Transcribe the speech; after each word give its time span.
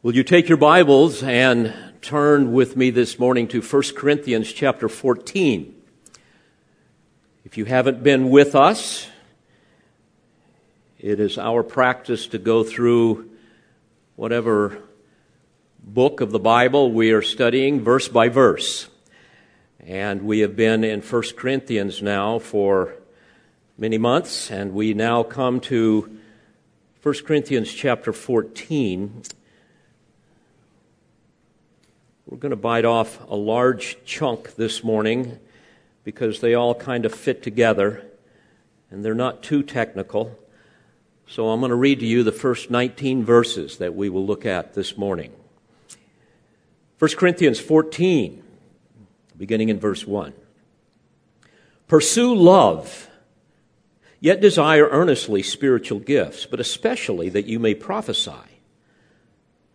Will 0.00 0.14
you 0.14 0.22
take 0.22 0.48
your 0.48 0.58
Bibles 0.58 1.24
and 1.24 1.74
turn 2.02 2.52
with 2.52 2.76
me 2.76 2.90
this 2.90 3.18
morning 3.18 3.48
to 3.48 3.60
1 3.60 3.82
Corinthians 3.96 4.52
chapter 4.52 4.88
14? 4.88 5.74
If 7.44 7.58
you 7.58 7.64
haven't 7.64 8.04
been 8.04 8.30
with 8.30 8.54
us, 8.54 9.08
it 11.00 11.18
is 11.18 11.36
our 11.36 11.64
practice 11.64 12.28
to 12.28 12.38
go 12.38 12.62
through 12.62 13.28
whatever 14.14 14.78
book 15.82 16.20
of 16.20 16.30
the 16.30 16.38
Bible 16.38 16.92
we 16.92 17.10
are 17.10 17.20
studying 17.20 17.82
verse 17.82 18.06
by 18.06 18.28
verse. 18.28 18.88
And 19.80 20.22
we 20.22 20.38
have 20.40 20.54
been 20.54 20.84
in 20.84 21.00
1 21.00 21.22
Corinthians 21.36 22.00
now 22.02 22.38
for 22.38 22.94
many 23.76 23.98
months, 23.98 24.48
and 24.48 24.74
we 24.74 24.94
now 24.94 25.24
come 25.24 25.58
to 25.62 26.18
1 27.02 27.14
Corinthians 27.26 27.72
chapter 27.74 28.12
14. 28.12 29.24
We're 32.28 32.36
going 32.36 32.50
to 32.50 32.56
bite 32.56 32.84
off 32.84 33.26
a 33.30 33.36
large 33.36 33.96
chunk 34.04 34.56
this 34.56 34.84
morning 34.84 35.38
because 36.04 36.42
they 36.42 36.52
all 36.52 36.74
kind 36.74 37.06
of 37.06 37.14
fit 37.14 37.42
together 37.42 38.04
and 38.90 39.02
they're 39.02 39.14
not 39.14 39.42
too 39.42 39.62
technical. 39.62 40.38
So 41.26 41.48
I'm 41.48 41.60
going 41.60 41.70
to 41.70 41.76
read 41.76 42.00
to 42.00 42.06
you 42.06 42.22
the 42.22 42.30
first 42.30 42.70
19 42.70 43.24
verses 43.24 43.78
that 43.78 43.94
we 43.94 44.10
will 44.10 44.26
look 44.26 44.44
at 44.44 44.74
this 44.74 44.98
morning. 44.98 45.32
1 46.98 47.12
Corinthians 47.16 47.60
14, 47.60 48.42
beginning 49.38 49.70
in 49.70 49.80
verse 49.80 50.06
1. 50.06 50.34
Pursue 51.86 52.34
love, 52.34 53.08
yet 54.20 54.42
desire 54.42 54.86
earnestly 54.90 55.42
spiritual 55.42 55.98
gifts, 55.98 56.44
but 56.44 56.60
especially 56.60 57.30
that 57.30 57.46
you 57.46 57.58
may 57.58 57.72
prophesy. 57.74 58.47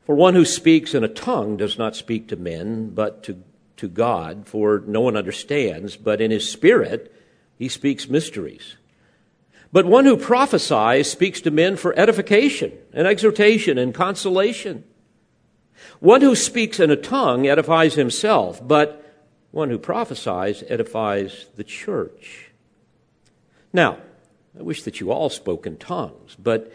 For 0.05 0.16
one 0.16 0.35
who 0.35 0.45
speaks 0.45 0.93
in 0.93 1.03
a 1.03 1.07
tongue 1.07 1.57
does 1.57 1.77
not 1.77 1.95
speak 1.95 2.27
to 2.27 2.35
men, 2.35 2.89
but 2.89 3.23
to, 3.23 3.41
to 3.78 3.88
God, 3.88 4.47
for 4.47 4.83
no 4.86 5.02
one 5.02 5.16
understands, 5.16 5.95
but 5.95 6.19
in 6.19 6.31
his 6.31 6.50
spirit 6.50 7.14
he 7.58 7.69
speaks 7.69 8.09
mysteries. 8.09 8.75
But 9.72 9.86
one 9.86 10.05
who 10.05 10.17
prophesies 10.17 11.09
speaks 11.09 11.41
to 11.41 11.52
men 11.52 11.78
for 11.78 11.97
edification 11.97 12.73
and 12.94 13.08
exhortation 13.08 13.78
and 13.78 13.94
consolation. 13.94 14.83
One 16.00 16.22
who 16.22 16.35
speaks 16.35 16.80
in 16.80 16.91
a 16.91 16.95
tongue 16.95 17.47
edifies 17.47 17.95
himself, 17.95 18.66
but 18.66 19.00
one 19.52 19.69
who 19.69 19.80
prophesies 19.80 20.63
edifies 20.67 21.47
the 21.56 21.63
church. 21.63 22.52
Now, 23.72 23.97
I 24.58 24.61
wish 24.61 24.83
that 24.83 25.00
you 25.00 25.11
all 25.11 25.30
spoke 25.30 25.66
in 25.66 25.78
tongues, 25.78 26.35
but 26.38 26.72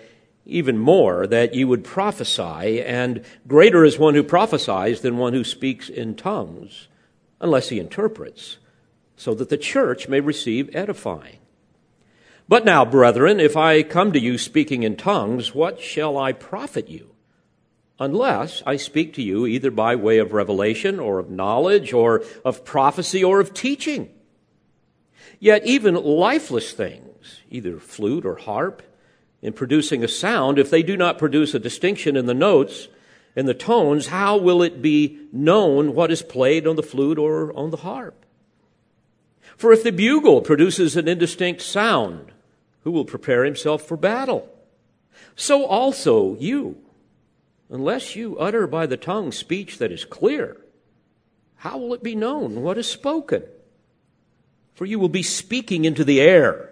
even 0.48 0.78
more 0.78 1.26
that 1.26 1.54
you 1.54 1.68
would 1.68 1.84
prophesy, 1.84 2.82
and 2.82 3.22
greater 3.46 3.84
is 3.84 3.98
one 3.98 4.14
who 4.14 4.22
prophesies 4.22 5.02
than 5.02 5.18
one 5.18 5.34
who 5.34 5.44
speaks 5.44 5.90
in 5.90 6.16
tongues, 6.16 6.88
unless 7.38 7.68
he 7.68 7.78
interprets, 7.78 8.56
so 9.14 9.34
that 9.34 9.50
the 9.50 9.58
church 9.58 10.08
may 10.08 10.20
receive 10.20 10.74
edifying. 10.74 11.36
But 12.48 12.64
now, 12.64 12.86
brethren, 12.86 13.40
if 13.40 13.58
I 13.58 13.82
come 13.82 14.10
to 14.12 14.18
you 14.18 14.38
speaking 14.38 14.84
in 14.84 14.96
tongues, 14.96 15.54
what 15.54 15.82
shall 15.82 16.16
I 16.16 16.32
profit 16.32 16.88
you? 16.88 17.10
Unless 18.00 18.62
I 18.64 18.76
speak 18.76 19.12
to 19.14 19.22
you 19.22 19.44
either 19.44 19.70
by 19.70 19.96
way 19.96 20.16
of 20.16 20.32
revelation 20.32 20.98
or 20.98 21.18
of 21.18 21.30
knowledge 21.30 21.92
or 21.92 22.24
of 22.42 22.64
prophecy 22.64 23.22
or 23.22 23.38
of 23.40 23.52
teaching. 23.52 24.08
Yet 25.38 25.66
even 25.66 25.94
lifeless 25.94 26.72
things, 26.72 27.40
either 27.50 27.78
flute 27.78 28.24
or 28.24 28.36
harp, 28.36 28.82
in 29.40 29.52
producing 29.52 30.02
a 30.02 30.08
sound, 30.08 30.58
if 30.58 30.70
they 30.70 30.82
do 30.82 30.96
not 30.96 31.18
produce 31.18 31.54
a 31.54 31.58
distinction 31.58 32.16
in 32.16 32.26
the 32.26 32.34
notes 32.34 32.88
and 33.36 33.46
the 33.46 33.54
tones, 33.54 34.08
how 34.08 34.36
will 34.36 34.62
it 34.62 34.82
be 34.82 35.18
known 35.32 35.94
what 35.94 36.10
is 36.10 36.22
played 36.22 36.66
on 36.66 36.76
the 36.76 36.82
flute 36.82 37.18
or 37.18 37.56
on 37.56 37.70
the 37.70 37.78
harp? 37.78 38.24
For 39.56 39.72
if 39.72 39.82
the 39.82 39.92
bugle 39.92 40.40
produces 40.40 40.96
an 40.96 41.08
indistinct 41.08 41.62
sound, 41.62 42.32
who 42.82 42.90
will 42.90 43.04
prepare 43.04 43.44
himself 43.44 43.82
for 43.82 43.96
battle? 43.96 44.48
So 45.36 45.64
also 45.64 46.36
you, 46.36 46.78
unless 47.70 48.16
you 48.16 48.38
utter 48.38 48.66
by 48.66 48.86
the 48.86 48.96
tongue 48.96 49.30
speech 49.30 49.78
that 49.78 49.92
is 49.92 50.04
clear, 50.04 50.56
how 51.56 51.78
will 51.78 51.94
it 51.94 52.02
be 52.02 52.14
known 52.14 52.62
what 52.62 52.78
is 52.78 52.88
spoken? 52.88 53.42
For 54.74 54.84
you 54.84 54.98
will 54.98 55.08
be 55.08 55.24
speaking 55.24 55.84
into 55.84 56.04
the 56.04 56.20
air. 56.20 56.67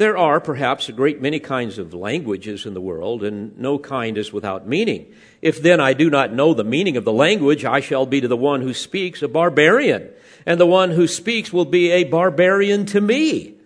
There 0.00 0.16
are 0.16 0.40
perhaps 0.40 0.88
a 0.88 0.92
great 0.92 1.20
many 1.20 1.40
kinds 1.40 1.76
of 1.76 1.92
languages 1.92 2.64
in 2.64 2.72
the 2.72 2.80
world, 2.80 3.22
and 3.22 3.58
no 3.58 3.78
kind 3.78 4.16
is 4.16 4.32
without 4.32 4.66
meaning. 4.66 5.12
If 5.42 5.60
then 5.60 5.78
I 5.78 5.92
do 5.92 6.08
not 6.08 6.32
know 6.32 6.54
the 6.54 6.64
meaning 6.64 6.96
of 6.96 7.04
the 7.04 7.12
language, 7.12 7.66
I 7.66 7.80
shall 7.80 8.06
be 8.06 8.22
to 8.22 8.26
the 8.26 8.34
one 8.34 8.62
who 8.62 8.72
speaks 8.72 9.20
a 9.20 9.28
barbarian, 9.28 10.08
and 10.46 10.58
the 10.58 10.64
one 10.64 10.92
who 10.92 11.06
speaks 11.06 11.52
will 11.52 11.66
be 11.66 11.90
a 11.90 12.04
barbarian 12.04 12.86
to 12.86 13.00
me. 13.02 13.56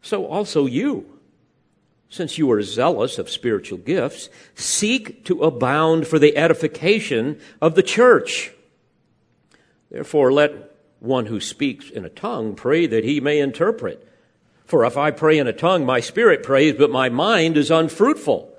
So 0.00 0.24
also 0.24 0.64
you, 0.64 1.20
since 2.08 2.38
you 2.38 2.50
are 2.50 2.62
zealous 2.62 3.18
of 3.18 3.28
spiritual 3.28 3.76
gifts, 3.76 4.30
seek 4.54 5.22
to 5.26 5.42
abound 5.42 6.06
for 6.06 6.18
the 6.18 6.34
edification 6.34 7.38
of 7.60 7.74
the 7.74 7.82
church. 7.82 8.52
Therefore, 9.90 10.32
let 10.32 10.78
one 11.00 11.26
who 11.26 11.40
speaks 11.40 11.90
in 11.90 12.06
a 12.06 12.08
tongue 12.08 12.54
pray 12.54 12.86
that 12.86 13.04
he 13.04 13.20
may 13.20 13.38
interpret. 13.38 14.02
For 14.66 14.84
if 14.84 14.96
I 14.96 15.12
pray 15.12 15.38
in 15.38 15.46
a 15.46 15.52
tongue, 15.52 15.86
my 15.86 16.00
spirit 16.00 16.42
prays, 16.42 16.74
but 16.74 16.90
my 16.90 17.08
mind 17.08 17.56
is 17.56 17.70
unfruitful. 17.70 18.52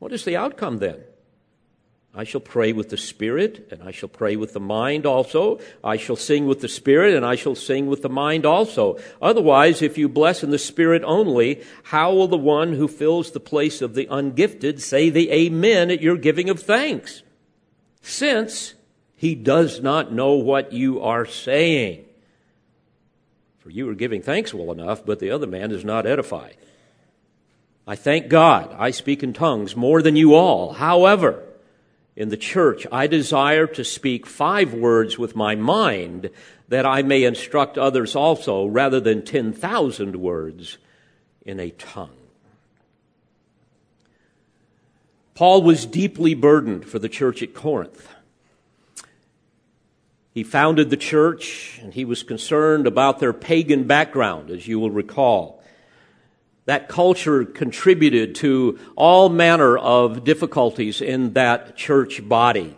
What 0.00 0.12
is 0.12 0.24
the 0.24 0.36
outcome 0.36 0.78
then? 0.78 1.00
I 2.12 2.24
shall 2.24 2.40
pray 2.40 2.72
with 2.72 2.88
the 2.88 2.96
spirit, 2.96 3.68
and 3.70 3.84
I 3.84 3.92
shall 3.92 4.08
pray 4.08 4.34
with 4.34 4.52
the 4.52 4.60
mind 4.60 5.06
also. 5.06 5.60
I 5.84 5.96
shall 5.96 6.16
sing 6.16 6.46
with 6.46 6.60
the 6.60 6.68
spirit, 6.68 7.14
and 7.14 7.24
I 7.24 7.36
shall 7.36 7.54
sing 7.54 7.86
with 7.86 8.02
the 8.02 8.08
mind 8.08 8.44
also. 8.44 8.98
Otherwise, 9.22 9.80
if 9.80 9.96
you 9.96 10.08
bless 10.08 10.42
in 10.42 10.50
the 10.50 10.58
spirit 10.58 11.02
only, 11.04 11.62
how 11.84 12.12
will 12.12 12.26
the 12.26 12.36
one 12.36 12.72
who 12.72 12.88
fills 12.88 13.30
the 13.30 13.38
place 13.38 13.80
of 13.80 13.94
the 13.94 14.08
ungifted 14.10 14.80
say 14.80 15.08
the 15.08 15.30
amen 15.30 15.92
at 15.92 16.02
your 16.02 16.16
giving 16.16 16.50
of 16.50 16.60
thanks? 16.60 17.22
Since 18.02 18.74
he 19.14 19.36
does 19.36 19.80
not 19.80 20.12
know 20.12 20.32
what 20.32 20.72
you 20.72 21.00
are 21.00 21.26
saying. 21.26 22.06
For 23.60 23.70
you 23.70 23.88
are 23.88 23.94
giving 23.94 24.22
thanks 24.22 24.52
well 24.52 24.72
enough, 24.72 25.04
but 25.04 25.18
the 25.18 25.30
other 25.30 25.46
man 25.46 25.70
is 25.70 25.84
not 25.84 26.06
edified. 26.06 26.56
I 27.86 27.94
thank 27.94 28.28
God 28.28 28.74
I 28.78 28.90
speak 28.90 29.22
in 29.22 29.32
tongues 29.32 29.76
more 29.76 30.02
than 30.02 30.16
you 30.16 30.34
all. 30.34 30.72
However, 30.74 31.42
in 32.16 32.28
the 32.28 32.36
church, 32.36 32.86
I 32.90 33.06
desire 33.06 33.66
to 33.68 33.84
speak 33.84 34.26
five 34.26 34.74
words 34.74 35.18
with 35.18 35.36
my 35.36 35.54
mind 35.54 36.30
that 36.68 36.86
I 36.86 37.02
may 37.02 37.24
instruct 37.24 37.76
others 37.76 38.14
also, 38.14 38.66
rather 38.66 39.00
than 39.00 39.24
10,000 39.24 40.16
words 40.16 40.78
in 41.44 41.58
a 41.58 41.70
tongue. 41.70 42.16
Paul 45.34 45.62
was 45.62 45.86
deeply 45.86 46.34
burdened 46.34 46.84
for 46.84 46.98
the 46.98 47.08
church 47.08 47.42
at 47.42 47.54
Corinth. 47.54 48.08
He 50.32 50.44
founded 50.44 50.90
the 50.90 50.96
church 50.96 51.80
and 51.82 51.92
he 51.92 52.04
was 52.04 52.22
concerned 52.22 52.86
about 52.86 53.18
their 53.18 53.32
pagan 53.32 53.84
background, 53.84 54.50
as 54.50 54.68
you 54.68 54.78
will 54.78 54.90
recall. 54.90 55.62
That 56.66 56.88
culture 56.88 57.44
contributed 57.44 58.36
to 58.36 58.78
all 58.94 59.28
manner 59.28 59.76
of 59.76 60.22
difficulties 60.22 61.00
in 61.00 61.32
that 61.32 61.76
church 61.76 62.28
body 62.28 62.76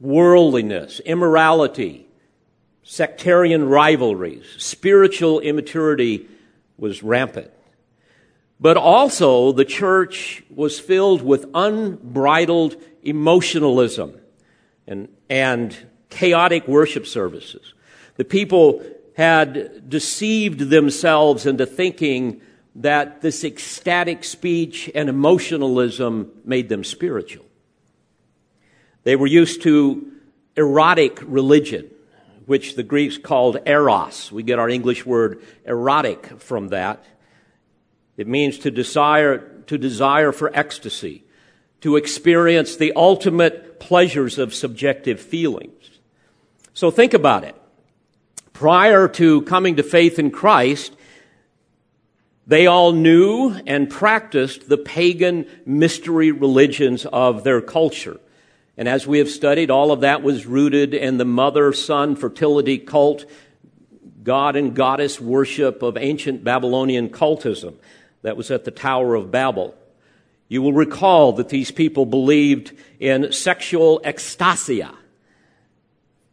worldliness, 0.00 1.00
immorality, 1.00 2.06
sectarian 2.82 3.68
rivalries, 3.68 4.44
spiritual 4.58 5.38
immaturity 5.40 6.26
was 6.76 7.02
rampant. 7.04 7.50
But 8.58 8.76
also, 8.76 9.52
the 9.52 9.64
church 9.64 10.42
was 10.50 10.78
filled 10.80 11.22
with 11.22 11.46
unbridled 11.54 12.76
emotionalism 13.02 14.20
and, 14.86 15.08
and 15.28 15.76
chaotic 16.12 16.68
worship 16.68 17.06
services. 17.06 17.74
The 18.16 18.24
people 18.24 18.84
had 19.16 19.88
deceived 19.88 20.70
themselves 20.70 21.46
into 21.46 21.66
thinking 21.66 22.40
that 22.76 23.20
this 23.20 23.44
ecstatic 23.44 24.24
speech 24.24 24.90
and 24.94 25.08
emotionalism 25.08 26.30
made 26.44 26.68
them 26.68 26.84
spiritual. 26.84 27.44
They 29.04 29.16
were 29.16 29.26
used 29.26 29.62
to 29.62 30.12
erotic 30.56 31.18
religion, 31.22 31.90
which 32.46 32.76
the 32.76 32.82
Greeks 32.82 33.18
called 33.18 33.58
eros. 33.66 34.30
We 34.30 34.42
get 34.42 34.58
our 34.58 34.68
English 34.68 35.04
word 35.04 35.42
erotic 35.64 36.40
from 36.40 36.68
that. 36.68 37.04
It 38.16 38.26
means 38.28 38.58
to 38.60 38.70
desire, 38.70 39.38
to 39.66 39.78
desire 39.78 40.32
for 40.32 40.50
ecstasy, 40.54 41.24
to 41.80 41.96
experience 41.96 42.76
the 42.76 42.92
ultimate 42.94 43.80
pleasures 43.80 44.38
of 44.38 44.54
subjective 44.54 45.20
feelings. 45.20 45.91
So 46.74 46.90
think 46.90 47.14
about 47.14 47.44
it. 47.44 47.54
Prior 48.52 49.08
to 49.08 49.42
coming 49.42 49.76
to 49.76 49.82
faith 49.82 50.18
in 50.18 50.30
Christ, 50.30 50.92
They 52.46 52.66
all 52.66 52.92
knew 52.92 53.50
and 53.66 53.88
practiced 53.88 54.68
the 54.68 54.78
pagan 54.78 55.46
mystery 55.64 56.32
religions 56.32 57.06
of 57.06 57.44
their 57.44 57.60
culture. 57.60 58.18
And 58.76 58.88
as 58.88 59.06
we 59.06 59.18
have 59.18 59.30
studied, 59.30 59.70
all 59.70 59.92
of 59.92 60.00
that 60.00 60.22
was 60.22 60.46
rooted 60.46 60.92
in 60.92 61.18
the 61.18 61.24
mother 61.24 61.72
son 61.72 62.16
fertility 62.16 62.78
cult, 62.78 63.26
god 64.24 64.56
and 64.56 64.74
goddess 64.74 65.20
worship 65.20 65.82
of 65.82 65.96
ancient 65.96 66.42
Babylonian 66.42 67.10
cultism 67.10 67.74
that 68.22 68.36
was 68.36 68.50
at 68.50 68.64
the 68.64 68.70
Tower 68.70 69.14
of 69.14 69.30
Babel. 69.30 69.74
You 70.48 70.62
will 70.62 70.72
recall 70.72 71.32
that 71.34 71.48
these 71.48 71.70
people 71.70 72.06
believed 72.06 72.72
in 72.98 73.32
sexual 73.32 74.00
ecstasia. 74.04 74.92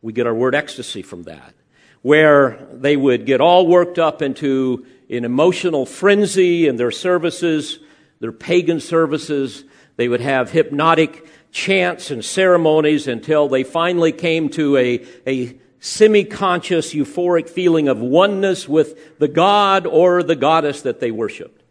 We 0.01 0.13
get 0.13 0.27
our 0.27 0.33
word 0.33 0.55
ecstasy 0.55 1.01
from 1.01 1.23
that, 1.23 1.53
where 2.01 2.67
they 2.71 2.95
would 2.95 3.25
get 3.25 3.41
all 3.41 3.67
worked 3.67 3.99
up 3.99 4.21
into 4.21 4.85
an 5.09 5.25
emotional 5.25 5.85
frenzy 5.85 6.67
in 6.67 6.77
their 6.77 6.91
services, 6.91 7.79
their 8.19 8.31
pagan 8.31 8.79
services. 8.79 9.63
They 9.97 10.07
would 10.07 10.21
have 10.21 10.51
hypnotic 10.51 11.27
chants 11.51 12.11
and 12.11 12.23
ceremonies 12.23 13.07
until 13.07 13.49
they 13.49 13.63
finally 13.63 14.11
came 14.11 14.49
to 14.49 14.77
a, 14.77 15.05
a 15.27 15.57
semi 15.79 16.23
conscious, 16.23 16.93
euphoric 16.93 17.49
feeling 17.49 17.87
of 17.87 17.99
oneness 17.99 18.69
with 18.69 19.19
the 19.19 19.27
God 19.27 19.85
or 19.85 20.23
the 20.23 20.35
goddess 20.35 20.81
that 20.83 20.99
they 20.99 21.11
worshiped. 21.11 21.63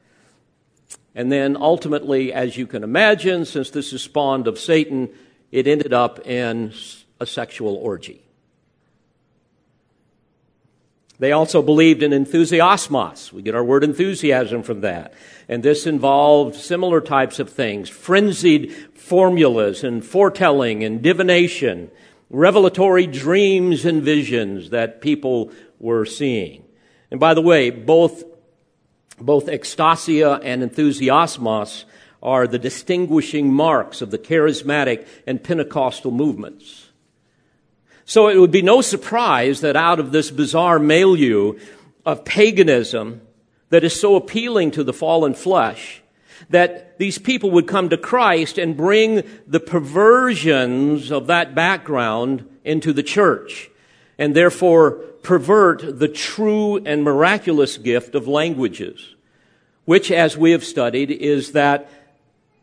And 1.14 1.32
then 1.32 1.56
ultimately, 1.56 2.32
as 2.32 2.56
you 2.56 2.66
can 2.66 2.84
imagine, 2.84 3.44
since 3.44 3.70
this 3.70 3.92
is 3.92 4.02
spawned 4.02 4.46
of 4.46 4.58
Satan, 4.58 5.08
it 5.50 5.66
ended 5.66 5.92
up 5.92 6.26
in 6.26 6.72
a 7.20 7.26
sexual 7.26 7.74
orgy. 7.76 8.22
They 11.18 11.32
also 11.32 11.62
believed 11.62 12.02
in 12.02 12.12
enthusiasmos. 12.12 13.32
We 13.32 13.42
get 13.42 13.56
our 13.56 13.64
word 13.64 13.82
enthusiasm 13.82 14.62
from 14.62 14.82
that. 14.82 15.14
And 15.48 15.62
this 15.62 15.86
involved 15.86 16.54
similar 16.54 17.00
types 17.00 17.40
of 17.40 17.50
things 17.50 17.88
frenzied 17.88 18.72
formulas 18.94 19.82
and 19.82 20.04
foretelling 20.04 20.84
and 20.84 21.02
divination, 21.02 21.90
revelatory 22.30 23.06
dreams 23.06 23.84
and 23.84 24.02
visions 24.02 24.70
that 24.70 25.00
people 25.00 25.50
were 25.80 26.04
seeing. 26.04 26.64
And 27.10 27.18
by 27.18 27.34
the 27.34 27.42
way, 27.42 27.70
both, 27.70 28.22
both 29.18 29.48
ecstasia 29.48 30.38
and 30.44 30.62
enthusiasmos 30.62 31.84
are 32.22 32.46
the 32.46 32.58
distinguishing 32.58 33.52
marks 33.52 34.02
of 34.02 34.10
the 34.10 34.18
charismatic 34.18 35.06
and 35.26 35.42
Pentecostal 35.42 36.10
movements. 36.10 36.87
So 38.08 38.28
it 38.28 38.38
would 38.38 38.50
be 38.50 38.62
no 38.62 38.80
surprise 38.80 39.60
that 39.60 39.76
out 39.76 40.00
of 40.00 40.12
this 40.12 40.30
bizarre 40.30 40.78
milieu 40.78 41.58
of 42.06 42.24
paganism 42.24 43.20
that 43.68 43.84
is 43.84 44.00
so 44.00 44.16
appealing 44.16 44.70
to 44.70 44.82
the 44.82 44.94
fallen 44.94 45.34
flesh, 45.34 46.00
that 46.48 46.96
these 46.98 47.18
people 47.18 47.50
would 47.50 47.66
come 47.66 47.90
to 47.90 47.98
Christ 47.98 48.56
and 48.56 48.78
bring 48.78 49.24
the 49.46 49.60
perversions 49.60 51.12
of 51.12 51.26
that 51.26 51.54
background 51.54 52.48
into 52.64 52.94
the 52.94 53.02
church, 53.02 53.68
and 54.16 54.34
therefore 54.34 54.92
pervert 55.22 55.98
the 55.98 56.08
true 56.08 56.78
and 56.78 57.04
miraculous 57.04 57.76
gift 57.76 58.14
of 58.14 58.26
languages, 58.26 59.16
which, 59.84 60.10
as 60.10 60.34
we 60.34 60.52
have 60.52 60.64
studied, 60.64 61.10
is 61.10 61.52
that 61.52 61.90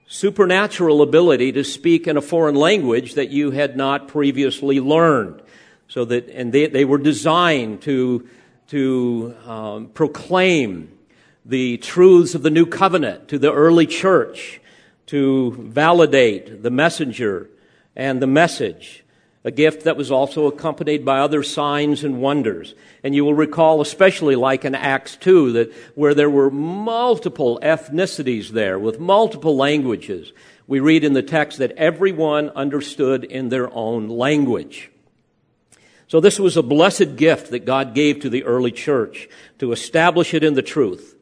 supernatural 0.07 1.01
ability 1.01 1.51
to 1.51 1.63
speak 1.63 2.07
in 2.07 2.17
a 2.17 2.21
foreign 2.21 2.55
language 2.55 3.15
that 3.15 3.29
you 3.29 3.51
had 3.51 3.75
not 3.75 4.07
previously 4.07 4.79
learned. 4.79 5.41
So 5.87 6.05
that, 6.05 6.29
and 6.29 6.51
they, 6.51 6.67
they 6.67 6.85
were 6.85 6.97
designed 6.97 7.81
to, 7.83 8.27
to 8.67 9.35
um, 9.45 9.87
proclaim 9.87 10.91
the 11.45 11.77
truths 11.77 12.33
of 12.33 12.41
the 12.41 12.49
new 12.49 12.65
covenant 12.65 13.27
to 13.29 13.37
the 13.37 13.53
early 13.53 13.85
church, 13.85 14.59
to 15.07 15.51
validate 15.59 16.63
the 16.63 16.71
messenger 16.71 17.49
and 17.95 18.21
the 18.21 18.27
message. 18.27 19.04
A 19.45 19.51
gift 19.51 19.83
that 19.83 19.95
was 19.95 20.09
also 20.09 20.47
accompanied 20.47 21.05
by 21.05 21.19
other 21.19 21.43
signs 21.43 22.03
and 22.03 22.19
wonders. 22.19 22.73
And 23.03 23.13
you 23.13 23.23
will 23.23 23.35
recall, 23.35 23.79
especially 23.79 24.35
like 24.35 24.65
in 24.65 24.73
Acts 24.73 25.15
2, 25.17 25.51
that 25.51 25.71
where 25.93 26.15
there 26.15 26.31
were 26.31 26.49
multiple 26.49 27.59
ethnicities 27.61 28.49
there 28.49 28.79
with 28.79 28.99
multiple 28.99 29.55
languages, 29.55 30.33
we 30.65 30.79
read 30.79 31.03
in 31.03 31.13
the 31.13 31.21
text 31.21 31.59
that 31.59 31.73
everyone 31.73 32.49
understood 32.49 33.23
in 33.23 33.49
their 33.49 33.71
own 33.71 34.09
language. 34.09 34.89
So 36.07 36.19
this 36.19 36.39
was 36.39 36.57
a 36.57 36.63
blessed 36.63 37.15
gift 37.15 37.51
that 37.51 37.65
God 37.65 37.93
gave 37.93 38.21
to 38.21 38.29
the 38.29 38.43
early 38.45 38.71
church 38.71 39.29
to 39.59 39.71
establish 39.71 40.33
it 40.33 40.43
in 40.43 40.55
the 40.55 40.63
truth. 40.63 41.15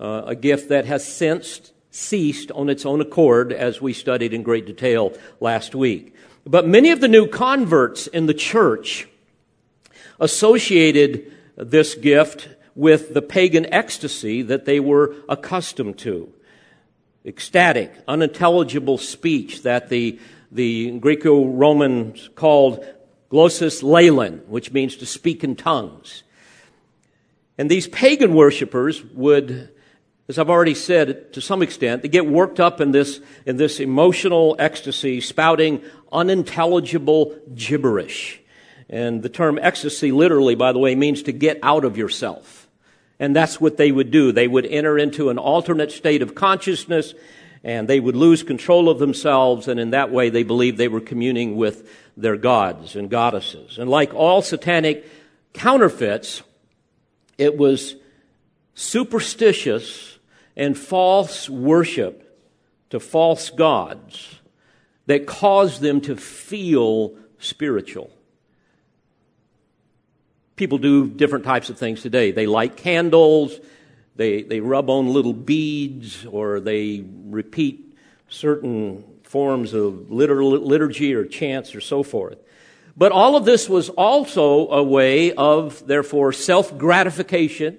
Uh, 0.00 0.22
a 0.26 0.34
gift 0.34 0.70
that 0.70 0.86
has 0.86 1.06
since 1.06 1.72
ceased 1.90 2.50
on 2.50 2.68
its 2.68 2.84
own 2.84 3.00
accord, 3.00 3.52
as 3.52 3.80
we 3.80 3.92
studied 3.92 4.34
in 4.34 4.42
great 4.42 4.66
detail 4.66 5.12
last 5.38 5.76
week. 5.76 6.13
But 6.46 6.66
many 6.66 6.90
of 6.90 7.00
the 7.00 7.08
new 7.08 7.26
converts 7.26 8.06
in 8.06 8.26
the 8.26 8.34
church 8.34 9.08
associated 10.20 11.32
this 11.56 11.94
gift 11.94 12.48
with 12.74 13.14
the 13.14 13.22
pagan 13.22 13.72
ecstasy 13.72 14.42
that 14.42 14.64
they 14.64 14.80
were 14.80 15.14
accustomed 15.28 15.98
to. 15.98 16.32
Ecstatic, 17.24 17.92
unintelligible 18.06 18.98
speech 18.98 19.62
that 19.62 19.88
the, 19.88 20.18
the 20.52 20.98
Greco 20.98 21.46
Romans 21.46 22.28
called 22.34 22.84
glossais 23.30 23.82
lalein, 23.82 24.44
which 24.46 24.72
means 24.72 24.96
to 24.96 25.06
speak 25.06 25.42
in 25.42 25.56
tongues. 25.56 26.24
And 27.56 27.70
these 27.70 27.88
pagan 27.88 28.34
worshippers 28.34 29.02
would, 29.04 29.70
as 30.28 30.38
I've 30.38 30.48
already 30.48 30.74
said 30.74 31.34
to 31.34 31.40
some 31.40 31.60
extent, 31.60 32.02
they 32.02 32.08
get 32.08 32.26
worked 32.26 32.58
up 32.58 32.80
in 32.80 32.92
this, 32.92 33.20
in 33.44 33.58
this 33.58 33.78
emotional 33.78 34.56
ecstasy, 34.58 35.20
spouting 35.20 35.82
unintelligible 36.12 37.38
gibberish. 37.54 38.40
And 38.88 39.22
the 39.22 39.28
term 39.28 39.58
ecstasy 39.60 40.12
literally, 40.12 40.54
by 40.54 40.72
the 40.72 40.78
way, 40.78 40.94
means 40.94 41.22
to 41.24 41.32
get 41.32 41.58
out 41.62 41.84
of 41.84 41.98
yourself. 41.98 42.68
And 43.20 43.36
that's 43.36 43.60
what 43.60 43.76
they 43.76 43.92
would 43.92 44.10
do. 44.10 44.32
They 44.32 44.48
would 44.48 44.66
enter 44.66 44.98
into 44.98 45.28
an 45.28 45.38
alternate 45.38 45.92
state 45.92 46.22
of 46.22 46.34
consciousness 46.34 47.14
and 47.62 47.88
they 47.88 48.00
would 48.00 48.16
lose 48.16 48.42
control 48.42 48.88
of 48.90 48.98
themselves. 48.98 49.68
And 49.68 49.78
in 49.80 49.90
that 49.90 50.10
way, 50.10 50.30
they 50.30 50.42
believed 50.42 50.76
they 50.76 50.88
were 50.88 51.00
communing 51.00 51.56
with 51.56 51.88
their 52.16 52.36
gods 52.36 52.96
and 52.96 53.10
goddesses. 53.10 53.78
And 53.78 53.88
like 53.88 54.12
all 54.14 54.42
satanic 54.42 55.06
counterfeits, 55.54 56.42
it 57.38 57.56
was 57.56 57.96
superstitious 58.74 60.13
and 60.56 60.76
false 60.76 61.48
worship 61.48 62.20
to 62.90 63.00
false 63.00 63.50
gods 63.50 64.40
that 65.06 65.26
caused 65.26 65.80
them 65.80 66.00
to 66.02 66.16
feel 66.16 67.14
spiritual. 67.38 68.10
People 70.56 70.78
do 70.78 71.08
different 71.08 71.44
types 71.44 71.68
of 71.68 71.78
things 71.78 72.02
today. 72.02 72.30
They 72.30 72.46
light 72.46 72.76
candles, 72.76 73.58
they, 74.16 74.42
they 74.42 74.60
rub 74.60 74.88
on 74.88 75.12
little 75.12 75.32
beads, 75.32 76.24
or 76.26 76.60
they 76.60 77.04
repeat 77.24 77.96
certain 78.28 79.04
forms 79.24 79.74
of 79.74 80.10
liturgy 80.12 81.14
or 81.14 81.24
chants 81.24 81.74
or 81.74 81.80
so 81.80 82.04
forth. 82.04 82.38
But 82.96 83.10
all 83.10 83.34
of 83.34 83.44
this 83.44 83.68
was 83.68 83.88
also 83.88 84.68
a 84.68 84.82
way 84.82 85.32
of, 85.32 85.84
therefore, 85.86 86.32
self 86.32 86.78
gratification. 86.78 87.78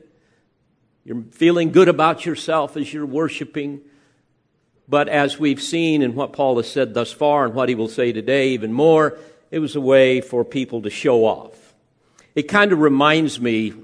You're 1.06 1.22
feeling 1.32 1.72
good 1.72 1.88
about 1.88 2.26
yourself 2.26 2.76
as 2.76 2.92
you're 2.92 3.06
worshiping. 3.06 3.82
But 4.88 5.08
as 5.08 5.40
we've 5.40 5.62
seen 5.62 6.02
in 6.02 6.16
what 6.16 6.34
Paul 6.34 6.58
has 6.58 6.70
said 6.70 6.96
thus 6.96 7.12
far 7.12 7.46
and 7.46 7.54
what 7.54 7.70
he 7.70 7.76
will 7.76 7.88
say 7.88 8.12
today 8.12 8.50
even 8.50 8.74
more, 8.74 9.18
it 9.52 9.60
was 9.60 9.76
a 9.76 9.82
way 9.82 10.20
for 10.20 10.44
people 10.44 10.82
to 10.82 10.90
show 10.90 11.26
off. 11.26 11.76
It 12.34 12.44
kind 12.44 12.72
of 12.72 12.80
reminds 12.80 13.40
me, 13.40 13.72
I 13.72 13.76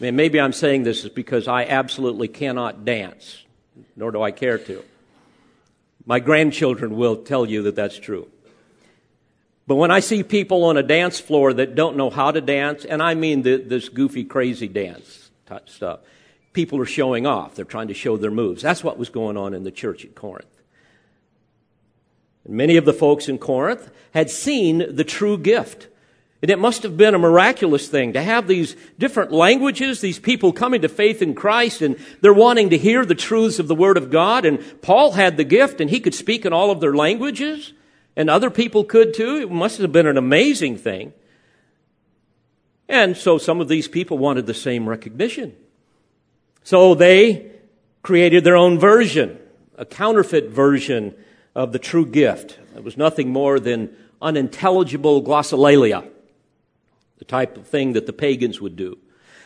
mean, 0.00 0.16
maybe 0.16 0.40
I'm 0.40 0.54
saying 0.54 0.82
this 0.82 1.04
is 1.04 1.10
because 1.10 1.46
I 1.46 1.64
absolutely 1.64 2.28
cannot 2.28 2.86
dance, 2.86 3.44
nor 3.94 4.10
do 4.10 4.22
I 4.22 4.30
care 4.30 4.58
to. 4.58 4.82
My 6.06 6.20
grandchildren 6.20 6.96
will 6.96 7.16
tell 7.16 7.44
you 7.44 7.62
that 7.64 7.76
that's 7.76 7.98
true. 7.98 8.28
But 9.66 9.76
when 9.76 9.90
I 9.90 10.00
see 10.00 10.22
people 10.22 10.64
on 10.64 10.78
a 10.78 10.82
dance 10.82 11.20
floor 11.20 11.52
that 11.52 11.74
don't 11.74 11.96
know 11.96 12.10
how 12.10 12.30
to 12.30 12.40
dance, 12.40 12.84
and 12.84 13.02
I 13.02 13.14
mean 13.14 13.42
the, 13.42 13.56
this 13.56 13.90
goofy, 13.90 14.24
crazy 14.24 14.68
dance 14.68 15.30
type 15.46 15.68
stuff, 15.68 16.00
people 16.52 16.80
are 16.80 16.86
showing 16.86 17.26
off. 17.26 17.54
They're 17.54 17.64
trying 17.64 17.88
to 17.88 17.94
show 17.94 18.16
their 18.16 18.30
moves. 18.30 18.62
That's 18.62 18.84
what 18.84 18.98
was 18.98 19.08
going 19.08 19.36
on 19.36 19.54
in 19.54 19.64
the 19.64 19.70
church 19.70 20.04
at 20.04 20.14
Corinth. 20.14 20.62
And 22.44 22.54
many 22.54 22.76
of 22.76 22.84
the 22.84 22.92
folks 22.92 23.28
in 23.28 23.38
Corinth 23.38 23.90
had 24.12 24.30
seen 24.30 24.94
the 24.94 25.04
true 25.04 25.38
gift. 25.38 25.88
And 26.42 26.50
it 26.50 26.58
must 26.58 26.82
have 26.84 26.96
been 26.96 27.14
a 27.14 27.18
miraculous 27.18 27.88
thing 27.88 28.14
to 28.14 28.22
have 28.22 28.48
these 28.48 28.74
different 28.98 29.30
languages, 29.30 30.00
these 30.00 30.18
people 30.18 30.52
coming 30.52 30.80
to 30.80 30.88
faith 30.88 31.20
in 31.20 31.34
Christ, 31.34 31.82
and 31.82 31.98
they're 32.22 32.32
wanting 32.32 32.70
to 32.70 32.78
hear 32.78 33.04
the 33.04 33.14
truths 33.14 33.58
of 33.58 33.68
the 33.68 33.74
Word 33.74 33.98
of 33.98 34.10
God. 34.10 34.46
And 34.46 34.80
Paul 34.80 35.12
had 35.12 35.36
the 35.36 35.44
gift, 35.44 35.82
and 35.82 35.90
he 35.90 36.00
could 36.00 36.14
speak 36.14 36.46
in 36.46 36.52
all 36.54 36.70
of 36.70 36.80
their 36.80 36.94
languages, 36.94 37.74
and 38.16 38.30
other 38.30 38.50
people 38.50 38.84
could 38.84 39.12
too. 39.12 39.36
It 39.36 39.50
must 39.50 39.78
have 39.78 39.92
been 39.92 40.06
an 40.06 40.16
amazing 40.16 40.78
thing. 40.78 41.12
And 42.88 43.16
so 43.16 43.36
some 43.36 43.60
of 43.60 43.68
these 43.68 43.86
people 43.86 44.16
wanted 44.16 44.46
the 44.46 44.54
same 44.54 44.88
recognition. 44.88 45.54
So 46.62 46.94
they 46.94 47.52
created 48.02 48.44
their 48.44 48.56
own 48.56 48.78
version, 48.78 49.38
a 49.76 49.84
counterfeit 49.84 50.50
version 50.50 51.14
of 51.54 51.72
the 51.72 51.78
true 51.78 52.06
gift. 52.06 52.58
It 52.76 52.84
was 52.84 52.96
nothing 52.96 53.30
more 53.30 53.58
than 53.58 53.94
unintelligible 54.22 55.22
glossolalia, 55.22 56.08
the 57.18 57.24
type 57.24 57.56
of 57.56 57.66
thing 57.66 57.94
that 57.94 58.06
the 58.06 58.12
pagans 58.12 58.60
would 58.60 58.76
do. 58.76 58.98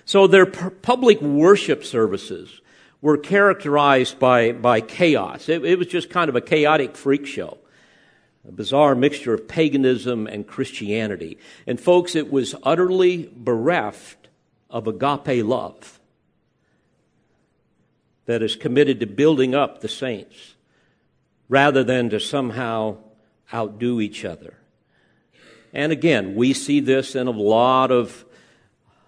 So 0.04 0.26
their 0.26 0.46
public 0.46 1.20
worship 1.22 1.84
services 1.84 2.60
were 3.00 3.16
characterized 3.16 4.18
by, 4.18 4.52
by 4.52 4.80
chaos. 4.80 5.48
It, 5.48 5.64
it 5.64 5.78
was 5.78 5.86
just 5.86 6.10
kind 6.10 6.28
of 6.28 6.36
a 6.36 6.40
chaotic 6.40 6.96
freak 6.96 7.26
show, 7.26 7.58
a 8.46 8.52
bizarre 8.52 8.94
mixture 8.94 9.34
of 9.34 9.48
paganism 9.48 10.26
and 10.26 10.46
Christianity. 10.46 11.38
And 11.66 11.80
folks, 11.80 12.14
it 12.14 12.30
was 12.30 12.54
utterly 12.62 13.30
bereft 13.34 14.28
of 14.68 14.86
agape 14.86 15.44
love 15.44 15.93
that 18.26 18.42
is 18.42 18.56
committed 18.56 19.00
to 19.00 19.06
building 19.06 19.54
up 19.54 19.80
the 19.80 19.88
saints 19.88 20.54
rather 21.48 21.84
than 21.84 22.10
to 22.10 22.18
somehow 22.20 22.96
outdo 23.52 24.00
each 24.00 24.24
other. 24.24 24.54
And 25.72 25.92
again, 25.92 26.34
we 26.34 26.52
see 26.52 26.80
this 26.80 27.14
in 27.14 27.26
a 27.26 27.32
lot 27.32 27.90
of 27.90 28.24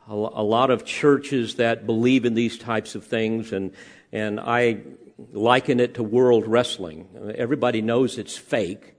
a 0.08 0.14
lot 0.14 0.70
of 0.70 0.84
churches 0.84 1.56
that 1.56 1.84
believe 1.84 2.24
in 2.24 2.34
these 2.34 2.58
types 2.58 2.94
of 2.94 3.04
things, 3.04 3.52
and 3.52 3.72
and 4.12 4.38
I 4.38 4.82
liken 5.32 5.80
it 5.80 5.94
to 5.94 6.02
world 6.02 6.46
wrestling. 6.46 7.08
Everybody 7.36 7.82
knows 7.82 8.18
it's 8.18 8.36
fake, 8.36 8.94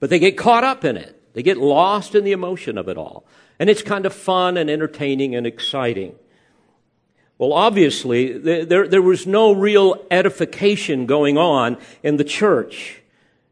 but 0.00 0.10
they 0.10 0.18
get 0.18 0.36
caught 0.36 0.64
up 0.64 0.84
in 0.84 0.96
it. 0.96 1.20
They 1.34 1.42
get 1.42 1.58
lost 1.58 2.14
in 2.14 2.24
the 2.24 2.32
emotion 2.32 2.78
of 2.78 2.88
it 2.88 2.96
all, 2.96 3.24
and 3.58 3.70
it's 3.70 3.82
kind 3.82 4.06
of 4.06 4.14
fun 4.14 4.56
and 4.56 4.68
entertaining 4.68 5.34
and 5.34 5.46
exciting. 5.46 6.16
Well, 7.38 7.52
obviously, 7.52 8.38
there, 8.38 8.86
there 8.86 9.02
was 9.02 9.26
no 9.26 9.52
real 9.52 10.04
edification 10.10 11.06
going 11.06 11.36
on 11.36 11.78
in 12.02 12.16
the 12.16 12.24
church 12.24 13.02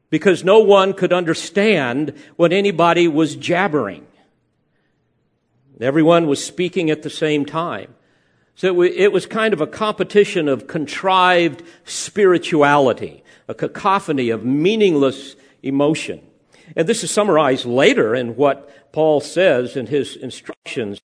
because 0.08 0.44
no 0.44 0.60
one 0.60 0.92
could 0.92 1.12
understand 1.12 2.14
what 2.36 2.52
anybody 2.52 3.08
was 3.08 3.34
jabbering. 3.34 4.06
Everyone 5.80 6.26
was 6.26 6.44
speaking 6.44 6.90
at 6.90 7.02
the 7.02 7.10
same 7.10 7.44
time. 7.44 7.94
So 8.54 8.82
it 8.82 9.10
was 9.10 9.26
kind 9.26 9.52
of 9.54 9.60
a 9.60 9.66
competition 9.66 10.46
of 10.46 10.66
contrived 10.66 11.62
spirituality, 11.84 13.24
a 13.48 13.54
cacophony 13.54 14.30
of 14.30 14.44
meaningless 14.44 15.34
emotion. 15.62 16.20
And 16.76 16.86
this 16.86 17.02
is 17.02 17.10
summarized 17.10 17.64
later 17.64 18.14
in 18.14 18.36
what 18.36 18.92
Paul 18.92 19.20
says 19.20 19.76
in 19.76 19.86
his 19.86 20.14
instructions. 20.14 21.00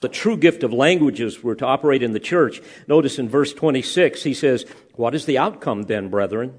The 0.00 0.08
true 0.08 0.36
gift 0.36 0.62
of 0.62 0.72
languages 0.72 1.42
were 1.42 1.54
to 1.54 1.66
operate 1.66 2.02
in 2.02 2.12
the 2.12 2.20
church. 2.20 2.62
Notice 2.88 3.18
in 3.18 3.28
verse 3.28 3.52
26, 3.52 4.22
he 4.22 4.34
says, 4.34 4.64
What 4.94 5.14
is 5.14 5.26
the 5.26 5.38
outcome 5.38 5.82
then, 5.82 6.08
brethren? 6.08 6.54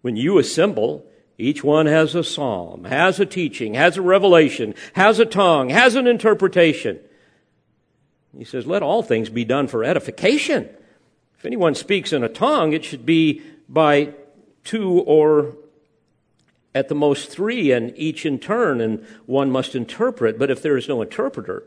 When 0.00 0.16
you 0.16 0.38
assemble, 0.38 1.04
each 1.36 1.62
one 1.62 1.86
has 1.86 2.14
a 2.14 2.24
psalm, 2.24 2.84
has 2.84 3.20
a 3.20 3.26
teaching, 3.26 3.74
has 3.74 3.98
a 3.98 4.02
revelation, 4.02 4.74
has 4.94 5.18
a 5.18 5.26
tongue, 5.26 5.68
has 5.68 5.94
an 5.94 6.06
interpretation. 6.06 6.98
He 8.36 8.44
says, 8.44 8.66
Let 8.66 8.82
all 8.82 9.02
things 9.02 9.28
be 9.28 9.44
done 9.44 9.68
for 9.68 9.84
edification. 9.84 10.70
If 11.38 11.44
anyone 11.44 11.74
speaks 11.74 12.12
in 12.12 12.24
a 12.24 12.28
tongue, 12.28 12.72
it 12.72 12.84
should 12.84 13.04
be 13.04 13.42
by 13.68 14.14
two 14.64 15.00
or 15.00 15.56
at 16.74 16.88
the 16.88 16.94
most 16.94 17.30
three, 17.30 17.72
and 17.72 17.92
each 17.96 18.24
in 18.24 18.38
turn, 18.38 18.80
and 18.80 19.04
one 19.26 19.50
must 19.50 19.74
interpret. 19.74 20.38
But 20.38 20.50
if 20.50 20.62
there 20.62 20.76
is 20.76 20.88
no 20.88 21.02
interpreter, 21.02 21.64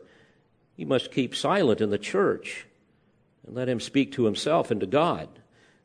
he 0.76 0.84
must 0.84 1.12
keep 1.12 1.34
silent 1.34 1.80
in 1.80 1.90
the 1.90 1.98
church 1.98 2.66
and 3.46 3.54
let 3.54 3.68
him 3.68 3.80
speak 3.80 4.12
to 4.12 4.24
himself 4.24 4.70
and 4.70 4.80
to 4.80 4.86
God. 4.86 5.28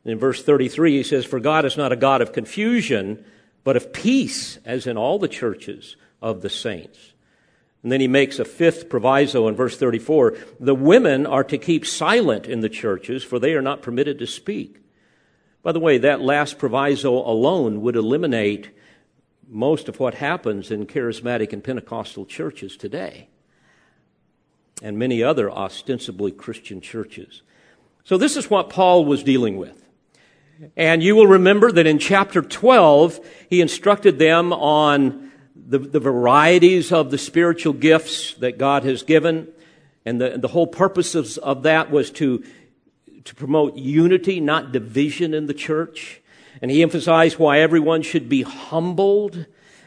And 0.04 0.12
in 0.12 0.18
verse 0.18 0.42
33, 0.42 0.96
he 0.98 1.02
says, 1.02 1.24
For 1.24 1.40
God 1.40 1.64
is 1.64 1.76
not 1.76 1.92
a 1.92 1.96
God 1.96 2.22
of 2.22 2.32
confusion, 2.32 3.24
but 3.64 3.76
of 3.76 3.92
peace, 3.92 4.58
as 4.64 4.86
in 4.86 4.96
all 4.96 5.18
the 5.18 5.28
churches 5.28 5.96
of 6.22 6.42
the 6.42 6.50
saints. 6.50 7.12
And 7.82 7.90
then 7.90 8.00
he 8.00 8.08
makes 8.08 8.38
a 8.38 8.44
fifth 8.44 8.88
proviso 8.88 9.48
in 9.48 9.54
verse 9.54 9.76
34 9.76 10.36
the 10.58 10.74
women 10.74 11.26
are 11.26 11.44
to 11.44 11.58
keep 11.58 11.86
silent 11.86 12.46
in 12.46 12.60
the 12.60 12.68
churches, 12.68 13.22
for 13.22 13.38
they 13.38 13.54
are 13.54 13.62
not 13.62 13.82
permitted 13.82 14.18
to 14.18 14.26
speak. 14.26 14.78
By 15.62 15.72
the 15.72 15.80
way, 15.80 15.98
that 15.98 16.20
last 16.20 16.58
proviso 16.58 17.12
alone 17.14 17.82
would 17.82 17.96
eliminate 17.96 18.70
most 19.46 19.88
of 19.88 20.00
what 20.00 20.14
happens 20.14 20.70
in 20.70 20.86
charismatic 20.86 21.52
and 21.52 21.62
Pentecostal 21.62 22.24
churches 22.24 22.76
today 22.76 23.28
and 24.82 24.98
many 24.98 25.22
other 25.22 25.50
ostensibly 25.50 26.32
Christian 26.32 26.80
churches. 26.80 27.42
So, 28.04 28.16
this 28.16 28.36
is 28.36 28.50
what 28.50 28.70
Paul 28.70 29.04
was 29.04 29.22
dealing 29.22 29.56
with. 29.56 29.80
And 30.76 31.02
you 31.02 31.16
will 31.16 31.26
remember 31.26 31.72
that 31.72 31.86
in 31.86 31.98
chapter 31.98 32.42
12, 32.42 33.20
he 33.48 33.60
instructed 33.60 34.18
them 34.18 34.52
on 34.52 35.30
the, 35.54 35.78
the 35.78 36.00
varieties 36.00 36.92
of 36.92 37.10
the 37.10 37.18
spiritual 37.18 37.72
gifts 37.72 38.34
that 38.34 38.58
God 38.58 38.84
has 38.84 39.02
given. 39.02 39.48
And 40.04 40.20
the, 40.20 40.36
the 40.38 40.48
whole 40.48 40.66
purpose 40.66 41.14
of, 41.14 41.38
of 41.38 41.62
that 41.62 41.90
was 41.90 42.10
to, 42.12 42.44
to 43.24 43.34
promote 43.34 43.76
unity, 43.76 44.40
not 44.40 44.72
division 44.72 45.32
in 45.32 45.46
the 45.46 45.54
church. 45.54 46.20
And 46.60 46.70
he 46.70 46.82
emphasized 46.82 47.38
why 47.38 47.60
everyone 47.60 48.02
should 48.02 48.28
be 48.28 48.42
humbled 48.42 49.46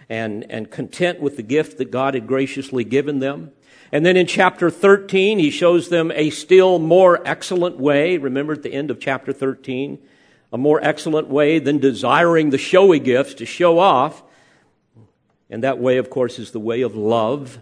and, 0.09 0.49
and 0.49 0.71
content 0.71 1.19
with 1.19 1.37
the 1.37 1.43
gift 1.43 1.77
that 1.77 1.91
God 1.91 2.13
had 2.13 2.27
graciously 2.27 2.83
given 2.83 3.19
them. 3.19 3.51
And 3.93 4.03
then 4.03 4.17
in 4.17 4.25
chapter 4.25 4.71
13, 4.71 5.37
he 5.37 5.51
shows 5.51 5.89
them 5.89 6.11
a 6.15 6.31
still 6.31 6.79
more 6.79 7.21
excellent 7.27 7.77
way. 7.77 8.17
Remember 8.17 8.53
at 8.53 8.63
the 8.63 8.73
end 8.73 8.89
of 8.89 8.99
chapter 8.99 9.31
13, 9.31 9.99
a 10.51 10.57
more 10.57 10.83
excellent 10.83 11.27
way 11.27 11.59
than 11.59 11.77
desiring 11.77 12.49
the 12.49 12.57
showy 12.57 12.97
gifts 12.97 13.35
to 13.35 13.45
show 13.45 13.77
off. 13.77 14.23
And 15.47 15.63
that 15.63 15.77
way, 15.77 15.97
of 15.97 16.09
course, 16.09 16.39
is 16.39 16.49
the 16.49 16.59
way 16.59 16.81
of 16.81 16.95
love. 16.95 17.59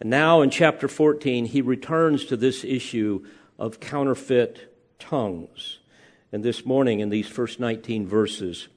And 0.00 0.08
now 0.08 0.40
in 0.40 0.48
chapter 0.48 0.88
14, 0.88 1.44
he 1.44 1.60
returns 1.60 2.24
to 2.24 2.36
this 2.38 2.64
issue 2.64 3.26
of 3.58 3.80
counterfeit 3.80 4.74
tongues. 4.98 5.80
And 6.32 6.42
this 6.42 6.64
morning, 6.64 7.00
in 7.00 7.10
these 7.10 7.28
first 7.28 7.60
19 7.60 8.06
verses, 8.06 8.68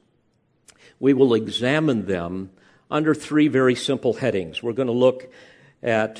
we 0.99 1.13
will 1.13 1.33
examine 1.33 2.07
them 2.07 2.49
under 2.91 3.15
three 3.15 3.47
very 3.47 3.73
simple 3.73 4.15
headings. 4.15 4.61
We're 4.61 4.73
going 4.73 4.87
to 4.87 4.91
look 4.91 5.31
at 5.85 6.19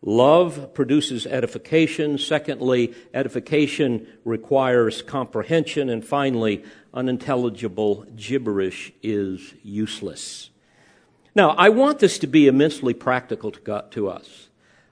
love 0.00 0.72
produces 0.72 1.26
edification. 1.26 2.16
Secondly, 2.16 2.94
edification 3.12 4.06
requires 4.24 5.02
comprehension. 5.02 5.90
And 5.90 6.04
finally, 6.04 6.64
unintelligible 6.94 8.06
gibberish 8.16 8.92
is 9.02 9.52
useless. 9.62 10.50
Now, 11.34 11.50
I 11.50 11.68
want 11.68 11.98
this 11.98 12.18
to 12.20 12.26
be 12.26 12.46
immensely 12.46 12.94
practical 12.94 13.50
to, 13.50 13.84
to 13.90 14.08
us. 14.08 14.48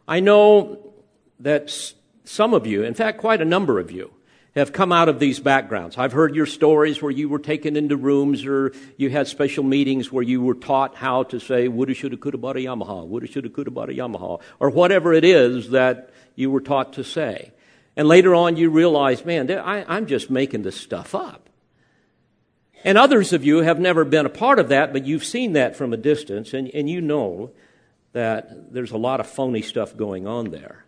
I 0.07 0.21
know 0.21 0.93
that 1.41 1.93
some 2.25 2.53
of 2.53 2.67
you, 2.67 2.83
in 2.83 2.95
fact, 2.95 3.19
quite 3.19 3.41
a 3.41 3.45
number 3.45 3.79
of 3.79 3.91
you, 3.91 4.13
have 4.57 4.73
come 4.73 4.91
out 4.91 5.09
of 5.09 5.19
these 5.19 5.39
backgrounds. 5.39 5.99
I've 5.99 6.13
heard 6.13 6.35
your 6.35 6.47
stories 6.47 7.03
where 7.03 7.11
you 7.11 7.29
were 7.29 7.39
taken 7.39 7.77
into 7.77 7.97
rooms 7.97 8.47
or 8.47 8.73
you 8.97 9.11
had 9.11 9.29
special 9.29 9.63
meetings 9.63 10.11
where 10.11 10.23
you 10.23 10.41
were 10.41 10.55
taught 10.55 10.97
how 10.97 11.25
to 11.25 11.39
say 11.39 11.69
woulda, 11.69 11.95
shoulda, 11.95 12.17
coulda, 12.17 12.39
bada, 12.39 12.65
yamaha, 12.65 13.07
woulda, 13.07 13.27
shoulda, 13.27 13.51
coulda, 13.51 13.71
bada, 13.71 13.95
yamaha, 13.95 14.41
or 14.59 14.71
whatever 14.71 15.13
it 15.13 15.25
is 15.25 15.71
that 15.71 16.11
you 16.35 16.51
were 16.51 16.63
taught 16.63 16.95
to 16.95 17.05
say. 17.05 17.53
And 17.97 18.09
later 18.09 18.35
on 18.35 18.57
you 18.57 18.71
realize, 18.71 19.25
man, 19.25 19.51
I, 19.51 19.85
I'm 19.87 20.07
just 20.07 20.31
making 20.31 20.63
this 20.63 20.81
stuff 20.81 21.15
up. 21.15 21.51
And 22.83 22.97
others 22.97 23.33
of 23.33 23.45
you 23.45 23.59
have 23.59 23.79
never 23.79 24.05
been 24.05 24.27
a 24.27 24.31
part 24.31 24.59
of 24.59 24.69
that, 24.69 24.93
but 24.93 25.05
you've 25.05 25.25
seen 25.25 25.53
that 25.53 25.77
from 25.77 25.93
a 25.93 25.97
distance, 25.97 26.55
and, 26.55 26.69
and 26.73 26.89
you 26.89 27.01
know 27.01 27.51
that 28.13 28.73
there's 28.73 28.93
a 28.93 28.97
lot 28.97 29.21
of 29.21 29.27
phony 29.27 29.61
stuff 29.61 29.97
going 29.97 30.27
on 30.27 30.51
there. 30.51 30.85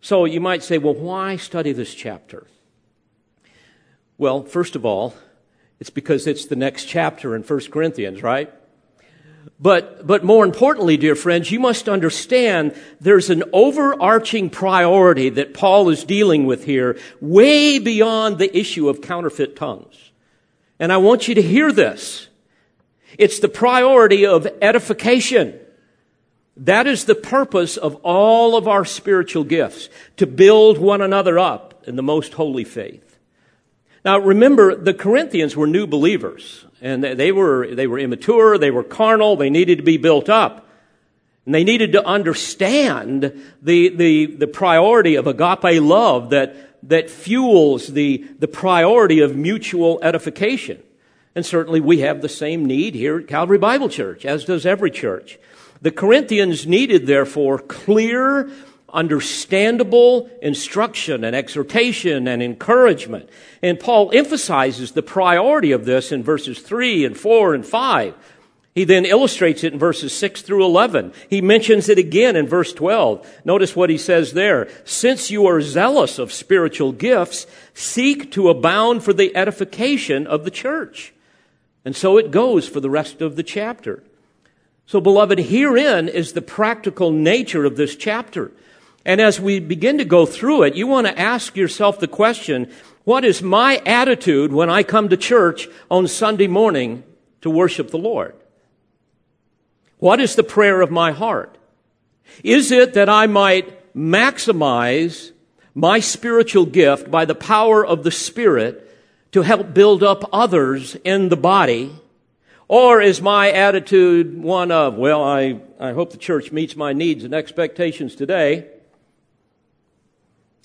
So 0.00 0.24
you 0.24 0.40
might 0.40 0.62
say, 0.62 0.78
well, 0.78 0.94
why 0.94 1.36
study 1.36 1.72
this 1.72 1.94
chapter? 1.94 2.46
Well, 4.16 4.44
first 4.44 4.76
of 4.76 4.84
all, 4.84 5.14
it's 5.80 5.90
because 5.90 6.26
it's 6.26 6.46
the 6.46 6.56
next 6.56 6.84
chapter 6.84 7.34
in 7.34 7.42
1 7.42 7.60
Corinthians, 7.70 8.22
right? 8.22 8.52
But, 9.60 10.06
but 10.06 10.24
more 10.24 10.44
importantly, 10.44 10.96
dear 10.96 11.14
friends, 11.14 11.50
you 11.50 11.60
must 11.60 11.88
understand 11.88 12.74
there's 13.00 13.30
an 13.30 13.44
overarching 13.52 14.50
priority 14.50 15.30
that 15.30 15.54
Paul 15.54 15.88
is 15.90 16.04
dealing 16.04 16.46
with 16.46 16.64
here, 16.64 16.98
way 17.20 17.78
beyond 17.78 18.38
the 18.38 18.56
issue 18.56 18.88
of 18.88 19.00
counterfeit 19.00 19.56
tongues. 19.56 20.12
And 20.78 20.92
I 20.92 20.96
want 20.98 21.28
you 21.28 21.34
to 21.34 21.42
hear 21.42 21.72
this. 21.72 22.28
It's 23.18 23.40
the 23.40 23.48
priority 23.48 24.26
of 24.26 24.46
edification. 24.62 25.58
That 26.56 26.86
is 26.86 27.04
the 27.04 27.14
purpose 27.14 27.76
of 27.76 27.96
all 27.96 28.56
of 28.56 28.68
our 28.68 28.84
spiritual 28.84 29.44
gifts, 29.44 29.88
to 30.16 30.26
build 30.26 30.78
one 30.78 31.00
another 31.00 31.38
up 31.38 31.84
in 31.86 31.96
the 31.96 32.02
most 32.02 32.34
holy 32.34 32.64
faith. 32.64 33.03
Now 34.04 34.18
remember, 34.18 34.74
the 34.74 34.92
Corinthians 34.92 35.56
were 35.56 35.66
new 35.66 35.86
believers, 35.86 36.66
and 36.82 37.02
they 37.02 37.32
were, 37.32 37.74
they 37.74 37.86
were 37.86 37.98
immature, 37.98 38.58
they 38.58 38.70
were 38.70 38.84
carnal, 38.84 39.36
they 39.36 39.50
needed 39.50 39.78
to 39.78 39.84
be 39.84 39.96
built 39.96 40.28
up. 40.28 40.68
And 41.46 41.54
they 41.54 41.64
needed 41.64 41.92
to 41.92 42.04
understand 42.04 43.42
the, 43.62 43.88
the, 43.88 44.26
the 44.26 44.46
priority 44.46 45.14
of 45.14 45.26
agape 45.26 45.82
love 45.82 46.30
that, 46.30 46.78
that 46.88 47.10
fuels 47.10 47.88
the, 47.88 48.26
the 48.38 48.48
priority 48.48 49.20
of 49.20 49.36
mutual 49.36 49.98
edification. 50.02 50.82
And 51.34 51.44
certainly 51.44 51.80
we 51.80 52.00
have 52.00 52.22
the 52.22 52.28
same 52.28 52.64
need 52.64 52.94
here 52.94 53.18
at 53.18 53.28
Calvary 53.28 53.58
Bible 53.58 53.88
Church, 53.88 54.24
as 54.24 54.44
does 54.44 54.64
every 54.64 54.90
church. 54.90 55.38
The 55.82 55.90
Corinthians 55.90 56.66
needed, 56.66 57.06
therefore, 57.06 57.58
clear, 57.58 58.50
understandable 58.94 60.30
instruction 60.40 61.24
and 61.24 61.36
exhortation 61.36 62.26
and 62.26 62.42
encouragement. 62.42 63.28
And 63.62 63.78
Paul 63.78 64.10
emphasizes 64.14 64.92
the 64.92 65.02
priority 65.02 65.72
of 65.72 65.84
this 65.84 66.12
in 66.12 66.22
verses 66.22 66.60
3 66.60 67.04
and 67.04 67.16
4 67.16 67.54
and 67.54 67.66
5. 67.66 68.14
He 68.74 68.84
then 68.84 69.04
illustrates 69.04 69.62
it 69.62 69.72
in 69.72 69.78
verses 69.78 70.12
6 70.16 70.42
through 70.42 70.64
11. 70.64 71.12
He 71.30 71.40
mentions 71.40 71.88
it 71.88 71.98
again 71.98 72.34
in 72.34 72.48
verse 72.48 72.72
12. 72.72 73.24
Notice 73.44 73.76
what 73.76 73.88
he 73.88 73.98
says 73.98 74.32
there. 74.32 74.68
Since 74.84 75.30
you 75.30 75.46
are 75.46 75.60
zealous 75.60 76.18
of 76.18 76.32
spiritual 76.32 76.90
gifts, 76.90 77.46
seek 77.72 78.32
to 78.32 78.48
abound 78.48 79.04
for 79.04 79.12
the 79.12 79.34
edification 79.36 80.26
of 80.26 80.44
the 80.44 80.50
church. 80.50 81.12
And 81.84 81.94
so 81.94 82.18
it 82.18 82.32
goes 82.32 82.68
for 82.68 82.80
the 82.80 82.90
rest 82.90 83.22
of 83.22 83.36
the 83.36 83.44
chapter. 83.44 84.02
So, 84.86 85.00
beloved, 85.00 85.38
herein 85.38 86.08
is 86.08 86.32
the 86.32 86.42
practical 86.42 87.10
nature 87.10 87.64
of 87.64 87.76
this 87.76 87.94
chapter. 87.94 88.50
And 89.04 89.20
as 89.20 89.40
we 89.40 89.60
begin 89.60 89.98
to 89.98 90.04
go 90.04 90.24
through 90.24 90.62
it, 90.62 90.74
you 90.74 90.86
want 90.86 91.06
to 91.06 91.18
ask 91.18 91.56
yourself 91.56 92.00
the 92.00 92.08
question, 92.08 92.70
what 93.04 93.24
is 93.24 93.42
my 93.42 93.82
attitude 93.84 94.52
when 94.52 94.70
I 94.70 94.82
come 94.82 95.10
to 95.10 95.16
church 95.16 95.68
on 95.90 96.08
Sunday 96.08 96.46
morning 96.46 97.04
to 97.42 97.50
worship 97.50 97.90
the 97.90 97.98
Lord? 97.98 98.34
What 99.98 100.20
is 100.20 100.36
the 100.36 100.42
prayer 100.42 100.80
of 100.80 100.90
my 100.90 101.12
heart? 101.12 101.58
Is 102.42 102.72
it 102.72 102.94
that 102.94 103.10
I 103.10 103.26
might 103.26 103.94
maximize 103.94 105.32
my 105.74 106.00
spiritual 106.00 106.64
gift 106.64 107.10
by 107.10 107.26
the 107.26 107.34
power 107.34 107.84
of 107.84 108.04
the 108.04 108.10
Spirit 108.10 108.90
to 109.32 109.42
help 109.42 109.74
build 109.74 110.02
up 110.02 110.28
others 110.32 110.96
in 111.04 111.28
the 111.28 111.36
body? 111.36 111.94
Or 112.68 113.02
is 113.02 113.20
my 113.20 113.50
attitude 113.50 114.42
one 114.42 114.70
of, 114.70 114.96
well, 114.96 115.22
I, 115.22 115.60
I 115.78 115.92
hope 115.92 116.10
the 116.10 116.16
church 116.16 116.50
meets 116.50 116.74
my 116.74 116.94
needs 116.94 117.24
and 117.24 117.34
expectations 117.34 118.14
today. 118.14 118.70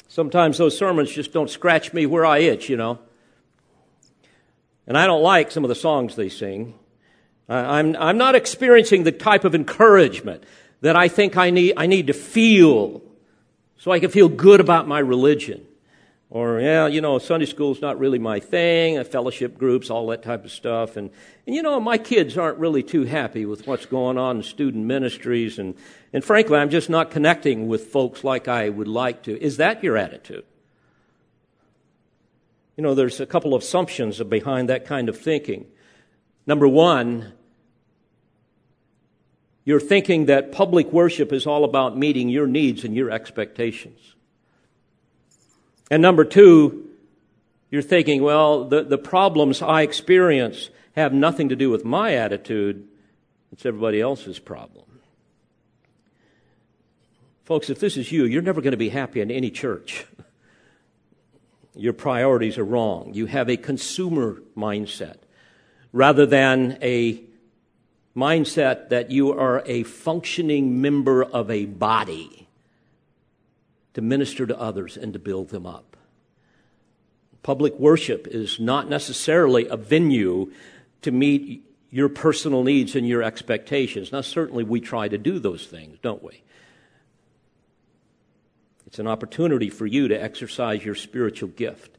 Sometimes 0.10 0.58
those 0.58 0.76
sermons 0.76 1.12
just 1.12 1.32
don't 1.32 1.52
scratch 1.52 1.94
me 1.94 2.08
where 2.08 2.26
I 2.26 2.40
itch, 2.40 2.68
you 2.68 2.76
know. 2.76 2.98
And 4.88 4.98
I 4.98 5.06
don't 5.06 5.22
like 5.22 5.52
some 5.52 5.64
of 5.64 5.70
the 5.70 5.76
songs 5.76 6.16
they 6.16 6.30
sing. 6.30 6.74
I'm, 7.48 7.96
I'm 7.96 8.18
not 8.18 8.34
experiencing 8.34 9.04
the 9.04 9.12
type 9.12 9.46
of 9.46 9.54
encouragement 9.54 10.44
that 10.82 10.96
I 10.96 11.10
think 11.10 11.38
I 11.38 11.52
need, 11.52 11.76
I 11.78 11.86
need 11.86 12.08
to 12.08 12.14
feel 12.14 13.04
so 13.78 13.92
I 13.92 14.00
can 14.00 14.10
feel 14.10 14.30
good 14.30 14.60
about 14.60 14.88
my 14.88 14.98
religion. 14.98 15.66
Or, 16.32 16.60
yeah, 16.60 16.86
you 16.86 17.02
know, 17.02 17.18
Sunday 17.18 17.48
school's 17.48 17.82
not 17.82 17.98
really 17.98 18.20
my 18.20 18.40
thing, 18.40 19.00
uh, 19.00 19.04
fellowship 19.04 19.58
groups, 19.58 19.90
all 19.90 20.06
that 20.08 20.22
type 20.22 20.46
of 20.46 20.52
stuff. 20.52 20.96
And, 20.96 21.10
and, 21.48 21.56
you 21.56 21.64
know, 21.64 21.80
my 21.80 21.98
kids 21.98 22.38
aren't 22.38 22.60
really 22.60 22.84
too 22.84 23.06
happy 23.06 23.48
with 23.48 23.66
what's 23.66 23.88
going 23.88 24.20
on 24.20 24.38
in 24.38 24.44
student 24.44 24.86
ministries. 24.86 25.58
And, 25.58 25.74
and 26.14 26.24
frankly, 26.24 26.60
I'm 26.60 26.70
just 26.70 26.88
not 26.88 27.10
connecting 27.10 27.68
with 27.68 27.88
folks 27.88 28.24
like 28.24 28.48
I 28.48 28.70
would 28.70 28.88
like 28.88 29.24
to. 29.24 29.42
Is 29.42 29.58
that 29.58 29.84
your 29.84 29.98
attitude? 29.98 30.46
You 32.78 32.84
know, 32.84 32.94
there's 32.94 33.20
a 33.20 33.26
couple 33.26 33.56
of 33.56 33.64
assumptions 33.64 34.22
behind 34.22 34.70
that 34.70 34.86
kind 34.86 35.10
of 35.10 35.20
thinking. 35.20 35.66
Number 36.46 36.68
one, 36.68 37.34
you're 39.66 39.80
thinking 39.80 40.28
that 40.28 40.52
public 40.52 40.94
worship 40.94 41.34
is 41.34 41.48
all 41.48 41.64
about 41.64 41.98
meeting 41.98 42.30
your 42.30 42.46
needs 42.46 42.84
and 42.84 42.96
your 42.96 43.10
expectations. 43.10 44.16
And 45.90 46.02
number 46.02 46.24
two, 46.24 46.90
you're 47.72 47.82
thinking, 47.82 48.22
well, 48.22 48.66
the, 48.66 48.84
the 48.84 48.98
problems 48.98 49.62
I 49.62 49.82
experience 49.82 50.70
have 50.96 51.14
nothing 51.14 51.50
to 51.50 51.56
do 51.56 51.70
with 51.70 51.86
my 51.86 52.16
attitude, 52.16 52.88
it's 53.52 53.66
everybody 53.66 54.02
else's 54.02 54.40
problem. 54.40 54.86
Folks, 57.46 57.70
if 57.70 57.80
this 57.80 57.98
is 57.98 58.12
you, 58.12 58.26
you're 58.26 58.44
never 58.44 58.62
going 58.62 58.72
to 58.72 58.78
be 58.78 58.90
happy 58.90 59.22
in 59.22 59.32
any 59.32 59.50
church. 59.50 60.06
Your 61.76 61.94
priorities 61.94 62.58
are 62.58 62.66
wrong. 62.66 63.14
You 63.14 63.26
have 63.26 63.50
a 63.50 63.58
consumer 63.58 64.42
mindset 64.56 65.18
rather 65.92 66.26
than 66.26 66.78
a 66.82 67.24
mindset 68.16 68.90
that 68.90 69.10
you 69.12 69.32
are 69.32 69.64
a 69.66 69.84
functioning 69.84 70.82
member 70.82 71.24
of 71.24 71.50
a 71.50 71.66
body 71.66 72.39
to 74.00 74.06
minister 74.06 74.46
to 74.46 74.58
others 74.58 74.96
and 74.96 75.12
to 75.12 75.20
build 75.20 75.50
them 75.50 75.66
up. 75.66 75.98
Public 77.44 77.78
worship 77.78 78.28
is 78.28 78.58
not 78.58 78.90
necessarily 78.90 79.68
a 79.68 79.76
venue 79.76 80.54
to 81.02 81.12
meet 81.12 81.66
your 81.90 82.08
personal 82.08 82.64
needs 82.64 82.96
and 82.96 83.06
your 83.06 83.22
expectations. 83.22 84.14
Now, 84.14 84.22
certainly 84.22 84.64
we 84.64 84.80
try 84.80 85.10
to 85.10 85.18
do 85.18 85.38
those 85.38 85.68
things, 85.68 85.98
don't 86.02 86.24
we? 86.24 86.42
It's 88.88 89.00
an 89.00 89.08
opportunity 89.08 89.70
for 89.70 89.86
you 89.86 90.08
to 90.08 90.16
exercise 90.16 90.86
your 90.86 90.96
spiritual 90.96 91.50
gift 91.50 91.98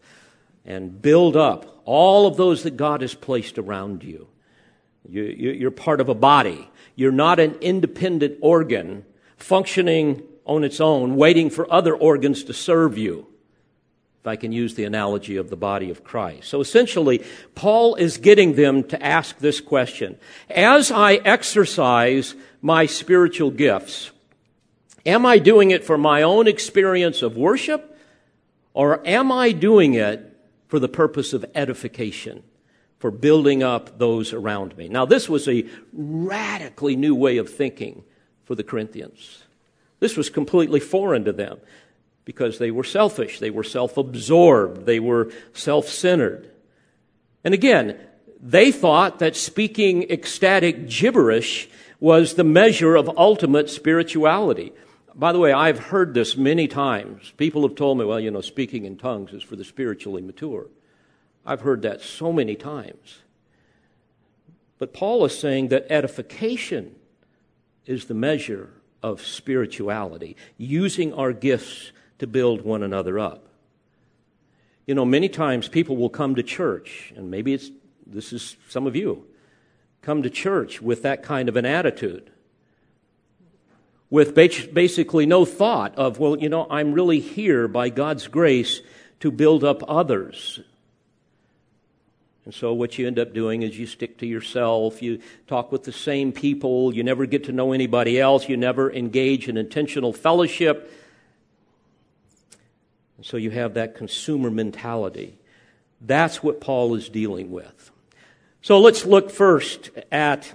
and 0.64 1.02
build 1.02 1.36
up 1.36 1.82
all 1.84 2.26
of 2.26 2.38
those 2.38 2.62
that 2.62 2.78
God 2.78 3.02
has 3.02 3.14
placed 3.14 3.58
around 3.58 4.04
you. 4.04 4.26
You, 5.06 5.68
are 5.68 5.70
part 5.70 6.00
of 6.00 6.08
a 6.08 6.14
body. 6.14 6.70
You're 6.94 7.12
not 7.12 7.40
an 7.40 7.56
independent 7.60 8.38
organ 8.40 9.04
functioning 9.36 10.22
on 10.50 10.64
its 10.64 10.80
own, 10.80 11.14
waiting 11.14 11.48
for 11.48 11.72
other 11.72 11.94
organs 11.94 12.42
to 12.42 12.52
serve 12.52 12.98
you. 12.98 13.24
If 14.20 14.26
I 14.26 14.34
can 14.34 14.50
use 14.50 14.74
the 14.74 14.84
analogy 14.84 15.36
of 15.36 15.48
the 15.48 15.56
body 15.56 15.90
of 15.90 16.02
Christ. 16.02 16.48
So 16.48 16.60
essentially, 16.60 17.24
Paul 17.54 17.94
is 17.94 18.18
getting 18.18 18.56
them 18.56 18.82
to 18.88 19.02
ask 19.02 19.38
this 19.38 19.60
question. 19.60 20.18
As 20.50 20.90
I 20.90 21.14
exercise 21.14 22.34
my 22.60 22.84
spiritual 22.84 23.52
gifts, 23.52 24.10
am 25.06 25.24
I 25.24 25.38
doing 25.38 25.70
it 25.70 25.84
for 25.84 25.96
my 25.96 26.20
own 26.22 26.48
experience 26.48 27.22
of 27.22 27.36
worship? 27.36 27.96
Or 28.74 29.06
am 29.06 29.30
I 29.30 29.52
doing 29.52 29.94
it 29.94 30.36
for 30.66 30.80
the 30.80 30.88
purpose 30.88 31.32
of 31.32 31.46
edification? 31.54 32.42
for 32.98 33.10
building 33.10 33.62
up 33.62 33.98
those 33.98 34.34
around 34.34 34.76
me. 34.76 34.86
Now, 34.86 35.06
this 35.06 35.26
was 35.26 35.48
a 35.48 35.64
radically 35.94 36.96
new 36.96 37.14
way 37.14 37.38
of 37.38 37.48
thinking 37.48 38.04
for 38.44 38.54
the 38.54 38.62
Corinthians. 38.62 39.44
This 40.00 40.16
was 40.16 40.30
completely 40.30 40.80
foreign 40.80 41.24
to 41.24 41.32
them 41.32 41.58
because 42.24 42.58
they 42.58 42.70
were 42.70 42.84
selfish, 42.84 43.38
they 43.38 43.50
were 43.50 43.64
self 43.64 43.96
absorbed, 43.96 44.86
they 44.86 44.98
were 44.98 45.30
self 45.52 45.88
centered. 45.88 46.50
And 47.44 47.54
again, 47.54 47.98
they 48.42 48.72
thought 48.72 49.18
that 49.18 49.36
speaking 49.36 50.10
ecstatic 50.10 50.88
gibberish 50.88 51.68
was 52.00 52.34
the 52.34 52.44
measure 52.44 52.96
of 52.96 53.10
ultimate 53.18 53.68
spirituality. 53.68 54.72
By 55.14 55.32
the 55.32 55.38
way, 55.38 55.52
I've 55.52 55.78
heard 55.78 56.14
this 56.14 56.36
many 56.36 56.66
times. 56.66 57.32
People 57.36 57.62
have 57.62 57.74
told 57.74 57.98
me, 57.98 58.04
well, 58.04 58.20
you 58.20 58.30
know, 58.30 58.40
speaking 58.40 58.86
in 58.86 58.96
tongues 58.96 59.32
is 59.32 59.42
for 59.42 59.56
the 59.56 59.64
spiritually 59.64 60.22
mature. 60.22 60.68
I've 61.44 61.60
heard 61.60 61.82
that 61.82 62.00
so 62.00 62.32
many 62.32 62.54
times. 62.54 63.18
But 64.78 64.94
Paul 64.94 65.24
is 65.26 65.38
saying 65.38 65.68
that 65.68 65.90
edification 65.90 66.94
is 67.84 68.06
the 68.06 68.14
measure 68.14 68.70
of 69.02 69.24
spirituality, 69.24 70.36
using 70.56 71.12
our 71.14 71.32
gifts 71.32 71.92
to 72.18 72.26
build 72.26 72.62
one 72.62 72.82
another 72.82 73.18
up. 73.18 73.46
You 74.86 74.94
know, 74.94 75.04
many 75.04 75.28
times 75.28 75.68
people 75.68 75.96
will 75.96 76.10
come 76.10 76.34
to 76.34 76.42
church, 76.42 77.12
and 77.16 77.30
maybe 77.30 77.54
it's 77.54 77.70
this 78.06 78.32
is 78.32 78.56
some 78.68 78.86
of 78.86 78.96
you, 78.96 79.24
come 80.02 80.22
to 80.22 80.30
church 80.30 80.82
with 80.82 81.02
that 81.02 81.22
kind 81.22 81.48
of 81.48 81.56
an 81.56 81.64
attitude. 81.64 82.30
With 84.10 84.34
basically 84.34 85.26
no 85.26 85.44
thought 85.44 85.94
of, 85.96 86.18
well, 86.18 86.36
you 86.36 86.48
know, 86.48 86.66
I'm 86.68 86.92
really 86.92 87.20
here 87.20 87.68
by 87.68 87.90
God's 87.90 88.26
grace 88.26 88.80
to 89.20 89.30
build 89.30 89.62
up 89.62 89.84
others 89.86 90.60
and 92.44 92.54
so, 92.54 92.72
what 92.72 92.96
you 92.96 93.06
end 93.06 93.18
up 93.18 93.34
doing 93.34 93.62
is 93.62 93.78
you 93.78 93.86
stick 93.86 94.18
to 94.18 94.26
yourself, 94.26 95.02
you 95.02 95.20
talk 95.46 95.70
with 95.70 95.84
the 95.84 95.92
same 95.92 96.32
people, 96.32 96.94
you 96.94 97.02
never 97.04 97.26
get 97.26 97.44
to 97.44 97.52
know 97.52 97.72
anybody 97.72 98.18
else, 98.18 98.48
you 98.48 98.56
never 98.56 98.90
engage 98.90 99.46
in 99.46 99.56
intentional 99.58 100.12
fellowship. 100.12 100.90
And 103.18 103.26
so, 103.26 103.36
you 103.36 103.50
have 103.50 103.74
that 103.74 103.94
consumer 103.94 104.50
mentality. 104.50 105.38
That's 106.00 106.42
what 106.42 106.62
Paul 106.62 106.94
is 106.94 107.10
dealing 107.10 107.50
with. 107.50 107.90
So, 108.62 108.80
let's 108.80 109.04
look 109.04 109.30
first 109.30 109.90
at 110.10 110.54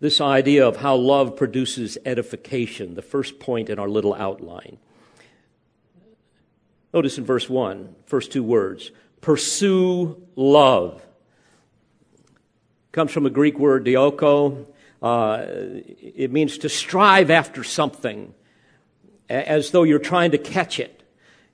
this 0.00 0.20
idea 0.20 0.68
of 0.68 0.76
how 0.76 0.94
love 0.96 1.36
produces 1.36 1.96
edification, 2.04 2.96
the 2.96 3.02
first 3.02 3.40
point 3.40 3.70
in 3.70 3.78
our 3.78 3.88
little 3.88 4.12
outline. 4.12 4.76
Notice 6.92 7.16
in 7.16 7.24
verse 7.24 7.48
1, 7.48 7.94
first 8.04 8.30
two 8.30 8.42
words 8.42 8.90
pursue 9.24 10.22
love. 10.36 11.02
Comes 12.92 13.10
from 13.10 13.24
a 13.24 13.30
Greek 13.30 13.58
word, 13.58 13.86
dioko. 13.86 14.66
Uh, 15.02 15.46
it 15.46 16.30
means 16.30 16.58
to 16.58 16.68
strive 16.68 17.30
after 17.30 17.64
something 17.64 18.34
as 19.30 19.70
though 19.70 19.82
you're 19.82 19.98
trying 19.98 20.32
to 20.32 20.38
catch 20.38 20.78
it. 20.78 21.02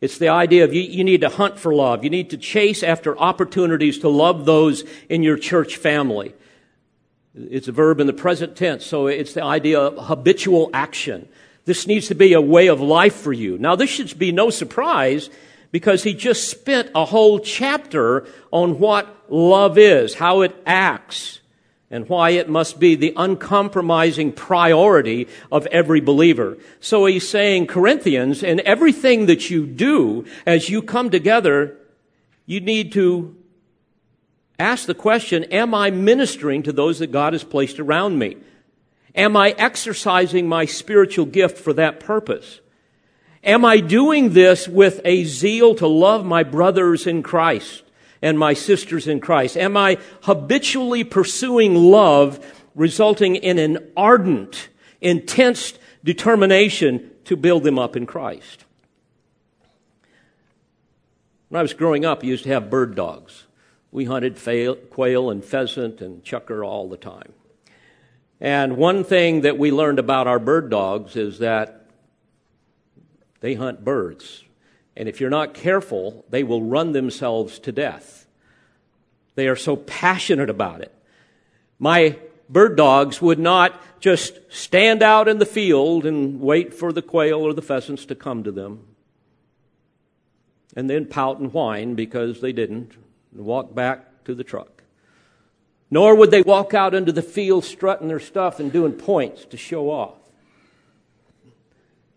It's 0.01 0.19
the 0.19 0.31
idea 0.31 0.65
of 0.65 0.75
you, 0.75 0.83
you, 0.83 1.05
need 1.05 1.21
to 1.21 1.29
hunt 1.29 1.61
for 1.61 1.73
love. 1.73 2.03
You 2.03 2.11
need 2.11 2.31
to 2.31 2.37
chase 2.37 2.83
after 2.83 3.17
opportunities 3.17 4.01
to 4.01 4.09
love 4.09 4.47
those 4.47 4.83
in 5.09 5.23
your 5.23 5.37
church 5.37 5.77
family. 5.77 6.35
It's 7.37 7.69
a 7.69 7.73
verb 7.73 8.01
in 8.01 8.09
the 8.09 8.13
present 8.13 8.57
tense, 8.57 8.85
so 8.85 9.07
it's 9.07 9.35
the 9.35 9.45
idea 9.45 9.79
of 9.79 10.07
habitual 10.07 10.71
action. 10.75 11.29
This 11.67 11.87
needs 11.87 12.09
to 12.09 12.17
be 12.17 12.33
a 12.33 12.41
way 12.41 12.67
of 12.67 12.81
life 12.81 13.15
for 13.15 13.33
you. 13.33 13.59
Now, 13.59 13.77
this 13.77 13.91
should 13.91 14.19
be 14.19 14.33
no 14.33 14.51
surprise 14.51 15.31
because 15.71 16.03
he 16.03 16.15
just 16.15 16.49
spent 16.49 16.91
a 16.95 17.05
whole 17.05 17.39
chapter 17.39 18.27
on 18.51 18.79
what 18.79 19.31
love 19.31 19.79
is, 19.79 20.15
how 20.15 20.41
it 20.41 20.55
acts 20.67 21.41
and 21.91 22.09
why 22.09 22.31
it 22.31 22.49
must 22.49 22.79
be 22.79 22.95
the 22.95 23.13
uncompromising 23.17 24.33
priority 24.33 25.27
of 25.51 25.67
every 25.67 26.01
believer. 26.01 26.57
So 26.79 27.07
he's 27.07 27.29
saying, 27.29 27.67
Corinthians, 27.67 28.43
in 28.43 28.61
everything 28.65 29.27
that 29.27 29.51
you 29.51 29.67
do 29.67 30.25
as 30.47 30.69
you 30.69 30.83
come 30.83 31.11
together, 31.11 31.77
you 32.47 32.61
need 32.61 32.93
to 32.93 33.37
ask 34.59 34.87
the 34.87 34.95
question, 34.95 35.45
am 35.45 35.75
I 35.75 35.91
ministering 35.91 36.63
to 36.65 36.73
those 36.73 37.01
that 37.01 37.11
God 37.11 37.33
has 37.33 37.43
placed 37.43 37.81
around 37.81 38.19
me? 38.19 38.37
Am 39.17 39.37
I 39.37 39.51
exercising 39.59 40.49
my 40.49 40.67
spiritual 40.67 41.27
gift 41.27 41.59
for 41.59 41.73
that 41.73 41.99
purpose? 41.99 42.61
Am 43.43 43.65
I 43.65 43.81
doing 43.81 44.33
this 44.33 44.69
with 44.69 45.01
a 45.05 45.25
zeal 45.25 45.75
to 45.77 45.87
love 45.87 46.25
my 46.25 46.43
brothers 46.43 47.07
in 47.07 47.23
Christ? 47.23 47.83
and 48.23 48.39
my 48.39 48.55
sisters 48.55 49.09
in 49.09 49.21
Christ? 49.21 49.57
Am 49.57 49.77
I 49.77 49.99
habitually 50.23 51.05
pursuing 51.05 51.75
love 51.75 52.45
resulting 52.75 53.37
in 53.37 53.59
an 53.59 53.93
ardent, 53.97 54.69
intense 55.01 55.75
determination 56.05 57.11
to 57.25 57.37
build 57.37 57.65
them 57.65 57.79
up 57.79 57.97
in 57.97 58.07
Christ? 58.07 58.65
When 61.49 61.59
I 61.59 61.63
was 61.63 61.75
growing 61.75 62.05
up, 62.05 62.23
I 62.23 62.27
used 62.27 62.45
to 62.45 62.51
have 62.51 62.71
bird 62.71 62.95
dogs. 62.95 63.47
We 63.91 64.05
hunted 64.05 64.39
quail 64.91 65.31
and 65.31 65.45
pheasant 65.45 66.01
and 66.01 66.23
chukar 66.23 66.65
all 66.65 66.89
the 66.89 66.97
time. 66.97 67.33
And 68.41 68.77
one 68.77 69.03
thing 69.03 69.41
that 69.43 69.59
we 69.59 69.73
learned 69.73 69.99
about 69.99 70.27
our 70.27 70.39
bird 70.39 70.71
dogs 70.71 71.17
is 71.17 71.41
that 71.41 71.80
they 73.41 73.55
hunt 73.55 73.85
birds. 73.85 74.45
And 74.97 75.09
if 75.09 75.21
you're 75.21 75.31
not 75.31 75.55
careful, 75.55 76.25
they 76.31 76.43
will 76.43 76.63
run 76.63 76.93
themselves 76.93 77.59
to 77.61 77.73
death. 77.73 78.27
They 79.35 79.49
are 79.49 79.57
so 79.57 79.77
passionate 79.77 80.51
about 80.51 80.81
it. 80.81 80.95
My 81.79 82.19
bird 82.49 82.77
dogs 82.77 83.23
would 83.23 83.39
not 83.39 83.81
just 84.01 84.39
stand 84.51 85.03
out 85.03 85.29
in 85.29 85.39
the 85.39 85.47
field 85.47 86.05
and 86.05 86.41
wait 86.41 86.75
for 86.75 86.93
the 86.93 87.03
quail 87.03 87.41
or 87.41 87.55
the 87.55 87.63
pheasants 87.63 88.05
to 88.07 88.15
come 88.15 88.43
to 88.45 88.53
them 88.53 88.87
and 90.77 90.89
then 90.89 91.07
pout 91.07 91.39
and 91.39 91.53
whine 91.53 91.95
because 91.95 92.41
they 92.41 92.53
didn't 92.53 92.97
and 93.33 93.45
walk 93.45 93.75
back 93.75 94.25
to 94.25 94.35
the 94.35 94.45
truck. 94.45 94.83
Nor 95.91 96.15
would 96.15 96.31
they 96.31 96.43
walk 96.43 96.75
out 96.75 96.95
into 96.95 97.13
the 97.13 97.23
field 97.23 97.65
strutting 97.65 98.09
their 98.09 98.21
stuff 98.21 98.61
and 98.61 98.73
doing 98.73 98.93
points 98.93 99.45
to 99.47 99.57
show 99.57 99.91
off. 99.91 100.20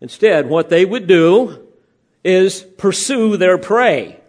Instead, 0.03 0.49
what 0.49 0.67
they 0.67 0.83
would 0.83 1.07
do 1.07 1.65
is 2.25 2.61
pursue 2.61 3.37
their 3.37 3.57
prey. 3.57 4.19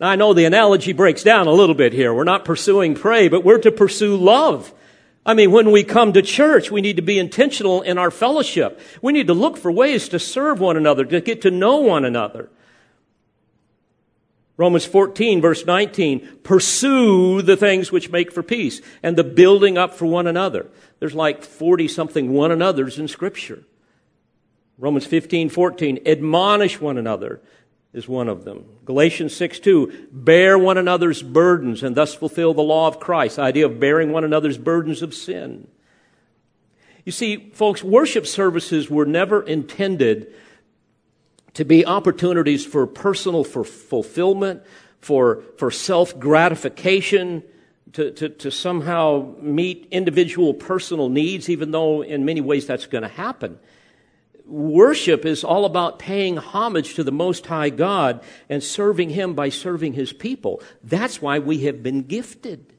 Now, 0.00 0.08
I 0.08 0.16
know 0.16 0.32
the 0.32 0.46
analogy 0.46 0.94
breaks 0.94 1.22
down 1.22 1.46
a 1.46 1.52
little 1.52 1.74
bit 1.74 1.92
here. 1.92 2.14
We're 2.14 2.24
not 2.24 2.46
pursuing 2.46 2.94
prey, 2.94 3.28
but 3.28 3.44
we're 3.44 3.58
to 3.58 3.70
pursue 3.70 4.16
love. 4.16 4.72
I 5.26 5.34
mean, 5.34 5.52
when 5.52 5.70
we 5.70 5.84
come 5.84 6.14
to 6.14 6.22
church, 6.22 6.70
we 6.70 6.80
need 6.80 6.96
to 6.96 7.02
be 7.02 7.18
intentional 7.18 7.82
in 7.82 7.98
our 7.98 8.10
fellowship. 8.10 8.80
We 9.02 9.12
need 9.12 9.26
to 9.26 9.34
look 9.34 9.58
for 9.58 9.70
ways 9.70 10.08
to 10.08 10.18
serve 10.18 10.60
one 10.60 10.78
another, 10.78 11.04
to 11.04 11.20
get 11.20 11.42
to 11.42 11.50
know 11.50 11.76
one 11.76 12.06
another. 12.06 12.48
Romans 14.56 14.86
14, 14.86 15.42
verse 15.42 15.66
19, 15.66 16.38
pursue 16.42 17.42
the 17.42 17.56
things 17.56 17.92
which 17.92 18.10
make 18.10 18.32
for 18.32 18.42
peace 18.42 18.80
and 19.02 19.14
the 19.14 19.24
building 19.24 19.76
up 19.76 19.92
for 19.92 20.06
one 20.06 20.26
another. 20.26 20.68
There's 21.00 21.14
like 21.14 21.42
40 21.44 21.86
something 21.86 22.32
one 22.32 22.50
another's 22.50 22.98
in 22.98 23.08
Scripture. 23.08 23.64
Romans 24.78 25.06
15, 25.06 25.48
14, 25.48 26.00
admonish 26.06 26.80
one 26.80 26.98
another 26.98 27.40
is 27.92 28.08
one 28.08 28.28
of 28.28 28.44
them. 28.44 28.64
Galatians 28.84 29.34
6 29.34 29.58
2, 29.60 30.08
bear 30.12 30.58
one 30.58 30.78
another's 30.78 31.22
burdens 31.22 31.82
and 31.82 31.96
thus 31.96 32.14
fulfill 32.14 32.54
the 32.54 32.62
law 32.62 32.86
of 32.86 33.00
Christ. 33.00 33.36
The 33.36 33.42
idea 33.42 33.66
of 33.66 33.80
bearing 33.80 34.12
one 34.12 34.24
another's 34.24 34.58
burdens 34.58 35.02
of 35.02 35.14
sin. 35.14 35.66
You 37.04 37.12
see, 37.12 37.50
folks, 37.54 37.82
worship 37.82 38.26
services 38.26 38.90
were 38.90 39.06
never 39.06 39.42
intended 39.42 40.32
to 41.54 41.64
be 41.64 41.84
opportunities 41.84 42.64
for 42.64 42.86
personal 42.86 43.42
for 43.42 43.64
fulfillment, 43.64 44.62
for, 45.00 45.42
for 45.56 45.70
self 45.70 46.18
gratification, 46.20 47.42
to, 47.94 48.10
to, 48.12 48.28
to 48.28 48.50
somehow 48.50 49.34
meet 49.40 49.88
individual 49.90 50.54
personal 50.54 51.08
needs, 51.08 51.48
even 51.48 51.70
though 51.70 52.02
in 52.02 52.24
many 52.24 52.40
ways 52.40 52.66
that's 52.66 52.86
going 52.86 53.02
to 53.02 53.08
happen. 53.08 53.58
Worship 54.48 55.26
is 55.26 55.44
all 55.44 55.66
about 55.66 55.98
paying 55.98 56.38
homage 56.38 56.94
to 56.94 57.04
the 57.04 57.12
Most 57.12 57.46
High 57.46 57.68
God 57.68 58.22
and 58.48 58.64
serving 58.64 59.10
Him 59.10 59.34
by 59.34 59.50
serving 59.50 59.92
His 59.92 60.12
people. 60.12 60.62
That's 60.82 61.20
why 61.20 61.38
we 61.38 61.64
have 61.64 61.82
been 61.82 62.02
gifted. 62.02 62.72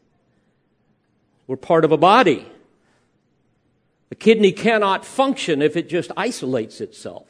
We're 1.46 1.58
part 1.58 1.86
of 1.86 1.92
a 1.92 1.98
body. 1.98 2.48
The 4.10 4.16
kidney 4.16 4.52
cannot 4.52 5.06
function 5.06 5.62
if 5.62 5.78
it 5.78 5.90
just 5.90 6.12
isolates 6.18 6.82
itself. 6.82 7.28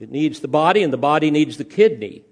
It 0.00 0.10
needs 0.10 0.40
the 0.40 0.48
body, 0.48 0.82
and 0.82 0.92
the 0.92 0.98
body 0.98 1.30
needs 1.30 1.56
the 1.56 1.64
kidney. 1.64 2.24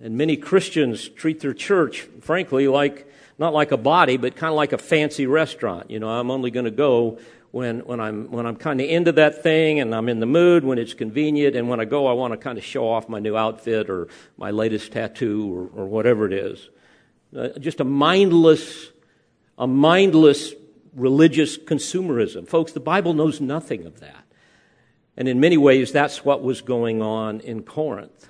And 0.00 0.16
many 0.16 0.38
Christians 0.38 1.06
treat 1.06 1.40
their 1.40 1.52
church, 1.52 2.08
frankly, 2.22 2.66
like 2.66 3.06
not 3.38 3.52
like 3.52 3.72
a 3.72 3.76
body, 3.76 4.16
but 4.16 4.36
kind 4.36 4.50
of 4.50 4.56
like 4.56 4.72
a 4.72 4.78
fancy 4.78 5.26
restaurant. 5.26 5.90
You 5.90 6.00
know, 6.00 6.08
I'm 6.08 6.30
only 6.30 6.50
going 6.50 6.64
to 6.64 6.70
go 6.70 7.18
when, 7.50 7.80
when 7.80 8.00
I'm, 8.00 8.30
when 8.30 8.46
I'm 8.46 8.56
kind 8.56 8.80
of 8.80 8.88
into 8.88 9.12
that 9.12 9.42
thing 9.42 9.80
and 9.80 9.94
I'm 9.94 10.08
in 10.08 10.20
the 10.20 10.26
mood, 10.26 10.64
when 10.64 10.78
it's 10.78 10.94
convenient, 10.94 11.56
and 11.56 11.68
when 11.68 11.80
I 11.80 11.84
go, 11.84 12.06
I 12.06 12.12
want 12.12 12.32
to 12.32 12.36
kind 12.36 12.58
of 12.58 12.64
show 12.64 12.88
off 12.88 13.08
my 13.08 13.18
new 13.18 13.36
outfit 13.36 13.88
or 13.88 14.08
my 14.36 14.50
latest 14.50 14.92
tattoo 14.92 15.70
or, 15.74 15.82
or 15.82 15.86
whatever 15.86 16.26
it 16.26 16.32
is. 16.32 16.68
Uh, 17.36 17.48
just 17.58 17.80
a 17.80 17.84
mindless, 17.84 18.90
a 19.56 19.66
mindless 19.66 20.52
religious 20.94 21.56
consumerism. 21.56 22.46
Folks, 22.46 22.72
the 22.72 22.80
Bible 22.80 23.14
knows 23.14 23.40
nothing 23.40 23.86
of 23.86 24.00
that. 24.00 24.24
And 25.16 25.26
in 25.26 25.40
many 25.40 25.56
ways, 25.56 25.90
that's 25.90 26.24
what 26.24 26.42
was 26.42 26.60
going 26.60 27.02
on 27.02 27.40
in 27.40 27.62
Corinth. 27.62 28.28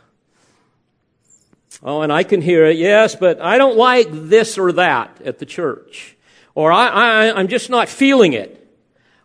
Oh, 1.83 2.01
and 2.01 2.13
I 2.13 2.23
can 2.23 2.41
hear 2.41 2.65
it, 2.65 2.77
yes, 2.77 3.15
but 3.15 3.41
I 3.41 3.59
don't 3.59 3.77
like 3.77 4.09
this 4.11 4.59
or 4.59 4.73
that 4.73 5.21
at 5.23 5.39
the 5.39 5.47
church. 5.47 6.17
Or 6.55 6.73
I, 6.73 6.89
I, 6.89 7.39
I'm 7.39 7.49
just 7.49 7.71
not 7.71 7.89
feeling 7.89 8.33
it. 8.33 8.58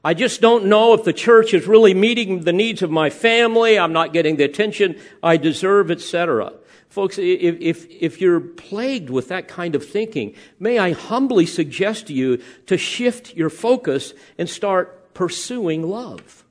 I 0.03 0.13
just 0.13 0.41
don't 0.41 0.65
know 0.65 0.93
if 0.93 1.05
the 1.05 1.13
church 1.13 1.53
is 1.53 1.65
really 1.65 1.93
meeting 1.93 2.41
the 2.41 2.51
needs 2.51 2.81
of 2.81 2.91
my 2.91 3.09
family. 3.09 3.79
I'm 3.79 3.93
not 3.93 4.11
getting 4.11 4.35
the 4.35 4.43
attention 4.43 4.99
I 5.21 5.37
deserve, 5.37 5.89
etc. 5.89 6.51
Folks, 6.89 7.17
if, 7.17 7.59
if, 7.61 7.89
if 7.89 8.19
you're 8.19 8.41
plagued 8.41 9.09
with 9.09 9.29
that 9.29 9.47
kind 9.47 9.75
of 9.75 9.87
thinking, 9.87 10.35
may 10.59 10.77
I 10.77 10.91
humbly 10.91 11.45
suggest 11.45 12.07
to 12.07 12.13
you 12.13 12.41
to 12.65 12.77
shift 12.77 13.33
your 13.33 13.49
focus 13.49 14.13
and 14.37 14.49
start 14.49 15.13
pursuing 15.13 15.83
love. 15.89 16.43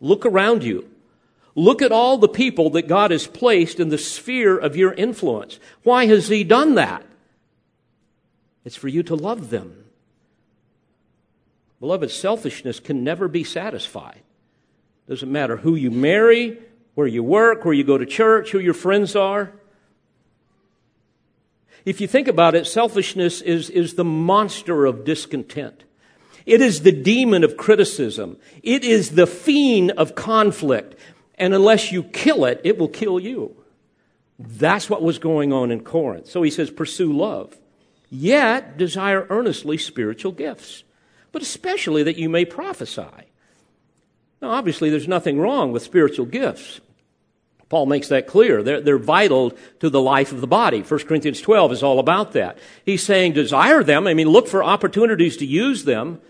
Look 0.00 0.26
around 0.26 0.64
you. 0.64 0.88
Look 1.54 1.82
at 1.82 1.90
all 1.90 2.18
the 2.18 2.28
people 2.28 2.70
that 2.70 2.86
God 2.86 3.10
has 3.10 3.26
placed 3.26 3.80
in 3.80 3.88
the 3.88 3.98
sphere 3.98 4.56
of 4.56 4.76
your 4.76 4.92
influence. 4.92 5.58
Why 5.82 6.06
has 6.06 6.28
He 6.28 6.44
done 6.44 6.74
that? 6.74 7.04
It's 8.64 8.76
for 8.76 8.88
you 8.88 9.02
to 9.04 9.16
love 9.16 9.50
them. 9.50 9.86
Beloved, 11.80 12.10
selfishness 12.10 12.80
can 12.80 13.04
never 13.04 13.28
be 13.28 13.44
satisfied. 13.44 14.22
Doesn't 15.08 15.30
matter 15.30 15.56
who 15.56 15.74
you 15.74 15.90
marry, 15.90 16.58
where 16.94 17.06
you 17.06 17.22
work, 17.22 17.64
where 17.64 17.74
you 17.74 17.84
go 17.84 17.96
to 17.96 18.06
church, 18.06 18.50
who 18.50 18.58
your 18.58 18.74
friends 18.74 19.14
are. 19.14 19.52
If 21.84 22.00
you 22.00 22.08
think 22.08 22.28
about 22.28 22.54
it, 22.54 22.66
selfishness 22.66 23.40
is, 23.40 23.70
is 23.70 23.94
the 23.94 24.04
monster 24.04 24.84
of 24.84 25.04
discontent. 25.04 25.84
It 26.44 26.60
is 26.60 26.82
the 26.82 26.92
demon 26.92 27.44
of 27.44 27.56
criticism. 27.56 28.38
It 28.62 28.84
is 28.84 29.10
the 29.10 29.26
fiend 29.26 29.92
of 29.92 30.14
conflict. 30.14 30.98
And 31.36 31.54
unless 31.54 31.92
you 31.92 32.02
kill 32.02 32.44
it, 32.44 32.60
it 32.64 32.78
will 32.78 32.88
kill 32.88 33.20
you. 33.20 33.54
That's 34.38 34.90
what 34.90 35.02
was 35.02 35.18
going 35.18 35.52
on 35.52 35.70
in 35.70 35.84
Corinth. 35.84 36.26
So 36.26 36.42
he 36.42 36.50
says, 36.50 36.70
pursue 36.70 37.12
love, 37.12 37.56
yet 38.10 38.76
desire 38.76 39.26
earnestly 39.30 39.78
spiritual 39.78 40.32
gifts 40.32 40.84
but 41.32 41.42
especially 41.42 42.02
that 42.02 42.16
you 42.16 42.28
may 42.28 42.44
prophesy. 42.44 43.02
Now, 44.40 44.50
obviously, 44.50 44.90
there's 44.90 45.08
nothing 45.08 45.38
wrong 45.40 45.72
with 45.72 45.82
spiritual 45.82 46.26
gifts. 46.26 46.80
Paul 47.68 47.86
makes 47.86 48.08
that 48.08 48.26
clear. 48.26 48.62
They're, 48.62 48.80
they're, 48.80 48.98
vital 48.98 49.52
to 49.80 49.90
the 49.90 50.00
life 50.00 50.32
of 50.32 50.40
the 50.40 50.46
body. 50.46 50.80
1 50.80 51.00
Corinthians 51.00 51.40
12 51.40 51.72
is 51.72 51.82
all 51.82 51.98
about 51.98 52.32
that. 52.32 52.58
He's 52.84 53.02
saying 53.02 53.34
desire 53.34 53.82
them. 53.82 54.06
I 54.06 54.14
mean, 54.14 54.28
look 54.28 54.48
for 54.48 54.64
opportunities 54.64 55.36
to 55.38 55.46
use 55.46 55.84
them. 55.84 56.20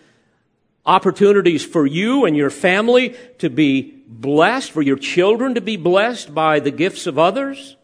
Opportunities 0.84 1.64
for 1.64 1.86
you 1.86 2.24
and 2.24 2.36
your 2.36 2.50
family 2.50 3.14
to 3.38 3.50
be 3.50 4.02
blessed, 4.08 4.72
for 4.72 4.82
your 4.82 4.96
children 4.96 5.54
to 5.54 5.60
be 5.60 5.76
blessed 5.76 6.34
by 6.34 6.58
the 6.60 6.70
gifts 6.72 7.06
of 7.06 7.18
others. 7.18 7.76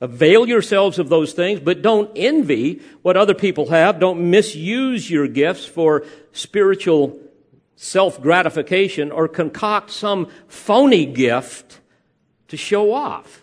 Avail 0.00 0.46
yourselves 0.46 0.98
of 0.98 1.08
those 1.08 1.32
things, 1.32 1.60
but 1.60 1.80
don't 1.80 2.10
envy 2.14 2.82
what 3.02 3.16
other 3.16 3.34
people 3.34 3.70
have. 3.70 3.98
Don't 3.98 4.30
misuse 4.30 5.10
your 5.10 5.26
gifts 5.26 5.64
for 5.64 6.04
spiritual 6.32 7.18
self 7.76 8.20
gratification 8.20 9.10
or 9.10 9.26
concoct 9.26 9.90
some 9.90 10.28
phony 10.48 11.06
gift 11.06 11.80
to 12.48 12.56
show 12.56 12.92
off. 12.92 13.42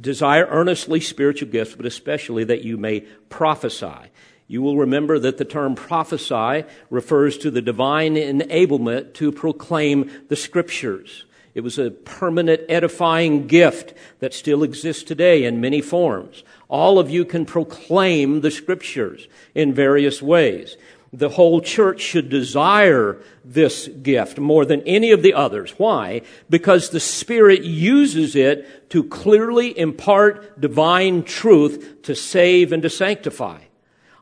Desire 0.00 0.46
earnestly 0.50 1.00
spiritual 1.00 1.48
gifts, 1.48 1.74
but 1.74 1.86
especially 1.86 2.44
that 2.44 2.62
you 2.62 2.76
may 2.76 3.00
prophesy. 3.28 4.10
You 4.46 4.62
will 4.62 4.76
remember 4.76 5.18
that 5.18 5.36
the 5.36 5.44
term 5.44 5.74
prophesy 5.74 6.64
refers 6.90 7.36
to 7.38 7.50
the 7.50 7.60
divine 7.60 8.14
enablement 8.14 9.14
to 9.14 9.32
proclaim 9.32 10.10
the 10.28 10.36
scriptures. 10.36 11.24
It 11.58 11.64
was 11.64 11.76
a 11.76 11.90
permanent 11.90 12.62
edifying 12.68 13.48
gift 13.48 13.92
that 14.20 14.32
still 14.32 14.62
exists 14.62 15.02
today 15.02 15.42
in 15.42 15.60
many 15.60 15.80
forms. 15.80 16.44
All 16.68 17.00
of 17.00 17.10
you 17.10 17.24
can 17.24 17.44
proclaim 17.44 18.42
the 18.42 18.52
scriptures 18.52 19.26
in 19.56 19.74
various 19.74 20.22
ways 20.22 20.76
the 21.12 21.30
whole 21.30 21.60
church 21.60 22.00
should 22.00 22.28
desire 22.28 23.20
this 23.44 23.88
gift 23.88 24.38
more 24.38 24.64
than 24.64 24.82
any 24.82 25.10
of 25.10 25.22
the 25.22 25.34
others. 25.34 25.72
Why? 25.78 26.22
Because 26.48 26.90
the 26.90 27.00
Spirit 27.00 27.64
uses 27.64 28.36
it 28.36 28.88
to 28.90 29.02
clearly 29.02 29.76
impart 29.76 30.60
divine 30.60 31.24
truth 31.24 32.02
to 32.02 32.14
save 32.14 32.70
and 32.70 32.84
to 32.84 32.90
sanctify. 32.90 33.62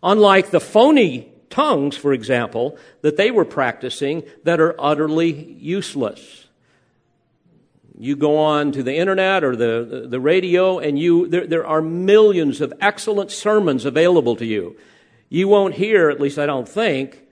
Unlike 0.03 0.53
the 0.53 0.61
phony 0.61 1.31
tongues, 1.51 1.99
for 1.99 2.15
example, 2.15 2.79
that 3.03 3.19
they 3.19 3.31
were 3.31 3.45
practicing 3.45 4.23
that 4.45 4.59
are 4.59 4.75
utterly 4.79 5.55
useless. 5.59 6.46
You 7.99 8.17
go 8.17 8.39
on 8.39 8.73
to 8.73 8.83
the 8.83 8.95
internet 8.95 9.43
or 9.43 9.57
the, 9.57 10.07
the 10.09 10.21
radio, 10.21 10.79
and 10.79 10.99
you, 10.99 11.29
there, 11.29 11.47
there 11.47 11.67
are 11.67 11.81
millions 11.81 12.61
of 12.61 12.73
excellent 12.81 13.31
sermons 13.31 13.85
available 13.85 14.37
to 14.37 14.45
you 14.45 14.77
you 15.29 15.49
won't 15.49 15.75
hear, 15.75 16.09
at 16.09 16.21
least 16.21 16.39
I 16.39 16.47
don't 16.47 16.69
think, 16.69 17.23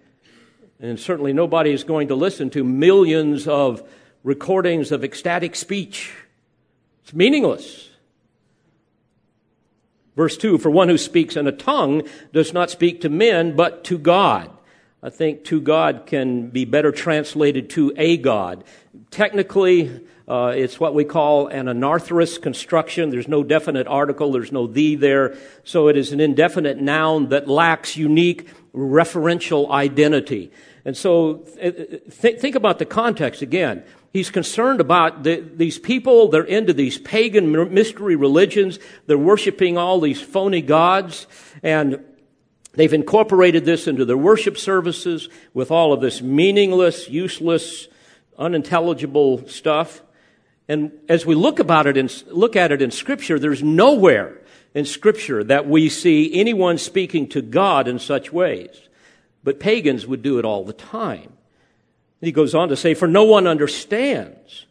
and 0.81 0.98
certainly 0.98 1.33
nobody 1.33 1.72
is 1.72 1.85
going 1.85 2.09
to 2.09 2.14
listen 2.14 2.50
to 2.50 2.64
millions 2.64 3.46
of 3.46 3.83
recordings 4.22 4.90
of 4.90 5.05
ecstatic 5.05 5.55
speech. 5.55 6.12
It's 7.03 7.14
meaningless. 7.14 7.90
Verse 10.16 10.37
2 10.37 10.59
For 10.59 10.70
one 10.70 10.88
who 10.88 10.98
speaks 10.98 11.37
in 11.37 11.46
a 11.46 11.53
tongue 11.53 12.03
does 12.33 12.53
not 12.53 12.70
speak 12.70 13.00
to 13.03 13.09
men, 13.09 13.55
but 13.55 13.85
to 13.85 13.98
God. 13.98 14.50
I 15.03 15.11
think 15.11 15.44
to 15.44 15.61
God 15.61 16.05
can 16.07 16.48
be 16.48 16.64
better 16.64 16.90
translated 16.90 17.70
to 17.70 17.92
a 17.96 18.16
God. 18.16 18.64
Technically, 19.11 20.00
uh, 20.26 20.52
it's 20.56 20.80
what 20.80 20.94
we 20.94 21.04
call 21.04 21.48
an 21.48 21.66
anarthrous 21.66 22.40
construction. 22.40 23.10
There's 23.10 23.28
no 23.28 23.42
definite 23.42 23.87
article, 23.87 24.32
there's 24.32 24.52
no 24.52 24.66
the 24.66 24.96
there. 24.96 25.37
So 25.64 25.88
it 25.88 25.96
is 25.96 26.12
an 26.12 26.20
indefinite 26.20 26.80
noun 26.80 27.28
that 27.28 27.46
lacks 27.46 27.96
unique 27.96 28.48
referential 28.74 29.70
identity. 29.70 30.50
And 30.84 30.96
so 30.96 31.44
uh, 31.62 31.70
th- 31.70 32.40
think 32.40 32.54
about 32.54 32.78
the 32.78 32.87
context 32.87 33.42
again. 33.42 33.84
He's 34.14 34.30
concerned 34.30 34.80
about 34.80 35.24
the, 35.24 35.40
these 35.40 35.78
people, 35.78 36.28
they're 36.28 36.44
into 36.44 36.72
these 36.72 36.98
pagan 36.98 37.74
mystery 37.74 38.14
religions, 38.14 38.78
they're 39.06 39.18
worshiping 39.18 39.76
all 39.76 40.00
these 40.00 40.22
phony 40.22 40.62
gods, 40.62 41.26
and 41.64 42.02
they've 42.74 42.92
incorporated 42.92 43.64
this 43.64 43.88
into 43.88 44.04
their 44.04 44.16
worship 44.16 44.56
services 44.56 45.28
with 45.52 45.72
all 45.72 45.92
of 45.92 46.00
this 46.00 46.22
meaningless, 46.22 47.08
useless, 47.08 47.88
unintelligible 48.38 49.48
stuff. 49.48 50.00
And 50.68 50.92
as 51.09 51.27
we 51.27 51.35
look 51.35 51.59
about 51.59 51.87
it 51.87 51.96
and 51.96 52.24
look 52.29 52.57
at 52.57 52.72
it 52.72 52.81
in 52.81 52.90
scripture, 52.90 53.38
there's 53.38 53.62
nowhere 53.62 54.40
in 54.74 54.85
scripture 54.85 55.44
that 55.44 55.68
we 55.68 55.88
see 55.88 56.35
anyone 56.35 56.79
speaking 56.79 57.29
to 57.29 57.42
God 57.42 57.87
in 57.87 57.98
such 57.98 58.33
ways. 58.33 58.88
But 59.42 59.61
pagans 59.61 60.07
would 60.07 60.22
do 60.22 60.38
it 60.38 60.44
all 60.44 60.64
the 60.64 60.72
time. 60.72 61.35
He 62.20 62.33
goes 62.33 62.55
on 62.55 62.70
to 62.70 62.77
say, 62.77 62.94
for 62.94 63.07
no 63.07 63.24
one 63.24 63.46
understands, 63.46 64.64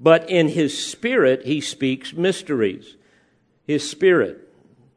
but 0.00 0.28
in 0.28 0.48
his 0.48 0.76
spirit 0.84 1.44
he 1.44 1.60
speaks 1.60 2.12
mysteries. 2.12 2.96
His 3.64 3.88
spirit, 3.88 4.52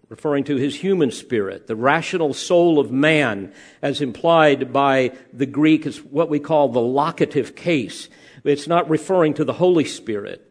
referring 0.10 0.44
to 0.46 0.56
his 0.56 0.76
human 0.76 1.12
spirit, 1.12 1.68
the 1.68 1.76
rational 1.76 2.34
soul 2.34 2.80
of 2.80 2.92
man, 2.92 3.54
as 3.84 4.02
implied 4.02 4.74
by 4.74 5.12
the 5.32 5.46
Greek, 5.46 5.86
is 5.86 6.02
what 6.02 6.30
we 6.30 6.40
call 6.40 6.70
the 6.70 6.82
locative 6.82 7.56
case. 7.56 8.10
It's 8.43 8.67
not 8.67 8.89
referring 8.89 9.34
to 9.36 9.45
the 9.45 9.54
Holy 9.54 9.86
Spirit. 9.86 10.45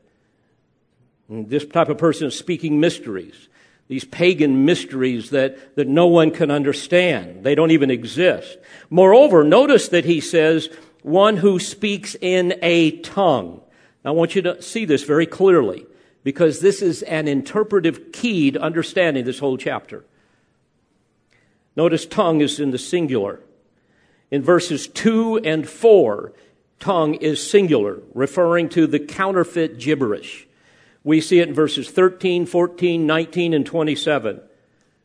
This 1.28 1.66
type 1.66 1.88
of 1.88 1.98
person 1.98 2.28
is 2.28 2.38
speaking 2.38 2.80
mysteries, 2.80 3.48
these 3.88 4.04
pagan 4.04 4.64
mysteries 4.64 5.30
that, 5.30 5.76
that 5.76 5.88
no 5.88 6.06
one 6.06 6.30
can 6.30 6.50
understand. 6.50 7.44
They 7.44 7.54
don't 7.54 7.70
even 7.70 7.90
exist. 7.90 8.58
Moreover, 8.90 9.44
notice 9.44 9.88
that 9.88 10.04
he 10.04 10.20
says, 10.20 10.68
one 11.02 11.36
who 11.38 11.58
speaks 11.58 12.16
in 12.20 12.54
a 12.62 12.98
tongue. 12.98 13.60
I 14.04 14.10
want 14.10 14.34
you 14.34 14.42
to 14.42 14.62
see 14.62 14.84
this 14.84 15.04
very 15.04 15.26
clearly 15.26 15.86
because 16.24 16.60
this 16.60 16.82
is 16.82 17.02
an 17.02 17.28
interpretive 17.28 18.12
key 18.12 18.50
to 18.50 18.60
understanding 18.60 19.24
this 19.24 19.38
whole 19.38 19.56
chapter. 19.56 20.04
Notice 21.76 22.06
tongue 22.06 22.40
is 22.40 22.58
in 22.58 22.70
the 22.70 22.78
singular. 22.78 23.40
In 24.30 24.42
verses 24.42 24.88
2 24.88 25.38
and 25.38 25.68
4, 25.68 26.32
tongue 26.78 27.14
is 27.14 27.48
singular, 27.48 28.00
referring 28.14 28.68
to 28.70 28.86
the 28.86 29.00
counterfeit 29.00 29.78
gibberish. 29.78 30.46
We 31.04 31.20
see 31.20 31.40
it 31.40 31.48
in 31.48 31.54
verses 31.54 31.90
13, 31.90 32.46
14, 32.46 33.06
19, 33.06 33.54
and 33.54 33.64
27. 33.64 34.40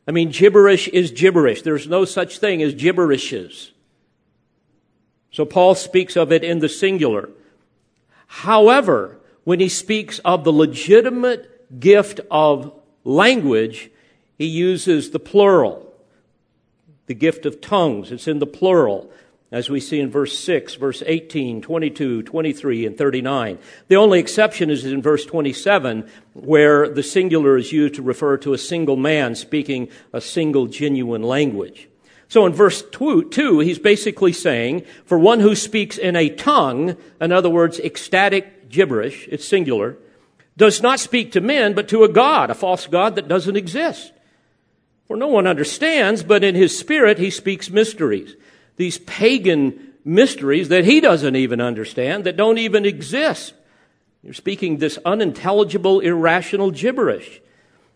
I 0.06 0.10
mean, 0.10 0.30
gibberish 0.30 0.88
is 0.88 1.10
gibberish. 1.10 1.62
There's 1.62 1.88
no 1.88 2.04
such 2.04 2.38
thing 2.38 2.62
as 2.62 2.74
gibberishes. 2.74 3.70
So 5.30 5.44
Paul 5.44 5.74
speaks 5.74 6.16
of 6.16 6.30
it 6.30 6.44
in 6.44 6.58
the 6.58 6.68
singular. 6.68 7.30
However, 8.26 9.18
when 9.44 9.60
he 9.60 9.68
speaks 9.68 10.18
of 10.20 10.44
the 10.44 10.52
legitimate 10.52 11.80
gift 11.80 12.20
of 12.30 12.72
language, 13.04 13.90
he 14.38 14.46
uses 14.46 15.10
the 15.10 15.18
plural. 15.18 15.92
The 17.06 17.14
gift 17.14 17.46
of 17.46 17.60
tongues, 17.60 18.12
it's 18.12 18.28
in 18.28 18.38
the 18.38 18.46
plural 18.46 19.10
as 19.54 19.70
we 19.70 19.78
see 19.78 20.00
in 20.00 20.10
verse 20.10 20.36
6, 20.36 20.74
verse 20.74 21.00
18, 21.06 21.62
22, 21.62 22.24
23, 22.24 22.86
and 22.86 22.98
39. 22.98 23.56
The 23.86 23.94
only 23.94 24.18
exception 24.18 24.68
is 24.68 24.84
in 24.84 25.00
verse 25.00 25.24
27, 25.24 26.10
where 26.32 26.88
the 26.88 27.04
singular 27.04 27.56
is 27.56 27.70
used 27.70 27.94
to 27.94 28.02
refer 28.02 28.36
to 28.38 28.52
a 28.52 28.58
single 28.58 28.96
man 28.96 29.36
speaking 29.36 29.90
a 30.12 30.20
single 30.20 30.66
genuine 30.66 31.22
language. 31.22 31.88
So 32.26 32.46
in 32.46 32.52
verse 32.52 32.82
2, 32.82 33.30
two, 33.30 33.60
he's 33.60 33.78
basically 33.78 34.32
saying, 34.32 34.86
for 35.04 35.20
one 35.20 35.38
who 35.38 35.54
speaks 35.54 35.98
in 35.98 36.16
a 36.16 36.30
tongue, 36.30 36.96
in 37.20 37.30
other 37.30 37.48
words, 37.48 37.78
ecstatic 37.78 38.70
gibberish, 38.70 39.28
it's 39.30 39.46
singular, 39.46 39.96
does 40.56 40.82
not 40.82 40.98
speak 40.98 41.30
to 41.30 41.40
men, 41.40 41.74
but 41.74 41.86
to 41.90 42.02
a 42.02 42.08
God, 42.08 42.50
a 42.50 42.54
false 42.54 42.88
God 42.88 43.14
that 43.14 43.28
doesn't 43.28 43.54
exist. 43.54 44.14
For 45.06 45.16
no 45.16 45.28
one 45.28 45.46
understands, 45.46 46.24
but 46.24 46.42
in 46.42 46.56
his 46.56 46.76
spirit 46.76 47.18
he 47.18 47.30
speaks 47.30 47.70
mysteries 47.70 48.34
these 48.76 48.98
pagan 48.98 49.92
mysteries 50.04 50.68
that 50.68 50.84
he 50.84 51.00
doesn't 51.00 51.36
even 51.36 51.60
understand, 51.60 52.24
that 52.24 52.36
don't 52.36 52.58
even 52.58 52.84
exist. 52.84 53.54
You're 54.22 54.34
speaking 54.34 54.78
this 54.78 54.98
unintelligible, 55.04 56.00
irrational 56.00 56.70
gibberish. 56.70 57.40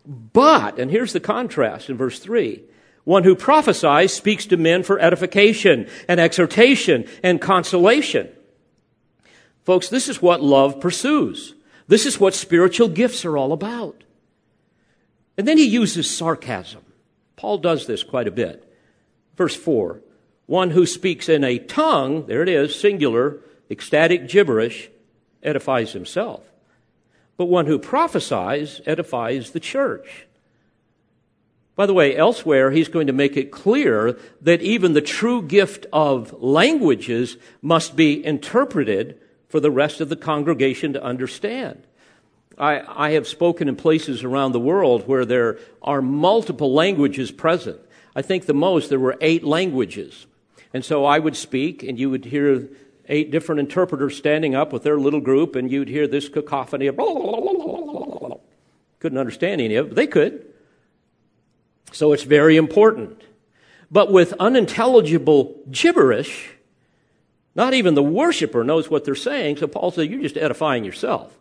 But, 0.05 0.79
and 0.79 0.89
here's 0.89 1.13
the 1.13 1.19
contrast 1.19 1.89
in 1.89 1.97
verse 1.97 2.19
3 2.19 2.63
one 3.05 3.23
who 3.23 3.35
prophesies 3.35 4.13
speaks 4.13 4.45
to 4.45 4.57
men 4.57 4.83
for 4.83 4.99
edification 4.99 5.87
and 6.07 6.19
exhortation 6.19 7.07
and 7.23 7.41
consolation. 7.41 8.29
Folks, 9.63 9.89
this 9.89 10.07
is 10.07 10.21
what 10.21 10.43
love 10.43 10.79
pursues. 10.79 11.55
This 11.87 12.05
is 12.05 12.19
what 12.19 12.35
spiritual 12.35 12.87
gifts 12.87 13.25
are 13.25 13.35
all 13.35 13.51
about. 13.51 14.03
And 15.37 15.47
then 15.47 15.57
he 15.57 15.65
uses 15.65 16.09
sarcasm. 16.09 16.83
Paul 17.35 17.57
does 17.57 17.87
this 17.87 18.03
quite 18.03 18.27
a 18.27 18.31
bit. 18.31 18.71
Verse 19.35 19.55
4 19.55 20.01
one 20.49 20.71
who 20.71 20.87
speaks 20.87 21.29
in 21.29 21.43
a 21.43 21.59
tongue, 21.59 22.25
there 22.25 22.41
it 22.41 22.49
is, 22.49 22.73
singular, 22.73 23.37
ecstatic 23.69 24.27
gibberish, 24.27 24.89
edifies 25.43 25.93
himself. 25.93 26.41
But 27.37 27.45
one 27.45 27.67
who 27.67 27.77
prophesies 27.77 28.81
edifies 28.87 29.51
the 29.51 29.59
church. 29.59 30.25
By 31.75 31.85
the 31.85 31.93
way, 31.93 32.17
elsewhere, 32.17 32.71
he's 32.71 32.87
going 32.87 33.05
to 33.05 33.13
make 33.13 33.37
it 33.37 33.51
clear 33.51 34.17
that 34.41 34.63
even 34.63 34.93
the 34.93 35.01
true 35.01 35.43
gift 35.43 35.85
of 35.93 36.33
languages 36.41 37.37
must 37.61 37.95
be 37.95 38.25
interpreted 38.25 39.19
for 39.49 39.59
the 39.59 39.69
rest 39.69 40.01
of 40.01 40.09
the 40.09 40.15
congregation 40.15 40.93
to 40.93 41.03
understand. 41.03 41.83
I, 42.57 42.81
I 42.87 43.11
have 43.11 43.27
spoken 43.27 43.69
in 43.69 43.75
places 43.75 44.23
around 44.23 44.53
the 44.53 44.59
world 44.59 45.07
where 45.07 45.25
there 45.25 45.59
are 45.83 46.01
multiple 46.01 46.73
languages 46.73 47.29
present. 47.29 47.79
I 48.15 48.23
think 48.23 48.47
the 48.47 48.55
most, 48.55 48.89
there 48.89 48.99
were 48.99 49.15
eight 49.21 49.43
languages. 49.43 50.25
And 50.73 50.85
so 50.85 51.05
I 51.05 51.19
would 51.19 51.35
speak, 51.35 51.83
and 51.83 51.99
you 51.99 52.09
would 52.09 52.25
hear 52.25 52.69
eight 53.07 53.31
different 53.31 53.59
interpreters 53.59 54.15
standing 54.17 54.53
up 54.53 54.71
with 54.71 54.83
their 54.83 54.97
little 54.97 55.21
group, 55.21 55.55
and 55.55 55.71
you'd 55.71 55.87
hear 55.87 56.07
this 56.07 56.29
cacophony 56.29 56.87
of 56.87 56.97
couldn't 58.99 59.17
understand 59.17 59.61
any 59.61 59.75
of 59.75 59.87
it, 59.87 59.89
but 59.89 59.95
they 59.95 60.07
could. 60.07 60.45
So 61.91 62.13
it's 62.13 62.23
very 62.23 62.57
important. 62.57 63.23
But 63.89 64.11
with 64.11 64.33
unintelligible 64.33 65.61
gibberish, 65.71 66.51
not 67.55 67.73
even 67.73 67.95
the 67.95 68.03
worshiper 68.03 68.63
knows 68.63 68.89
what 68.89 69.05
they're 69.05 69.15
saying. 69.15 69.57
So 69.57 69.67
Paul 69.67 69.91
said, 69.91 70.09
You're 70.09 70.21
just 70.21 70.37
edifying 70.37 70.83
yourself. 70.83 71.35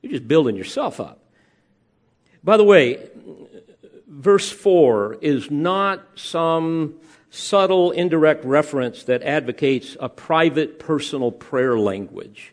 You're 0.00 0.12
just 0.12 0.26
building 0.26 0.56
yourself 0.56 0.98
up. 0.98 1.20
By 2.42 2.56
the 2.56 2.64
way, 2.64 3.08
verse 4.08 4.50
4 4.50 5.18
is 5.20 5.50
not 5.50 6.02
some 6.16 6.94
subtle, 7.34 7.90
indirect 7.92 8.44
reference 8.44 9.04
that 9.04 9.22
advocates 9.22 9.96
a 9.98 10.08
private, 10.08 10.78
personal 10.78 11.32
prayer 11.32 11.78
language, 11.78 12.52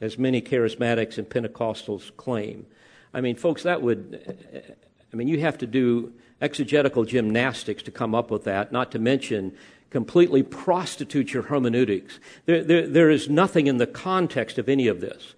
as 0.00 0.18
many 0.18 0.42
charismatics 0.42 1.16
and 1.16 1.28
Pentecostals 1.28 2.14
claim. 2.16 2.66
I 3.14 3.20
mean, 3.20 3.36
folks, 3.36 3.62
that 3.62 3.82
would, 3.82 4.74
I 5.12 5.16
mean, 5.16 5.28
you 5.28 5.40
have 5.40 5.56
to 5.58 5.66
do 5.66 6.12
exegetical 6.40 7.04
gymnastics 7.04 7.84
to 7.84 7.92
come 7.92 8.16
up 8.16 8.32
with 8.32 8.42
that, 8.44 8.72
not 8.72 8.90
to 8.90 8.98
mention 8.98 9.56
completely 9.90 10.42
prostitute 10.42 11.32
your 11.32 11.44
hermeneutics. 11.44 12.18
There, 12.46 12.64
there, 12.64 12.86
there 12.88 13.10
is 13.10 13.30
nothing 13.30 13.68
in 13.68 13.76
the 13.76 13.86
context 13.86 14.58
of 14.58 14.68
any 14.68 14.88
of 14.88 15.00
this. 15.00 15.34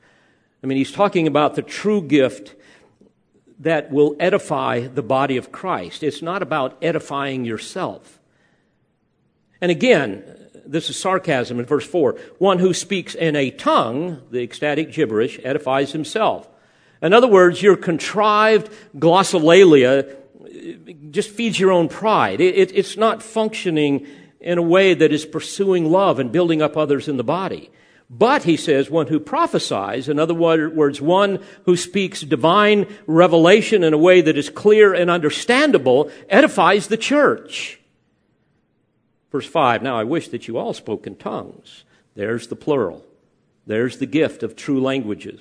I 0.62 0.66
mean, 0.66 0.78
he's 0.78 0.92
talking 0.92 1.26
about 1.26 1.56
the 1.56 1.62
true 1.62 2.00
gift 2.00 2.54
that 3.60 3.92
will 3.92 4.16
edify 4.18 4.80
the 4.80 5.02
body 5.02 5.36
of 5.36 5.52
Christ. 5.52 6.02
It's 6.02 6.22
not 6.22 6.42
about 6.42 6.76
edifying 6.82 7.44
yourself. 7.44 8.18
And 9.60 9.70
again, 9.70 10.24
this 10.66 10.88
is 10.88 10.98
sarcasm 10.98 11.60
in 11.60 11.66
verse 11.66 11.86
4. 11.86 12.18
One 12.38 12.58
who 12.58 12.72
speaks 12.72 13.14
in 13.14 13.36
a 13.36 13.50
tongue, 13.50 14.22
the 14.30 14.42
ecstatic 14.42 14.92
gibberish, 14.92 15.38
edifies 15.44 15.92
himself. 15.92 16.48
In 17.02 17.12
other 17.12 17.28
words, 17.28 17.62
your 17.62 17.76
contrived 17.76 18.72
glossolalia 18.96 20.16
just 21.10 21.30
feeds 21.30 21.58
your 21.58 21.72
own 21.72 21.88
pride. 21.88 22.40
It, 22.40 22.56
it, 22.56 22.72
it's 22.74 22.96
not 22.96 23.22
functioning 23.22 24.06
in 24.40 24.58
a 24.58 24.62
way 24.62 24.94
that 24.94 25.12
is 25.12 25.26
pursuing 25.26 25.90
love 25.90 26.18
and 26.18 26.32
building 26.32 26.62
up 26.62 26.76
others 26.76 27.08
in 27.08 27.16
the 27.18 27.24
body. 27.24 27.70
But, 28.12 28.42
he 28.42 28.56
says, 28.56 28.90
one 28.90 29.06
who 29.06 29.20
prophesies, 29.20 30.08
in 30.08 30.18
other 30.18 30.34
words, 30.34 31.00
one 31.00 31.38
who 31.64 31.76
speaks 31.76 32.22
divine 32.22 32.92
revelation 33.06 33.84
in 33.84 33.94
a 33.94 33.98
way 33.98 34.20
that 34.20 34.36
is 34.36 34.50
clear 34.50 34.92
and 34.92 35.08
understandable, 35.08 36.10
edifies 36.28 36.88
the 36.88 36.96
church. 36.96 37.78
Verse 39.30 39.46
5 39.46 39.82
Now 39.82 39.96
I 39.96 40.02
wish 40.02 40.28
that 40.28 40.48
you 40.48 40.58
all 40.58 40.74
spoke 40.74 41.06
in 41.06 41.14
tongues. 41.14 41.84
There's 42.16 42.48
the 42.48 42.56
plural. 42.56 43.06
There's 43.64 43.98
the 43.98 44.06
gift 44.06 44.42
of 44.42 44.56
true 44.56 44.80
languages. 44.80 45.40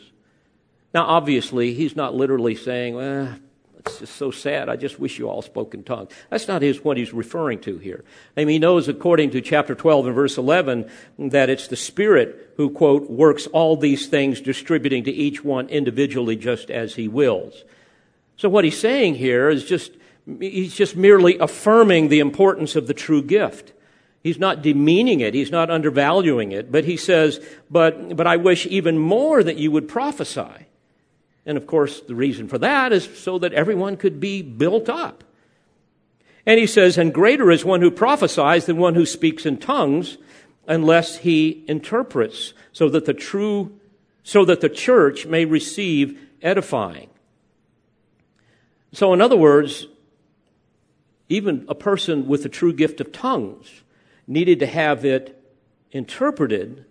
Now, 0.93 1.05
obviously, 1.05 1.73
he's 1.73 1.95
not 1.95 2.13
literally 2.13 2.55
saying, 2.55 2.93
well, 2.93 3.35
it's 3.79 3.99
just 3.99 4.15
so 4.17 4.29
sad. 4.29 4.67
I 4.67 4.75
just 4.75 4.99
wish 4.99 5.17
you 5.17 5.29
all 5.29 5.41
spoke 5.41 5.73
in 5.73 5.83
tongues. 5.83 6.11
That's 6.29 6.49
not 6.49 6.61
his, 6.61 6.83
what 6.83 6.97
he's 6.97 7.13
referring 7.13 7.59
to 7.61 7.77
here. 7.77 8.03
I 8.35 8.41
mean, 8.41 8.49
he 8.49 8.59
knows, 8.59 8.89
according 8.89 9.31
to 9.31 9.41
chapter 9.41 9.73
12 9.73 10.07
and 10.07 10.15
verse 10.15 10.37
11, 10.37 10.89
that 11.17 11.49
it's 11.49 11.69
the 11.69 11.77
Spirit 11.77 12.53
who, 12.57 12.69
quote, 12.69 13.09
works 13.09 13.47
all 13.47 13.77
these 13.77 14.07
things, 14.07 14.41
distributing 14.41 15.05
to 15.05 15.11
each 15.11 15.45
one 15.45 15.69
individually 15.69 16.35
just 16.35 16.69
as 16.69 16.95
he 16.95 17.07
wills. 17.07 17.63
So 18.35 18.49
what 18.49 18.65
he's 18.65 18.79
saying 18.79 19.15
here 19.15 19.49
is 19.49 19.63
just, 19.63 19.93
he's 20.39 20.75
just 20.75 20.97
merely 20.97 21.37
affirming 21.37 22.09
the 22.09 22.19
importance 22.19 22.75
of 22.75 22.87
the 22.87 22.93
true 22.93 23.21
gift. 23.21 23.71
He's 24.21 24.39
not 24.39 24.61
demeaning 24.61 25.21
it. 25.21 25.33
He's 25.33 25.51
not 25.51 25.69
undervaluing 25.69 26.51
it. 26.51 26.69
But 26.69 26.83
he 26.83 26.97
says, 26.97 27.39
but, 27.69 28.17
but 28.17 28.27
I 28.27 28.35
wish 28.35 28.65
even 28.67 28.97
more 28.97 29.41
that 29.41 29.57
you 29.57 29.71
would 29.71 29.87
prophesy. 29.87 30.67
And 31.49 31.57
of 31.57 31.65
course, 31.65 32.01
the 32.01 32.13
reason 32.13 32.47
for 32.47 32.59
that 32.59 32.93
is 32.93 33.09
so 33.17 33.39
that 33.39 33.53
everyone 33.53 33.97
could 33.97 34.19
be 34.19 34.43
built 34.43 34.87
up. 34.87 35.23
And 36.45 36.59
he 36.59 36.67
says, 36.67 36.95
And 36.95 37.11
greater 37.11 37.49
is 37.49 37.65
one 37.65 37.81
who 37.81 37.89
prophesies 37.89 38.67
than 38.67 38.77
one 38.77 38.93
who 38.93 39.07
speaks 39.07 39.47
in 39.47 39.57
tongues, 39.57 40.19
unless 40.67 41.17
he 41.17 41.65
interprets, 41.67 42.53
so 42.71 42.87
that 42.89 43.05
the 43.05 43.15
true, 43.15 43.79
so 44.21 44.45
that 44.45 44.61
the 44.61 44.69
church 44.69 45.25
may 45.25 45.43
receive 45.43 46.19
edifying. 46.43 47.09
So, 48.93 49.11
in 49.11 49.19
other 49.19 49.35
words, 49.35 49.87
even 51.29 51.65
a 51.67 51.73
person 51.73 52.27
with 52.27 52.43
the 52.43 52.49
true 52.49 52.73
gift 52.73 53.01
of 53.01 53.11
tongues 53.11 53.81
needed 54.27 54.59
to 54.59 54.67
have 54.67 55.03
it 55.03 55.43
interpreted 55.91 56.85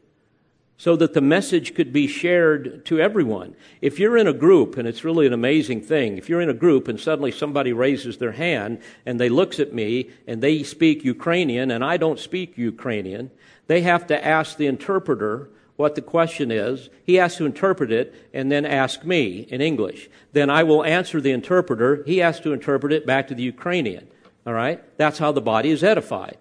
so 0.80 0.94
that 0.94 1.12
the 1.12 1.20
message 1.20 1.74
could 1.74 1.92
be 1.92 2.06
shared 2.06 2.86
to 2.86 3.00
everyone. 3.00 3.54
If 3.82 3.98
you're 3.98 4.16
in 4.16 4.28
a 4.28 4.32
group, 4.32 4.78
and 4.78 4.86
it's 4.86 5.04
really 5.04 5.26
an 5.26 5.32
amazing 5.32 5.82
thing, 5.82 6.16
if 6.16 6.28
you're 6.28 6.40
in 6.40 6.48
a 6.48 6.54
group 6.54 6.86
and 6.86 7.00
suddenly 7.00 7.32
somebody 7.32 7.72
raises 7.72 8.18
their 8.18 8.32
hand 8.32 8.80
and 9.04 9.18
they 9.18 9.28
looks 9.28 9.58
at 9.58 9.74
me 9.74 10.08
and 10.28 10.40
they 10.40 10.62
speak 10.62 11.04
Ukrainian 11.04 11.72
and 11.72 11.84
I 11.84 11.96
don't 11.96 12.20
speak 12.20 12.56
Ukrainian, 12.56 13.32
they 13.66 13.82
have 13.82 14.06
to 14.06 14.24
ask 14.24 14.56
the 14.56 14.68
interpreter 14.68 15.50
what 15.74 15.96
the 15.96 16.00
question 16.00 16.52
is. 16.52 16.90
He 17.04 17.16
has 17.16 17.36
to 17.36 17.44
interpret 17.44 17.90
it 17.90 18.14
and 18.32 18.50
then 18.50 18.64
ask 18.64 19.04
me 19.04 19.48
in 19.50 19.60
English. 19.60 20.08
Then 20.32 20.48
I 20.48 20.62
will 20.62 20.84
answer 20.84 21.20
the 21.20 21.32
interpreter. 21.32 22.04
He 22.06 22.18
has 22.18 22.38
to 22.40 22.52
interpret 22.52 22.92
it 22.92 23.04
back 23.04 23.26
to 23.28 23.34
the 23.34 23.42
Ukrainian. 23.42 24.06
All 24.46 24.54
right? 24.54 24.80
That's 24.96 25.18
how 25.18 25.32
the 25.32 25.40
body 25.40 25.70
is 25.70 25.82
edified. 25.82 26.38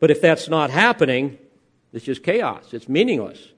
But 0.00 0.10
if 0.10 0.20
that's 0.20 0.48
not 0.48 0.68
happening, 0.68 1.38
it's 1.94 2.04
just 2.04 2.22
chaos. 2.22 2.74
It's 2.74 2.88
meaningless. 2.88 3.52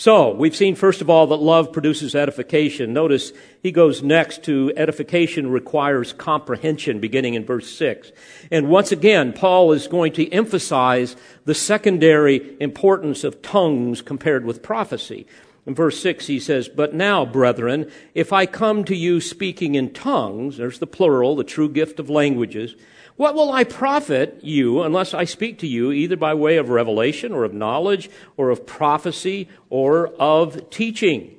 So, 0.00 0.30
we've 0.30 0.54
seen 0.54 0.76
first 0.76 1.00
of 1.00 1.10
all 1.10 1.26
that 1.26 1.38
love 1.38 1.72
produces 1.72 2.14
edification. 2.14 2.92
Notice 2.92 3.32
he 3.64 3.72
goes 3.72 4.00
next 4.00 4.44
to 4.44 4.72
edification 4.76 5.50
requires 5.50 6.12
comprehension, 6.12 7.00
beginning 7.00 7.34
in 7.34 7.44
verse 7.44 7.68
6. 7.74 8.12
And 8.52 8.68
once 8.68 8.92
again, 8.92 9.32
Paul 9.32 9.72
is 9.72 9.88
going 9.88 10.12
to 10.12 10.32
emphasize 10.32 11.16
the 11.46 11.54
secondary 11.54 12.56
importance 12.60 13.24
of 13.24 13.42
tongues 13.42 14.00
compared 14.00 14.44
with 14.44 14.62
prophecy. 14.62 15.26
In 15.66 15.74
verse 15.74 15.98
6, 16.00 16.28
he 16.28 16.38
says, 16.38 16.68
But 16.68 16.94
now, 16.94 17.24
brethren, 17.24 17.90
if 18.14 18.32
I 18.32 18.46
come 18.46 18.84
to 18.84 18.94
you 18.94 19.20
speaking 19.20 19.74
in 19.74 19.92
tongues, 19.92 20.58
there's 20.58 20.78
the 20.78 20.86
plural, 20.86 21.34
the 21.34 21.42
true 21.42 21.68
gift 21.68 21.98
of 21.98 22.08
languages, 22.08 22.76
what 23.18 23.34
will 23.34 23.50
I 23.50 23.64
profit 23.64 24.38
you 24.44 24.82
unless 24.82 25.12
I 25.12 25.24
speak 25.24 25.58
to 25.58 25.66
you 25.66 25.90
either 25.90 26.16
by 26.16 26.34
way 26.34 26.56
of 26.56 26.68
revelation 26.68 27.32
or 27.32 27.42
of 27.42 27.52
knowledge 27.52 28.08
or 28.36 28.50
of 28.50 28.64
prophecy 28.64 29.48
or 29.70 30.06
of 30.20 30.70
teaching? 30.70 31.34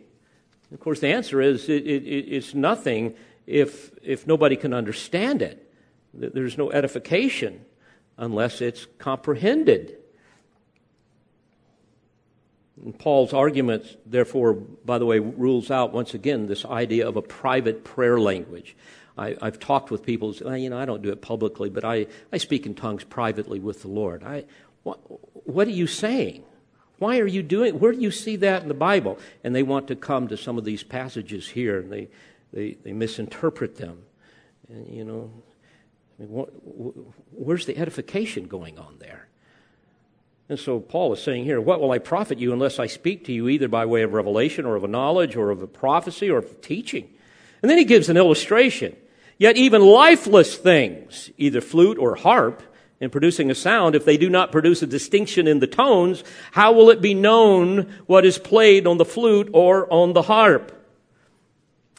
Of 0.74 0.82
course, 0.82 1.00
the 1.00 1.08
answer 1.08 1.40
is 1.40 1.70
it, 1.70 1.88
it, 1.88 2.04
it's 2.04 2.54
nothing 2.54 3.16
if, 3.48 3.92
if 4.04 4.28
nobody 4.28 4.58
can 4.58 4.74
understand 4.74 5.42
it. 5.42 5.72
There's 6.14 6.58
no 6.58 6.70
edification 6.70 7.64
unless 8.18 8.60
it's 8.60 8.86
comprehended. 8.98 9.96
And 12.84 13.00
Paul's 13.00 13.32
argument, 13.32 13.86
therefore, 14.06 14.54
by 14.54 14.98
the 14.98 15.06
way, 15.06 15.20
rules 15.20 15.72
out 15.72 15.94
once 15.94 16.14
again 16.14 16.48
this 16.48 16.66
idea 16.66 17.08
of 17.08 17.16
a 17.16 17.22
private 17.22 17.86
prayer 17.86 18.20
language. 18.20 18.76
I, 19.20 19.36
have 19.42 19.60
talked 19.60 19.92
with 19.92 20.04
people 20.04 20.34
well, 20.42 20.58
you 20.58 20.70
know, 20.70 20.80
I 20.80 20.86
don't 20.86 21.02
do 21.02 21.10
it 21.10 21.22
publicly, 21.22 21.70
but 21.70 21.84
I, 21.84 22.08
I 22.32 22.38
speak 22.38 22.66
in 22.66 22.74
tongues 22.74 23.04
privately 23.04 23.60
with 23.60 23.82
the 23.82 23.90
Lord. 23.90 24.24
I, 24.24 24.46
what, 24.84 25.00
what 25.48 25.68
are 25.68 25.72
you 25.72 25.88
saying? 25.88 26.44
Why 27.00 27.20
are 27.20 27.28
you 27.28 27.44
doing 27.44 27.80
Where 27.80 27.92
do 27.92 28.00
you 28.00 28.12
see 28.12 28.38
that 28.38 28.62
in 28.62 28.68
the 28.68 28.74
Bible? 28.74 29.20
And 29.44 29.54
they 29.54 29.64
want 29.64 29.88
to 29.90 29.96
come 29.96 30.28
to 30.30 30.38
some 30.38 30.58
of 30.58 30.66
these 30.66 30.84
passages 30.84 31.50
here, 31.50 31.80
and 31.80 31.92
they, 31.92 32.08
they, 32.54 32.78
they 32.84 32.94
misinterpret 32.94 33.78
them. 33.78 34.04
And, 34.70 34.88
you 34.88 35.04
know, 35.04 35.32
I 36.18 36.22
mean, 36.22 36.32
what, 36.32 36.50
where's 37.32 37.66
the 37.66 37.78
edification 37.78 38.48
going 38.48 38.78
on 38.78 38.98
there? 39.00 39.28
And 40.50 40.60
so 40.60 40.80
Paul 40.80 41.14
is 41.14 41.22
saying 41.22 41.46
here, 41.46 41.62
What 41.62 41.80
will 41.80 41.92
I 41.92 42.00
profit 42.00 42.40
you 42.40 42.54
unless 42.54 42.80
I 42.80 42.88
speak 42.88 43.26
to 43.26 43.34
you 43.34 43.48
either 43.50 43.68
by 43.68 43.86
way 43.86 44.02
of 44.02 44.14
revelation 44.14 44.66
or 44.66 44.76
of 44.76 44.84
a 44.84 44.88
knowledge 44.88 45.36
or 45.36 45.52
of 45.52 45.62
a 45.62 45.68
prophecy 45.68 46.30
or 46.30 46.40
of 46.40 46.62
teaching? 46.62 47.10
And 47.62 47.70
then 47.70 47.78
he 47.78 47.86
gives 47.86 48.10
an 48.10 48.18
illustration. 48.18 48.96
Yet 49.40 49.58
even 49.58 49.82
lifeless 49.82 50.56
things, 50.56 51.32
either 51.38 51.62
flute 51.62 51.98
or 51.98 52.14
harp, 52.16 52.62
in 53.00 53.10
producing 53.10 53.50
a 53.50 53.56
sound, 53.56 53.96
if 53.96 54.04
they 54.04 54.18
do 54.18 54.30
not 54.30 54.52
produce 54.52 54.82
a 54.82 54.88
distinction 54.88 55.48
in 55.48 55.60
the 55.60 55.68
tones, 55.68 56.24
how 56.52 56.74
will 56.74 56.90
it 56.90 57.02
be 57.02 57.14
known 57.14 57.94
what 58.08 58.26
is 58.26 58.38
played 58.38 58.86
on 58.86 58.98
the 58.98 59.06
flute 59.06 59.50
or 59.54 59.92
on 59.92 60.12
the 60.14 60.24
harp? 60.24 60.76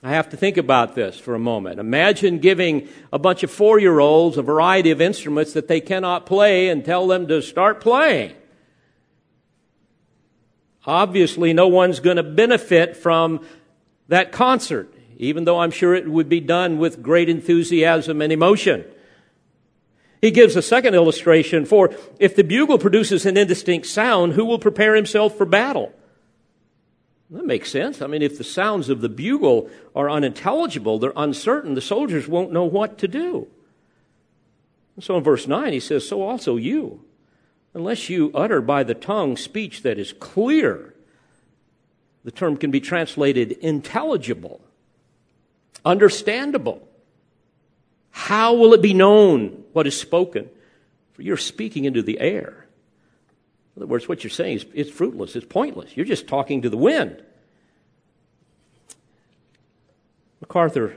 I 0.03 0.11
have 0.11 0.30
to 0.30 0.36
think 0.36 0.57
about 0.57 0.95
this 0.95 1.18
for 1.18 1.34
a 1.34 1.38
moment. 1.38 1.80
Imagine 1.80 2.38
giving 2.38 2.88
a 3.12 3.18
bunch 3.18 3.43
of 3.43 3.51
four 3.51 3.78
year 3.78 3.99
olds 3.99 4.36
a 4.36 4.43
variety 4.43 4.91
of 4.91 5.01
instruments 5.01 5.55
that 5.55 5.68
they 5.68 5.80
cannot 5.80 6.26
play 6.26 6.68
and 6.68 6.84
tell 6.84 7.07
them 7.07 7.26
to 7.28 7.43
start 7.43 7.80
playing. 7.80 8.34
Obviously, 10.86 11.53
no 11.53 11.68
one's 11.68 12.01
going 12.01 12.16
to 12.16 12.22
benefit 12.22 12.97
from 12.97 13.45
that 14.09 14.32
concert, 14.32 14.93
even 15.27 15.45
though 15.45 15.61
I'm 15.61 15.71
sure 15.71 15.95
it 15.95 16.09
would 16.09 16.29
be 16.29 16.41
done 16.41 16.79
with 16.79 17.03
great 17.03 17.29
enthusiasm 17.29 18.23
and 18.23 18.33
emotion. 18.33 18.85
He 20.21 20.31
gives 20.31 20.57
a 20.57 20.62
second 20.62 20.95
illustration 20.95 21.64
for 21.64 21.95
if 22.18 22.35
the 22.35 22.45
bugle 22.45 22.79
produces 22.79 23.27
an 23.27 23.37
indistinct 23.37 23.87
sound, 23.87 24.33
who 24.33 24.45
will 24.45 24.59
prepare 24.59 24.95
himself 24.95 25.37
for 25.37 25.47
battle? 25.47 25.93
That 27.31 27.47
makes 27.47 27.71
sense. 27.71 28.03
I 28.03 28.07
mean, 28.07 28.23
if 28.23 28.39
the 28.39 28.45
sounds 28.45 28.89
of 28.89 29.03
the 29.03 29.09
bugle 29.09 29.71
are 29.95 30.11
unintelligible, 30.11 30.99
they're 30.99 31.12
uncertain, 31.14 31.75
the 31.75 31.81
soldiers 31.81 32.27
won't 32.27 32.53
know 32.53 32.64
what 32.64 32.99
to 32.99 33.09
do. 33.09 33.47
And 34.97 35.05
so 35.05 35.16
in 35.16 35.23
verse 35.23 35.47
9, 35.47 35.73
he 35.73 35.81
says, 35.81 36.09
So 36.09 36.23
also 36.23 36.57
you, 36.57 37.05
unless 37.73 38.11
you 38.11 38.31
utter 38.35 38.61
by 38.61 38.83
the 38.83 38.95
tongue 38.95 39.37
speech 39.37 39.83
that 39.83 39.99
is 39.99 40.12
clear, 40.12 40.95
the 42.25 42.31
term 42.31 42.57
can 42.57 42.71
be 42.71 42.81
translated 42.81 43.53
intelligible, 43.53 44.61
understandable. 45.85 46.87
How 48.11 48.55
will 48.55 48.74
it 48.74 48.83
be 48.83 48.95
known 48.95 49.64
what 49.72 49.87
is 49.87 49.99
spoken? 49.99 50.49
For 51.12 51.22
you're 51.22 51.37
speaking 51.37 51.85
into 51.85 52.03
the 52.03 52.20
air. 52.20 52.66
In 53.76 53.83
other 53.83 53.87
words, 53.87 54.09
what 54.09 54.24
you're 54.24 54.31
saying 54.31 54.57
is 54.57 54.66
it's 54.74 54.91
fruitless, 54.91 55.37
it's 55.37 55.47
pointless. 55.47 55.97
You're 55.97 56.07
just 56.07 56.26
talking 56.26 56.62
to 56.62 56.70
the 56.70 56.76
wind. 56.76 57.22
MacArthur 60.41 60.97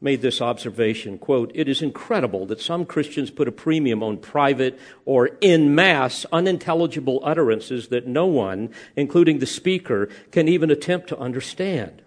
made 0.00 0.20
this 0.20 0.42
observation 0.42 1.18
quote 1.18 1.50
it 1.54 1.68
is 1.68 1.80
incredible 1.80 2.44
that 2.46 2.60
some 2.60 2.84
christians 2.84 3.30
put 3.30 3.48
a 3.48 3.52
premium 3.52 4.02
on 4.02 4.16
private 4.18 4.78
or 5.06 5.26
in 5.40 5.74
mass 5.74 6.26
unintelligible 6.32 7.18
utterances 7.24 7.88
that 7.88 8.06
no 8.06 8.26
one 8.26 8.68
including 8.94 9.38
the 9.38 9.46
speaker 9.46 10.08
can 10.30 10.48
even 10.48 10.70
attempt 10.70 11.08
to 11.08 11.18
understand 11.18 12.02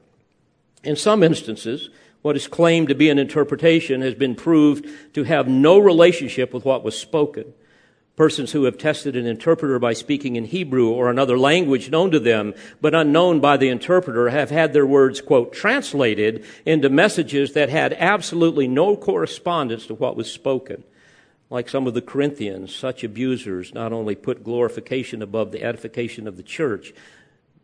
in 0.83 0.95
some 0.95 1.23
instances 1.23 1.89
what 2.21 2.35
is 2.35 2.47
claimed 2.47 2.89
to 2.89 2.95
be 2.95 3.09
an 3.09 3.19
interpretation 3.19 4.01
has 4.01 4.15
been 4.15 4.35
proved 4.35 4.85
to 5.13 5.23
have 5.23 5.47
no 5.47 5.77
relationship 5.77 6.53
with 6.53 6.65
what 6.65 6.83
was 6.83 6.97
spoken 6.97 7.53
persons 8.19 8.51
who 8.51 8.65
have 8.65 8.77
tested 8.77 9.15
an 9.15 9.25
interpreter 9.25 9.79
by 9.79 9.93
speaking 9.93 10.35
in 10.35 10.43
Hebrew 10.43 10.89
or 10.89 11.09
another 11.09 11.39
language 11.39 11.89
known 11.89 12.11
to 12.11 12.19
them, 12.19 12.53
but 12.81 12.93
unknown 12.93 13.39
by 13.39 13.55
the 13.55 13.69
interpreter, 13.69 14.27
have 14.27 14.49
had 14.49 14.73
their 14.73 14.85
words, 14.85 15.21
quote, 15.21 15.53
translated 15.53 16.43
into 16.65 16.89
messages 16.89 17.53
that 17.53 17.69
had 17.69 17.93
absolutely 17.93 18.67
no 18.67 18.97
correspondence 18.97 19.87
to 19.87 19.95
what 19.95 20.17
was 20.17 20.29
spoken. 20.29 20.83
Like 21.49 21.69
some 21.69 21.87
of 21.87 21.93
the 21.93 22.01
Corinthians, 22.01 22.75
such 22.75 23.05
abusers 23.05 23.73
not 23.73 23.93
only 23.93 24.15
put 24.15 24.43
glorification 24.43 25.21
above 25.21 25.53
the 25.53 25.63
edification 25.63 26.27
of 26.27 26.35
the 26.35 26.43
church, 26.43 26.91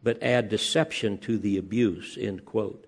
but 0.04 0.24
add 0.24 0.48
deception 0.48 1.18
to 1.18 1.38
the 1.38 1.58
abuse, 1.58 2.18
end 2.18 2.46
quote. 2.46 2.85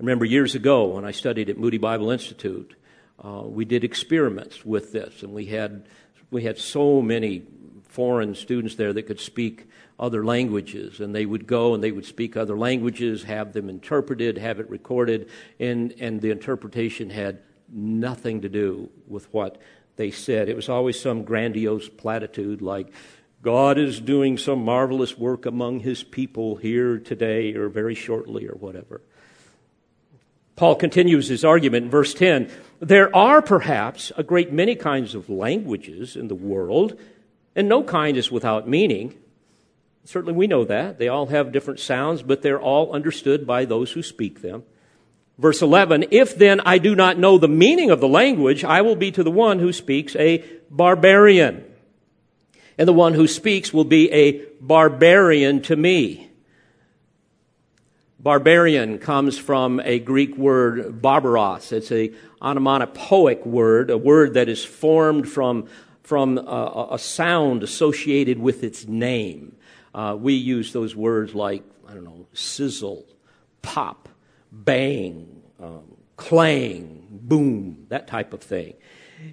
Remember 0.00 0.24
years 0.24 0.54
ago 0.54 0.86
when 0.86 1.04
I 1.04 1.10
studied 1.10 1.50
at 1.50 1.58
Moody 1.58 1.76
Bible 1.76 2.10
Institute, 2.10 2.74
uh, 3.22 3.42
we 3.44 3.66
did 3.66 3.84
experiments 3.84 4.64
with 4.64 4.92
this, 4.92 5.22
and 5.22 5.34
we 5.34 5.44
had 5.44 5.86
we 6.30 6.42
had 6.42 6.56
so 6.56 7.02
many 7.02 7.42
foreign 7.82 8.34
students 8.34 8.76
there 8.76 8.94
that 8.94 9.02
could 9.02 9.20
speak 9.20 9.68
other 9.98 10.24
languages, 10.24 11.00
and 11.00 11.14
they 11.14 11.26
would 11.26 11.46
go 11.46 11.74
and 11.74 11.84
they 11.84 11.92
would 11.92 12.06
speak 12.06 12.34
other 12.34 12.56
languages, 12.56 13.24
have 13.24 13.52
them 13.52 13.68
interpreted, 13.68 14.38
have 14.38 14.58
it 14.58 14.70
recorded, 14.70 15.28
and, 15.58 15.94
and 16.00 16.22
the 16.22 16.30
interpretation 16.30 17.10
had 17.10 17.40
nothing 17.68 18.40
to 18.40 18.48
do 18.48 18.88
with 19.06 19.30
what 19.34 19.60
they 19.96 20.10
said. 20.10 20.48
It 20.48 20.56
was 20.56 20.70
always 20.70 20.98
some 20.98 21.24
grandiose 21.24 21.90
platitude 21.90 22.62
like, 22.62 22.90
God 23.42 23.78
is 23.78 24.00
doing 24.00 24.38
some 24.38 24.64
marvelous 24.64 25.18
work 25.18 25.44
among 25.44 25.80
his 25.80 26.02
people 26.02 26.56
here 26.56 26.98
today 26.98 27.54
or 27.54 27.68
very 27.68 27.94
shortly 27.94 28.46
or 28.46 28.54
whatever. 28.54 29.02
Paul 30.60 30.76
continues 30.76 31.28
his 31.28 31.42
argument 31.42 31.86
in 31.86 31.90
verse 31.90 32.12
10. 32.12 32.50
There 32.80 33.16
are 33.16 33.40
perhaps 33.40 34.12
a 34.18 34.22
great 34.22 34.52
many 34.52 34.74
kinds 34.74 35.14
of 35.14 35.30
languages 35.30 36.16
in 36.16 36.28
the 36.28 36.34
world, 36.34 37.00
and 37.56 37.66
no 37.66 37.82
kind 37.82 38.14
is 38.18 38.30
without 38.30 38.68
meaning. 38.68 39.14
Certainly, 40.04 40.34
we 40.34 40.46
know 40.46 40.66
that. 40.66 40.98
They 40.98 41.08
all 41.08 41.28
have 41.28 41.50
different 41.50 41.80
sounds, 41.80 42.22
but 42.22 42.42
they're 42.42 42.60
all 42.60 42.92
understood 42.92 43.46
by 43.46 43.64
those 43.64 43.92
who 43.92 44.02
speak 44.02 44.42
them. 44.42 44.64
Verse 45.38 45.62
11 45.62 46.04
If 46.10 46.36
then 46.36 46.60
I 46.66 46.76
do 46.76 46.94
not 46.94 47.18
know 47.18 47.38
the 47.38 47.48
meaning 47.48 47.90
of 47.90 48.00
the 48.00 48.06
language, 48.06 48.62
I 48.62 48.82
will 48.82 48.96
be 48.96 49.10
to 49.12 49.22
the 49.22 49.30
one 49.30 49.60
who 49.60 49.72
speaks 49.72 50.14
a 50.16 50.44
barbarian. 50.70 51.64
And 52.76 52.86
the 52.86 52.92
one 52.92 53.14
who 53.14 53.26
speaks 53.28 53.72
will 53.72 53.84
be 53.84 54.12
a 54.12 54.44
barbarian 54.60 55.62
to 55.62 55.76
me. 55.76 56.29
Barbarian 58.22 58.98
comes 58.98 59.38
from 59.38 59.80
a 59.80 59.98
Greek 59.98 60.36
word, 60.36 61.00
barbaros. 61.00 61.72
It's 61.72 61.90
a 61.90 62.12
onomatopoeic 62.42 63.46
word, 63.46 63.88
a 63.88 63.96
word 63.96 64.34
that 64.34 64.46
is 64.46 64.62
formed 64.62 65.26
from, 65.26 65.66
from 66.02 66.36
a, 66.36 66.88
a 66.92 66.98
sound 66.98 67.62
associated 67.62 68.38
with 68.38 68.62
its 68.62 68.86
name. 68.86 69.56
Uh, 69.94 70.18
we 70.20 70.34
use 70.34 70.74
those 70.74 70.94
words 70.94 71.34
like, 71.34 71.64
I 71.88 71.94
don't 71.94 72.04
know, 72.04 72.26
sizzle, 72.34 73.06
pop, 73.62 74.10
bang, 74.52 75.42
um, 75.58 75.96
clang, 76.16 77.06
boom, 77.10 77.86
that 77.88 78.06
type 78.06 78.34
of 78.34 78.42
thing. 78.42 78.74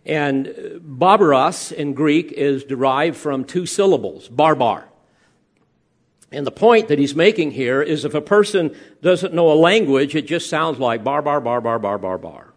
And 0.05 0.79
barbaros 0.81 1.73
in 1.73 1.93
Greek 1.93 2.31
is 2.31 2.63
derived 2.63 3.17
from 3.17 3.43
two 3.43 3.65
syllables, 3.65 4.29
barbar. 4.29 4.88
And 6.32 6.45
the 6.45 6.51
point 6.51 6.89
that 6.89 6.99
he's 6.99 7.15
making 7.15 7.51
here 7.51 7.82
is 7.82 8.03
if 8.03 8.13
a 8.13 8.21
person 8.21 8.75
doesn't 9.01 9.34
know 9.34 9.51
a 9.51 9.55
language, 9.55 10.15
it 10.15 10.28
just 10.28 10.49
sounds 10.49 10.78
like 10.78 11.03
bar, 11.03 11.21
bar, 11.21 11.39
bar, 11.39 11.61
bar, 11.61 11.80
bar, 11.80 11.97
bar, 11.97 12.17
bar. 12.17 12.53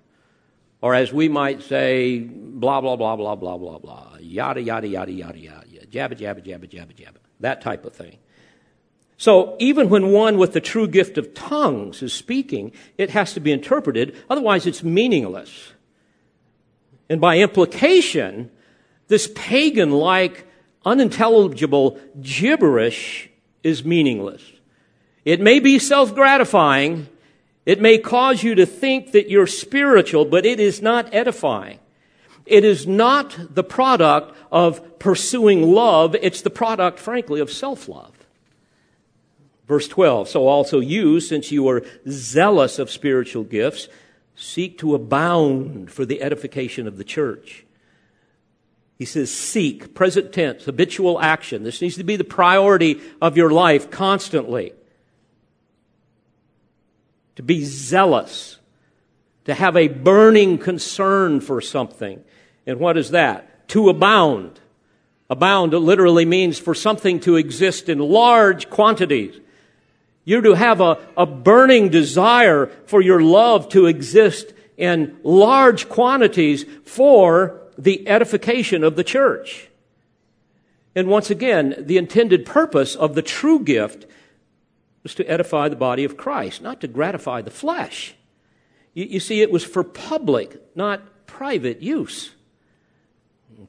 Or 0.83 0.95
as 0.95 1.13
we 1.13 1.29
might 1.29 1.63
say, 1.63 2.19
blah, 2.21 2.81
blah, 2.81 2.97
blah, 2.97 3.15
blah, 3.17 3.37
blah, 3.37 3.59
blah, 3.59 3.79
blah, 3.79 4.17
yada, 4.19 4.61
yada, 4.61 4.89
yada, 4.89 5.13
yada, 5.13 5.39
yada, 5.39 5.67
jabba, 5.87 6.19
jabba, 6.19 6.45
jabba, 6.45 6.69
jabba, 6.69 6.95
jabba, 6.95 7.17
that 7.41 7.61
type 7.61 7.85
of 7.85 7.95
thing. 7.95 8.17
So 9.17 9.57
even 9.61 9.91
when 9.91 10.11
one 10.11 10.39
with 10.39 10.55
the 10.55 10.61
true 10.61 10.89
gift 10.89 11.19
of 11.19 11.35
tongues 11.35 12.03
is 12.03 12.15
speaking, 12.15 12.73
it 12.97 13.11
has 13.11 13.35
to 13.35 13.41
be 13.41 13.53
interpreted, 13.53 14.17
otherwise 14.31 14.67
it's 14.67 14.83
meaningless. 14.83 15.73
And 17.11 17.21
by 17.21 17.39
implication, 17.39 18.51
this 19.09 19.31
pagan 19.35 19.91
like, 19.91 20.47
unintelligible 20.85 21.99
gibberish 22.21 23.30
is 23.63 23.85
meaningless. 23.85 24.43
It 25.25 25.41
may 25.41 25.61
be 25.61 25.79
self 25.79 26.15
gratifying. 26.15 27.09
It 27.67 27.81
may 27.81 27.99
cause 27.99 28.43
you 28.43 28.55
to 28.57 28.67
think 28.67 29.13
that 29.13 29.29
you're 29.29 29.47
spiritual, 29.47 30.25
but 30.25 30.47
it 30.47 30.59
is 30.59 30.81
not 30.81 31.13
edifying. 31.15 31.79
It 32.47 32.65
is 32.65 32.87
not 32.87 33.55
the 33.55 33.63
product 33.63 34.35
of 34.51 34.99
pursuing 34.99 35.63
love. 35.63 36.17
It's 36.21 36.43
the 36.43 36.51
product, 36.51 36.99
frankly, 36.99 37.41
of 37.41 37.53
self 37.53 37.89
love. 37.89 38.13
Verse 39.69 39.87
12. 39.87 40.29
So 40.29 40.49
also 40.49 40.81
you, 40.81 41.21
since 41.21 41.53
you 41.53 41.69
are 41.69 41.85
zealous 42.09 42.81
of 42.81 42.91
spiritual 42.91 43.45
gifts, 43.45 43.89
seek 44.35 44.79
to 44.79 44.95
abound 44.95 45.93
for 45.93 46.05
the 46.05 46.23
edification 46.23 46.89
of 46.89 46.97
the 46.97 47.05
church. 47.05 47.65
He 49.01 49.07
says, 49.07 49.33
seek, 49.33 49.95
present 49.95 50.31
tense, 50.31 50.67
habitual 50.67 51.19
action. 51.23 51.63
This 51.63 51.81
needs 51.81 51.97
to 51.97 52.05
be 52.05 52.17
the 52.17 52.23
priority 52.23 53.01
of 53.23 53.35
your 53.35 53.51
life 53.51 53.91
constantly. 53.91 54.75
To 57.37 57.43
be 57.43 57.65
zealous, 57.65 58.59
to 59.47 59.55
have 59.55 59.75
a 59.75 59.89
burning 59.89 60.59
concern 60.59 61.41
for 61.41 61.63
something. 61.63 62.23
And 62.67 62.79
what 62.79 62.99
is 62.99 63.13
that? 63.13 63.67
To 63.71 63.89
abound. 63.89 64.61
Abound 65.31 65.73
literally 65.73 66.27
means 66.27 66.59
for 66.59 66.75
something 66.75 67.21
to 67.21 67.37
exist 67.37 67.89
in 67.89 68.01
large 68.01 68.69
quantities. 68.69 69.41
You're 70.27 70.43
to 70.43 70.53
have 70.53 70.83
a, 70.83 70.99
a 71.17 71.25
burning 71.25 71.89
desire 71.89 72.67
for 72.85 73.01
your 73.01 73.23
love 73.23 73.71
to 73.71 73.87
exist 73.87 74.53
in 74.77 75.17
large 75.23 75.89
quantities 75.89 76.67
for 76.85 77.60
the 77.81 78.07
edification 78.07 78.85
of 78.85 78.97
the 78.97 79.05
church. 79.05 79.69
And 80.95 81.09
once 81.09 81.31
again, 81.31 81.75
the 81.79 81.97
intended 81.97 82.45
purpose 82.45 82.95
of 82.95 83.15
the 83.15 83.23
true 83.23 83.61
gift 83.61 84.07
was 85.03 85.15
to 85.15 85.25
edify 85.25 85.69
the 85.69 85.77
body 85.77 86.05
of 86.05 86.17
Christ, 86.17 86.61
not 86.61 86.81
to 86.83 86.89
gratify 86.89 87.41
the 87.43 87.51
flesh. 87.51 88.15
You, 88.93 89.05
you 89.05 89.21
see, 89.21 89.41
it 89.41 89.51
was 89.51 89.65
for 89.65 89.83
public, 89.83 90.77
not 90.77 91.27
private 91.27 91.81
use. 91.81 92.33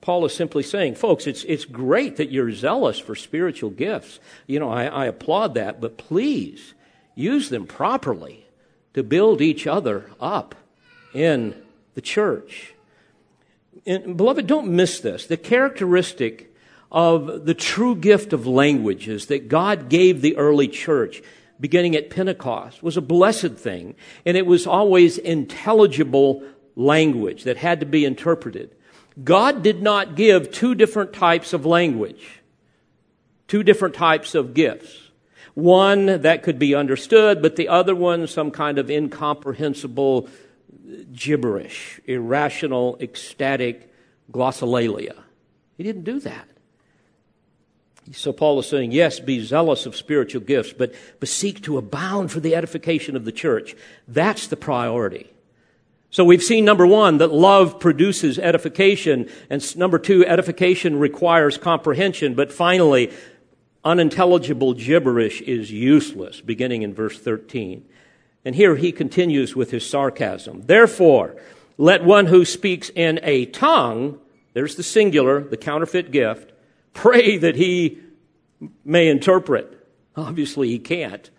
Paul 0.02 0.26
is 0.26 0.34
simply 0.34 0.64
saying, 0.64 0.96
folks, 0.96 1.28
it's, 1.28 1.44
it's 1.44 1.64
great 1.66 2.18
that 2.18 2.32
you're 2.32 2.52
zealous 2.52 2.98
for 2.98 3.16
spiritual 3.16 3.70
gifts. 3.70 4.20
You 4.48 4.60
know, 4.60 4.70
I, 4.70 4.86
I 4.86 5.06
applaud 5.06 5.54
that, 5.56 5.80
but 5.80 5.98
please 5.98 6.74
use 7.16 7.50
them 7.50 7.68
properly 7.68 8.46
to 8.94 9.04
build 9.04 9.42
each 9.42 9.68
other 9.68 10.10
up 10.20 10.56
in 11.14 11.56
the 11.94 12.02
church 12.02 12.74
and 13.86 14.16
beloved, 14.18 14.48
don't 14.48 14.70
miss 14.70 15.00
this. 15.00 15.26
The 15.26 15.38
characteristic 15.38 16.54
of 16.92 17.46
the 17.46 17.54
true 17.54 17.96
gift 17.96 18.34
of 18.34 18.46
languages 18.46 19.28
that 19.28 19.48
God 19.48 19.90
gave 19.90 20.22
the 20.22 20.38
early 20.38 20.68
church 20.68 21.22
beginning 21.60 21.96
at 21.96 22.10
Pentecost 22.10 22.84
was 22.84 22.98
a 22.98 23.02
blessed 23.02 23.54
thing, 23.54 23.96
and 24.26 24.36
it 24.36 24.46
was 24.46 24.68
always 24.68 25.18
intelligible 25.18 26.44
language 26.76 27.44
that 27.44 27.58
had 27.58 27.80
to 27.80 27.86
be 27.86 28.04
interpreted. 28.04 28.76
God 29.24 29.62
did 29.62 29.82
not 29.82 30.16
give 30.16 30.52
two 30.52 30.76
different 30.76 31.14
types 31.14 31.54
of 31.54 31.66
language, 31.66 32.42
two 33.48 33.64
different 33.64 33.96
types 33.96 34.36
of 34.36 34.54
gifts. 34.54 35.10
One 35.54 36.22
that 36.22 36.44
could 36.44 36.58
be 36.58 36.74
understood, 36.74 37.42
but 37.42 37.58
the 37.58 37.68
other 37.68 37.94
one 37.94 38.26
some 38.26 38.52
kind 38.52 38.80
of 38.80 38.90
incomprehensible 38.90 40.30
gibberish, 41.14 42.00
irrational, 42.06 42.98
ecstatic 43.00 43.94
glossolalia. 44.32 45.16
He 45.78 45.84
didn't 45.84 46.04
do 46.04 46.20
that. 46.22 46.48
So 48.14 48.34
Paul 48.34 48.60
is 48.60 48.68
saying, 48.68 48.92
yes, 48.92 49.20
be 49.20 49.44
zealous 49.44 49.86
of 49.86 49.96
spiritual 49.96 50.42
gifts, 50.42 50.74
but, 50.74 50.94
but 51.20 51.30
seek 51.30 51.62
to 51.64 51.78
abound 51.78 52.32
for 52.32 52.40
the 52.40 52.56
edification 52.56 53.16
of 53.16 53.26
the 53.26 53.32
church. 53.32 53.76
That's 54.08 54.48
the 54.48 54.58
priority. 54.58 55.32
So 56.10 56.26
we've 56.26 56.44
seen 56.44 56.66
number 56.66 56.86
one, 56.86 57.20
that 57.20 57.32
love 57.32 57.80
produces 57.80 58.38
edification, 58.38 59.30
and 59.50 59.78
number 59.78 59.98
two, 59.98 60.26
edification 60.26 61.00
requires 61.00 61.58
comprehension, 61.58 62.34
but 62.34 62.52
finally, 62.52 63.14
unintelligible 63.86 64.74
gibberish 64.74 65.42
is 65.42 65.72
useless, 65.72 66.42
beginning 66.42 66.82
in 66.82 66.94
verse 66.94 67.18
13. 67.18 67.86
And 68.44 68.56
here 68.56 68.76
he 68.76 68.92
continues 68.92 69.56
with 69.56 69.72
his 69.72 69.88
sarcasm. 69.88 70.64
Therefore, 70.66 71.36
let 71.78 72.04
one 72.04 72.26
who 72.26 72.46
speaks 72.46 72.90
in 72.90 73.20
a 73.24 73.46
tongue, 73.46 74.20
there's 74.54 74.76
the 74.76 74.84
singular, 74.84 75.42
the 75.42 75.58
counterfeit 75.58 76.12
gift, 76.12 76.52
pray 76.94 77.38
that 77.38 77.56
he 77.56 78.00
may 78.84 79.08
interpret. 79.08 79.78
Obviously, 80.16 80.70
he 80.70 80.80
can't. 80.80 81.30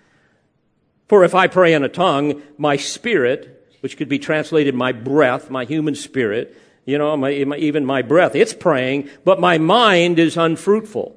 For 1.09 1.25
if 1.25 1.35
I 1.35 1.47
pray 1.47 1.75
in 1.75 1.85
a 1.85 1.89
tongue, 1.89 2.43
my 2.57 2.77
spirit, 2.77 3.77
which 3.81 3.97
could 3.97 4.09
be 4.09 4.19
translated 4.19 4.75
my 4.75 4.93
breath, 4.93 5.51
my 5.51 5.65
human 5.65 5.95
spirit, 5.95 6.57
you 6.85 6.99
know, 6.99 7.17
my, 7.17 7.31
even 7.31 7.85
my 7.85 8.03
breath, 8.03 8.35
it's 8.35 8.55
praying, 8.55 9.11
but 9.25 9.39
my 9.39 9.59
mind 9.59 10.19
is 10.19 10.37
unfruitful. 10.37 11.17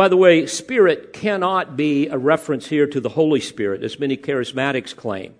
By 0.00 0.08
the 0.08 0.16
way, 0.16 0.46
spirit 0.46 1.12
cannot 1.12 1.76
be 1.76 2.08
a 2.08 2.16
reference 2.16 2.66
here 2.66 2.86
to 2.86 3.00
the 3.02 3.10
Holy 3.10 3.40
Spirit, 3.40 3.82
as 3.82 3.98
many 3.98 4.16
charismatics 4.16 4.96
claim, 4.96 5.34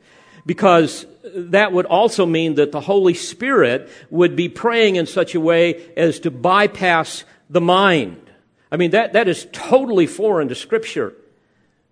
because 0.44 1.06
that 1.34 1.72
would 1.72 1.86
also 1.86 2.26
mean 2.26 2.56
that 2.56 2.70
the 2.70 2.82
Holy 2.82 3.14
Spirit 3.14 3.88
would 4.10 4.36
be 4.36 4.50
praying 4.50 4.96
in 4.96 5.06
such 5.06 5.34
a 5.34 5.40
way 5.40 5.90
as 5.96 6.20
to 6.20 6.30
bypass 6.30 7.24
the 7.48 7.62
mind. 7.62 8.30
I 8.70 8.76
mean, 8.76 8.90
that, 8.90 9.14
that 9.14 9.28
is 9.28 9.46
totally 9.50 10.06
foreign 10.06 10.48
to 10.48 10.54
Scripture. 10.54 11.14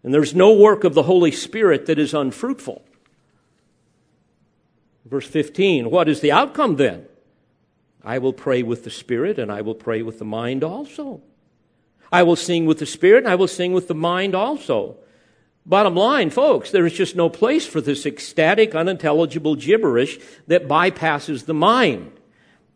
And 0.02 0.12
there's 0.12 0.34
no 0.34 0.52
work 0.52 0.84
of 0.84 0.92
the 0.92 1.04
Holy 1.04 1.32
Spirit 1.32 1.86
that 1.86 1.98
is 1.98 2.12
unfruitful. 2.12 2.84
Verse 5.06 5.26
15, 5.26 5.90
what 5.90 6.06
is 6.06 6.20
the 6.20 6.32
outcome 6.32 6.76
then? 6.76 7.06
I 8.04 8.18
will 8.18 8.34
pray 8.34 8.62
with 8.62 8.84
the 8.84 8.90
Spirit 8.90 9.38
and 9.38 9.50
I 9.50 9.62
will 9.62 9.74
pray 9.74 10.02
with 10.02 10.18
the 10.18 10.26
mind 10.26 10.62
also. 10.62 11.22
I 12.10 12.22
will 12.22 12.36
sing 12.36 12.66
with 12.66 12.78
the 12.78 12.86
Spirit 12.86 13.24
and 13.24 13.32
I 13.32 13.34
will 13.34 13.48
sing 13.48 13.72
with 13.72 13.88
the 13.88 13.94
mind 13.94 14.34
also. 14.34 14.96
Bottom 15.66 15.94
line, 15.94 16.30
folks, 16.30 16.70
there 16.70 16.86
is 16.86 16.94
just 16.94 17.14
no 17.14 17.28
place 17.28 17.66
for 17.66 17.80
this 17.80 18.06
ecstatic, 18.06 18.74
unintelligible 18.74 19.56
gibberish 19.56 20.18
that 20.46 20.66
bypasses 20.66 21.44
the 21.44 21.54
mind. 21.54 22.12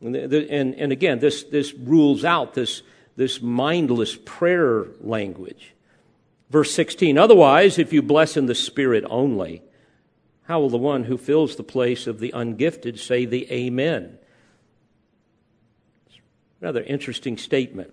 And, 0.03 0.15
and, 0.15 0.75
and 0.75 0.93
again, 0.93 1.19
this, 1.19 1.45
this 1.45 1.73
rules 1.73 2.25
out 2.25 2.55
this 2.55 2.83
this 3.17 3.43
mindless 3.43 4.17
prayer 4.25 4.87
language. 5.01 5.75
Verse 6.51 6.73
16 6.73 7.19
Otherwise, 7.19 7.79
if 7.79 7.93
you 7.93 8.03
bless 8.03 8.37
in 8.37 8.47
the 8.47 8.55
Spirit 8.55 9.05
only, 9.09 9.63
how 10.45 10.61
will 10.61 10.71
the 10.71 10.79
one 10.79 11.05
who 11.05 11.17
fills 11.17 11.57
the 11.57 11.63
place 11.63 12.07
of 12.07 12.21
the 12.21 12.33
ungifted 12.35 12.99
say 12.99 13.25
the 13.25 13.51
Amen? 13.53 14.19
Rather 16.61 16.83
interesting 16.83 17.37
statement. 17.37 17.93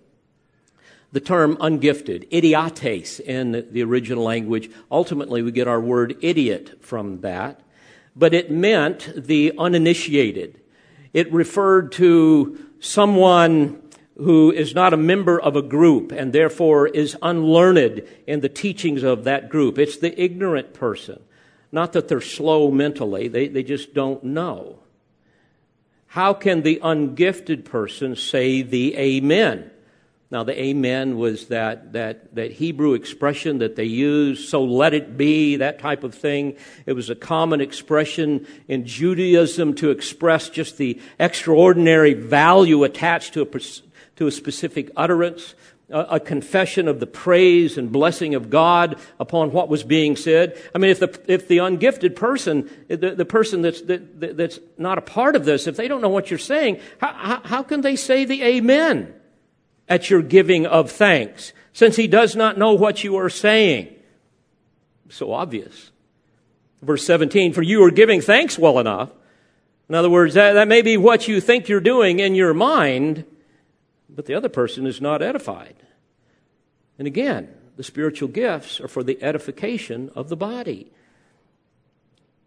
The 1.11 1.19
term 1.19 1.57
ungifted, 1.59 2.27
idiotes 2.29 3.19
in 3.19 3.67
the 3.71 3.83
original 3.83 4.23
language, 4.23 4.69
ultimately 4.91 5.41
we 5.41 5.51
get 5.51 5.67
our 5.67 5.81
word 5.81 6.17
idiot 6.21 6.83
from 6.83 7.21
that, 7.21 7.61
but 8.15 8.33
it 8.33 8.51
meant 8.51 9.11
the 9.15 9.53
uninitiated. 9.57 10.61
It 11.13 11.31
referred 11.33 11.91
to 11.93 12.59
someone 12.79 13.81
who 14.17 14.51
is 14.51 14.75
not 14.75 14.93
a 14.93 14.97
member 14.97 15.39
of 15.39 15.55
a 15.55 15.61
group 15.61 16.11
and 16.11 16.33
therefore 16.33 16.87
is 16.87 17.17
unlearned 17.21 18.05
in 18.27 18.41
the 18.41 18.49
teachings 18.49 19.01
of 19.01 19.23
that 19.23 19.49
group. 19.49 19.79
It's 19.79 19.97
the 19.97 20.21
ignorant 20.21 20.73
person. 20.73 21.21
Not 21.71 21.93
that 21.93 22.07
they're 22.07 22.21
slow 22.21 22.69
mentally, 22.69 23.27
they, 23.27 23.47
they 23.47 23.63
just 23.63 23.93
don't 23.93 24.23
know. 24.23 24.79
How 26.07 26.33
can 26.33 26.63
the 26.63 26.79
ungifted 26.83 27.65
person 27.65 28.15
say 28.15 28.61
the 28.61 28.97
amen? 28.97 29.71
Now, 30.31 30.43
the 30.43 30.61
amen 30.61 31.17
was 31.17 31.47
that, 31.47 31.93
that, 31.93 32.35
that 32.35 32.51
Hebrew 32.51 32.93
expression 32.93 33.59
that 33.59 33.75
they 33.75 33.85
used, 33.85 34.47
so 34.47 34.63
let 34.63 34.93
it 34.93 35.17
be, 35.17 35.55
that 35.55 35.79
type 35.79 36.03
of 36.03 36.13
thing. 36.13 36.55
It 36.85 36.93
was 36.93 37.09
a 37.09 37.15
common 37.15 37.61
expression 37.61 38.45
in 38.67 38.85
Judaism 38.85 39.73
to 39.75 39.89
express 39.89 40.49
just 40.49 40.77
the 40.77 41.01
extraordinary 41.17 42.13
value 42.13 42.83
attached 42.83 43.33
to 43.33 43.41
a 43.41 43.45
to 44.17 44.27
a 44.27 44.31
specific 44.31 44.91
utterance, 44.97 45.55
a, 45.89 45.99
a, 46.01 46.19
confession 46.19 46.89
of 46.89 46.99
the 46.99 47.07
praise 47.07 47.77
and 47.77 47.89
blessing 47.89 48.35
of 48.35 48.49
God 48.49 48.99
upon 49.17 49.53
what 49.53 49.69
was 49.69 49.81
being 49.85 50.17
said. 50.17 50.61
I 50.75 50.77
mean, 50.77 50.91
if 50.91 50.99
the, 50.99 51.21
if 51.25 51.47
the 51.47 51.59
ungifted 51.59 52.17
person, 52.17 52.69
the, 52.89 53.15
the 53.15 53.23
person 53.23 53.61
that's, 53.61 53.81
that, 53.83 54.35
that's 54.35 54.59
not 54.77 54.97
a 54.97 55.01
part 55.01 55.37
of 55.37 55.45
this, 55.45 55.67
if 55.67 55.77
they 55.77 55.87
don't 55.87 56.01
know 56.01 56.09
what 56.09 56.29
you're 56.29 56.37
saying, 56.37 56.81
how, 56.99 57.13
how, 57.13 57.41
how 57.45 57.63
can 57.63 57.79
they 57.79 57.95
say 57.95 58.25
the 58.25 58.43
amen 58.43 59.13
at 59.89 60.09
your 60.09 60.21
giving 60.21 60.65
of 60.65 60.91
thanks 60.91 61.51
since 61.73 61.95
he 61.95 62.07
does 62.07 62.35
not 62.35 62.57
know 62.57 62.73
what 62.73 63.03
you 63.03 63.17
are 63.17 63.29
saying? 63.29 63.93
So 65.09 65.33
obvious. 65.33 65.91
Verse 66.81 67.05
17, 67.05 67.53
for 67.53 67.61
you 67.61 67.83
are 67.83 67.91
giving 67.91 68.21
thanks 68.21 68.57
well 68.57 68.79
enough. 68.79 69.11
In 69.89 69.95
other 69.95 70.09
words, 70.09 70.35
that, 70.35 70.53
that 70.53 70.67
may 70.67 70.81
be 70.81 70.97
what 70.97 71.27
you 71.27 71.41
think 71.41 71.67
you're 71.67 71.79
doing 71.79 72.19
in 72.19 72.35
your 72.35 72.53
mind, 72.53 73.25
but 74.07 74.27
the 74.27 74.35
other 74.35 74.49
person 74.49 74.85
is 74.85 75.01
not 75.01 75.21
edified. 75.21 75.75
And 76.97 77.07
again, 77.07 77.49
the 77.75 77.83
spiritual 77.83 78.29
gifts 78.29 78.79
are 78.79 78.87
for 78.87 79.03
the 79.03 79.21
edification 79.23 80.11
of 80.15 80.29
the 80.29 80.35
body. 80.35 80.91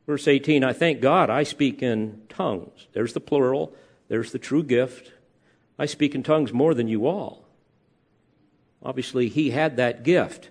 Verse 0.06 0.28
18 0.28 0.62
I 0.62 0.72
thank 0.72 1.00
God 1.00 1.30
I 1.30 1.42
speak 1.42 1.82
in 1.82 2.22
tongues. 2.28 2.86
There's 2.92 3.12
the 3.12 3.20
plural, 3.20 3.74
there's 4.08 4.32
the 4.32 4.38
true 4.38 4.62
gift. 4.62 5.12
I 5.82 5.86
speak 5.86 6.14
in 6.14 6.22
tongues 6.22 6.52
more 6.52 6.74
than 6.74 6.86
you 6.86 7.08
all. 7.08 7.44
Obviously, 8.84 9.28
he 9.28 9.50
had 9.50 9.76
that 9.78 10.04
gift. 10.04 10.48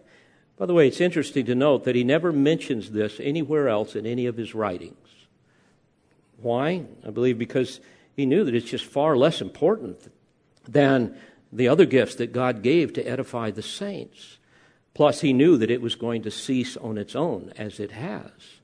By 0.57 0.65
the 0.65 0.73
way, 0.73 0.89
it's 0.89 0.99
interesting 0.99 1.45
to 1.45 1.55
note 1.55 1.85
that 1.85 1.95
he 1.95 2.03
never 2.03 2.33
mentions 2.33 2.91
this 2.91 3.17
anywhere 3.17 3.69
else 3.69 3.95
in 3.95 4.05
any 4.05 4.25
of 4.25 4.35
his 4.35 4.53
writings. 4.53 5.07
Why? 6.41 6.83
I 7.07 7.11
believe 7.11 7.39
because 7.39 7.79
he 8.13 8.25
knew 8.25 8.43
that 8.43 8.53
it's 8.53 8.69
just 8.69 8.83
far 8.83 9.15
less 9.15 9.39
important 9.39 10.11
than 10.67 11.15
the 11.49 11.69
other 11.69 11.85
gifts 11.85 12.15
that 12.15 12.33
God 12.33 12.61
gave 12.61 12.91
to 12.91 13.07
edify 13.07 13.51
the 13.51 13.61
saints. 13.61 14.37
Plus, 14.93 15.21
he 15.21 15.31
knew 15.31 15.55
that 15.55 15.71
it 15.71 15.81
was 15.81 15.95
going 15.95 16.23
to 16.23 16.31
cease 16.31 16.75
on 16.75 16.97
its 16.97 17.15
own, 17.15 17.53
as 17.55 17.79
it 17.79 17.91
has. 17.91 18.59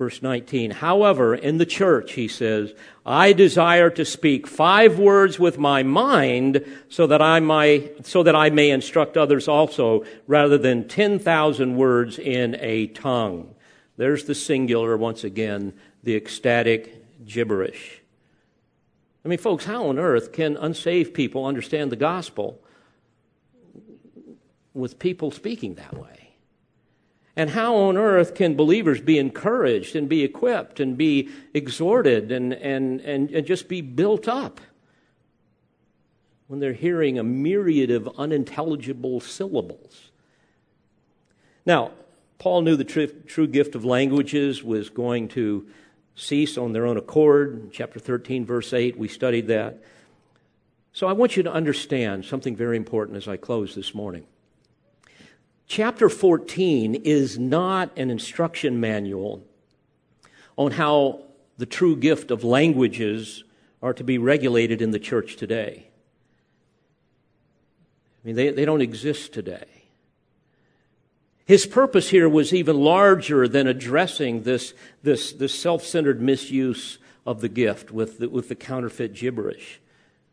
Verse 0.00 0.22
19, 0.22 0.70
however, 0.70 1.34
in 1.34 1.58
the 1.58 1.66
church, 1.66 2.12
he 2.12 2.26
says, 2.26 2.72
I 3.04 3.34
desire 3.34 3.90
to 3.90 4.06
speak 4.06 4.46
five 4.46 4.98
words 4.98 5.38
with 5.38 5.58
my 5.58 5.82
mind 5.82 6.64
so 6.88 7.06
that 7.08 7.20
I, 7.20 7.40
might, 7.40 8.06
so 8.06 8.22
that 8.22 8.34
I 8.34 8.48
may 8.48 8.70
instruct 8.70 9.18
others 9.18 9.46
also, 9.46 10.06
rather 10.26 10.56
than 10.56 10.88
10,000 10.88 11.76
words 11.76 12.18
in 12.18 12.56
a 12.60 12.86
tongue. 12.86 13.54
There's 13.98 14.24
the 14.24 14.34
singular 14.34 14.96
once 14.96 15.22
again, 15.22 15.74
the 16.02 16.16
ecstatic 16.16 17.26
gibberish. 17.26 18.00
I 19.22 19.28
mean, 19.28 19.36
folks, 19.36 19.66
how 19.66 19.88
on 19.88 19.98
earth 19.98 20.32
can 20.32 20.56
unsaved 20.56 21.12
people 21.12 21.44
understand 21.44 21.92
the 21.92 21.96
gospel 21.96 22.58
with 24.72 24.98
people 24.98 25.30
speaking 25.30 25.74
that 25.74 25.92
way? 25.92 26.19
And 27.40 27.48
how 27.48 27.74
on 27.74 27.96
earth 27.96 28.34
can 28.34 28.54
believers 28.54 29.00
be 29.00 29.18
encouraged 29.18 29.96
and 29.96 30.10
be 30.10 30.22
equipped 30.22 30.78
and 30.78 30.94
be 30.94 31.30
exhorted 31.54 32.30
and, 32.30 32.52
and, 32.52 33.00
and, 33.00 33.30
and 33.30 33.46
just 33.46 33.66
be 33.66 33.80
built 33.80 34.28
up 34.28 34.60
when 36.46 36.60
they're 36.60 36.74
hearing 36.74 37.18
a 37.18 37.24
myriad 37.24 37.90
of 37.90 38.10
unintelligible 38.18 39.20
syllables? 39.20 40.10
Now, 41.64 41.92
Paul 42.38 42.60
knew 42.60 42.76
the 42.76 42.84
true, 42.84 43.06
true 43.06 43.46
gift 43.46 43.74
of 43.74 43.86
languages 43.86 44.62
was 44.62 44.90
going 44.90 45.28
to 45.28 45.66
cease 46.16 46.58
on 46.58 46.74
their 46.74 46.84
own 46.84 46.98
accord. 46.98 47.70
Chapter 47.72 47.98
13, 47.98 48.44
verse 48.44 48.74
8, 48.74 48.98
we 48.98 49.08
studied 49.08 49.46
that. 49.46 49.82
So 50.92 51.06
I 51.06 51.14
want 51.14 51.38
you 51.38 51.42
to 51.44 51.50
understand 51.50 52.26
something 52.26 52.54
very 52.54 52.76
important 52.76 53.16
as 53.16 53.26
I 53.26 53.38
close 53.38 53.74
this 53.74 53.94
morning. 53.94 54.26
Chapter 55.70 56.08
14 56.08 56.96
is 56.96 57.38
not 57.38 57.96
an 57.96 58.10
instruction 58.10 58.80
manual 58.80 59.44
on 60.58 60.72
how 60.72 61.22
the 61.58 61.64
true 61.64 61.94
gift 61.94 62.32
of 62.32 62.42
languages 62.42 63.44
are 63.80 63.94
to 63.94 64.02
be 64.02 64.18
regulated 64.18 64.82
in 64.82 64.90
the 64.90 64.98
church 64.98 65.36
today. 65.36 65.86
I 68.16 68.26
mean, 68.26 68.34
they, 68.34 68.50
they 68.50 68.64
don't 68.64 68.80
exist 68.80 69.32
today. 69.32 69.84
His 71.46 71.66
purpose 71.66 72.10
here 72.10 72.28
was 72.28 72.52
even 72.52 72.76
larger 72.76 73.46
than 73.46 73.68
addressing 73.68 74.42
this, 74.42 74.74
this, 75.04 75.32
this 75.32 75.54
self 75.54 75.84
centered 75.84 76.20
misuse 76.20 76.98
of 77.24 77.42
the 77.42 77.48
gift 77.48 77.92
with 77.92 78.18
the, 78.18 78.28
with 78.28 78.48
the 78.48 78.56
counterfeit 78.56 79.14
gibberish, 79.14 79.80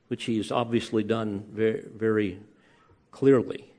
which 0.08 0.24
he's 0.24 0.52
obviously 0.52 1.04
done 1.04 1.46
very, 1.54 1.84
very 1.96 2.40
clearly. 3.12 3.72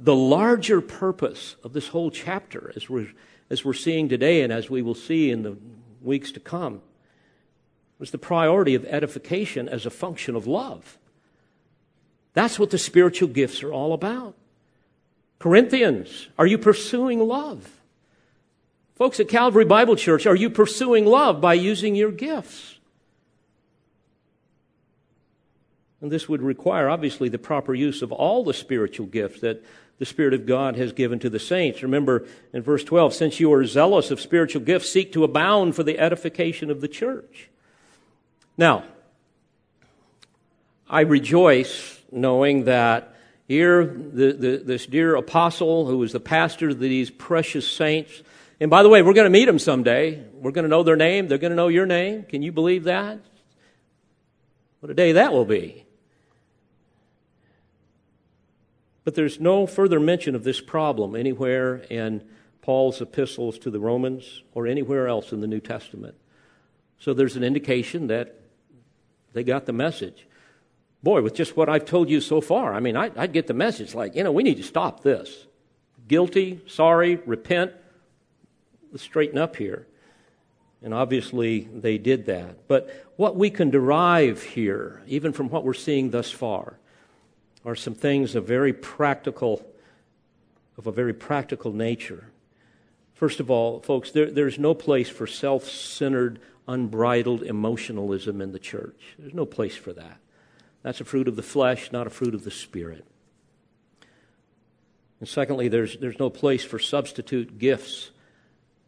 The 0.00 0.14
larger 0.14 0.80
purpose 0.80 1.56
of 1.64 1.72
this 1.72 1.88
whole 1.88 2.12
chapter, 2.12 2.72
as 2.76 2.88
we're, 2.88 3.08
as 3.50 3.64
we're 3.64 3.72
seeing 3.72 4.08
today 4.08 4.42
and 4.42 4.52
as 4.52 4.70
we 4.70 4.80
will 4.80 4.94
see 4.94 5.30
in 5.30 5.42
the 5.42 5.56
weeks 6.00 6.30
to 6.32 6.40
come, 6.40 6.82
was 7.98 8.12
the 8.12 8.18
priority 8.18 8.76
of 8.76 8.84
edification 8.84 9.68
as 9.68 9.86
a 9.86 9.90
function 9.90 10.36
of 10.36 10.46
love. 10.46 10.98
That's 12.32 12.60
what 12.60 12.70
the 12.70 12.78
spiritual 12.78 13.28
gifts 13.28 13.64
are 13.64 13.72
all 13.72 13.92
about. 13.92 14.36
Corinthians, 15.40 16.28
are 16.38 16.46
you 16.46 16.58
pursuing 16.58 17.18
love? 17.18 17.68
Folks 18.94 19.18
at 19.18 19.28
Calvary 19.28 19.64
Bible 19.64 19.96
Church, 19.96 20.26
are 20.26 20.36
you 20.36 20.48
pursuing 20.48 21.06
love 21.06 21.40
by 21.40 21.54
using 21.54 21.96
your 21.96 22.12
gifts? 22.12 22.78
And 26.00 26.12
this 26.12 26.28
would 26.28 26.42
require, 26.42 26.88
obviously, 26.88 27.28
the 27.28 27.38
proper 27.38 27.74
use 27.74 28.02
of 28.02 28.12
all 28.12 28.44
the 28.44 28.54
spiritual 28.54 29.06
gifts 29.06 29.40
that 29.40 29.64
the 29.98 30.06
Spirit 30.06 30.34
of 30.34 30.46
God 30.46 30.76
has 30.76 30.92
given 30.92 31.18
to 31.20 31.30
the 31.30 31.38
saints. 31.38 31.82
Remember 31.82 32.26
in 32.52 32.62
verse 32.62 32.84
12, 32.84 33.14
since 33.14 33.40
you 33.40 33.52
are 33.52 33.64
zealous 33.64 34.10
of 34.10 34.20
spiritual 34.20 34.62
gifts, 34.62 34.90
seek 34.90 35.12
to 35.12 35.24
abound 35.24 35.74
for 35.74 35.82
the 35.82 35.98
edification 35.98 36.70
of 36.70 36.80
the 36.80 36.88
church. 36.88 37.48
Now, 38.56 38.84
I 40.88 41.00
rejoice 41.00 42.00
knowing 42.10 42.64
that 42.64 43.14
here, 43.46 43.84
the, 43.84 44.32
the, 44.32 44.62
this 44.64 44.86
dear 44.86 45.16
apostle 45.16 45.86
who 45.86 46.02
is 46.02 46.12
the 46.12 46.20
pastor 46.20 46.68
of 46.68 46.78
these 46.78 47.10
precious 47.10 47.66
saints, 47.66 48.22
and 48.60 48.70
by 48.70 48.82
the 48.82 48.88
way, 48.88 49.02
we're 49.02 49.14
going 49.14 49.26
to 49.26 49.30
meet 49.30 49.44
them 49.44 49.58
someday. 49.58 50.22
We're 50.34 50.50
going 50.50 50.64
to 50.64 50.68
know 50.68 50.82
their 50.82 50.96
name. 50.96 51.28
They're 51.28 51.38
going 51.38 51.52
to 51.52 51.56
know 51.56 51.68
your 51.68 51.86
name. 51.86 52.24
Can 52.24 52.42
you 52.42 52.50
believe 52.50 52.84
that? 52.84 53.20
What 54.80 54.90
a 54.90 54.94
day 54.94 55.12
that 55.12 55.32
will 55.32 55.44
be. 55.44 55.84
But 59.08 59.14
there's 59.14 59.40
no 59.40 59.66
further 59.66 59.98
mention 59.98 60.34
of 60.34 60.44
this 60.44 60.60
problem 60.60 61.16
anywhere 61.16 61.76
in 61.88 62.22
Paul's 62.60 63.00
epistles 63.00 63.58
to 63.60 63.70
the 63.70 63.80
Romans 63.80 64.42
or 64.52 64.66
anywhere 64.66 65.08
else 65.08 65.32
in 65.32 65.40
the 65.40 65.46
New 65.46 65.60
Testament. 65.60 66.14
So 66.98 67.14
there's 67.14 67.34
an 67.34 67.42
indication 67.42 68.08
that 68.08 68.38
they 69.32 69.44
got 69.44 69.64
the 69.64 69.72
message. 69.72 70.26
Boy, 71.02 71.22
with 71.22 71.34
just 71.34 71.56
what 71.56 71.70
I've 71.70 71.86
told 71.86 72.10
you 72.10 72.20
so 72.20 72.42
far, 72.42 72.74
I 72.74 72.80
mean, 72.80 72.98
I, 72.98 73.08
would 73.08 73.32
get 73.32 73.46
the 73.46 73.54
message 73.54 73.94
like, 73.94 74.14
you 74.14 74.22
know, 74.24 74.30
we 74.30 74.42
need 74.42 74.58
to 74.58 74.62
stop 74.62 75.02
this. 75.02 75.46
Guilty, 76.06 76.60
sorry, 76.66 77.16
repent, 77.24 77.72
let's 78.92 79.04
straighten 79.04 79.38
up 79.38 79.56
here. 79.56 79.86
And 80.82 80.92
obviously 80.92 81.60
they 81.60 81.96
did 81.96 82.26
that. 82.26 82.68
But 82.68 83.06
what 83.16 83.36
we 83.36 83.48
can 83.48 83.70
derive 83.70 84.42
here, 84.42 85.02
even 85.06 85.32
from 85.32 85.48
what 85.48 85.64
we're 85.64 85.72
seeing 85.72 86.10
thus 86.10 86.30
far, 86.30 86.76
are 87.64 87.74
some 87.74 87.94
things 87.94 88.34
of 88.34 88.46
very 88.46 88.72
practical, 88.72 89.64
of 90.76 90.86
a 90.86 90.92
very 90.92 91.14
practical 91.14 91.72
nature. 91.72 92.30
First 93.14 93.40
of 93.40 93.50
all, 93.50 93.80
folks, 93.80 94.12
there, 94.12 94.30
there's 94.30 94.58
no 94.58 94.74
place 94.74 95.08
for 95.08 95.26
self 95.26 95.64
centered, 95.64 96.40
unbridled 96.66 97.42
emotionalism 97.42 98.40
in 98.40 98.52
the 98.52 98.58
church. 98.58 99.14
There's 99.18 99.34
no 99.34 99.46
place 99.46 99.76
for 99.76 99.92
that. 99.92 100.18
That's 100.82 101.00
a 101.00 101.04
fruit 101.04 101.28
of 101.28 101.36
the 101.36 101.42
flesh, 101.42 101.90
not 101.90 102.06
a 102.06 102.10
fruit 102.10 102.34
of 102.34 102.44
the 102.44 102.50
spirit. 102.50 103.04
And 105.20 105.28
secondly, 105.28 105.68
there's, 105.68 105.96
there's 105.98 106.18
no 106.18 106.30
place 106.30 106.64
for 106.64 106.78
substitute 106.78 107.58
gifts 107.58 108.10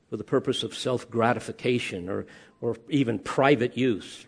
for 0.09 0.17
the 0.17 0.25
purpose 0.25 0.63
of 0.63 0.75
self 0.75 1.11
gratification 1.11 2.09
or, 2.09 2.27
or 2.61 2.77
even 2.89 3.19
private 3.19 3.77
use. 3.77 4.27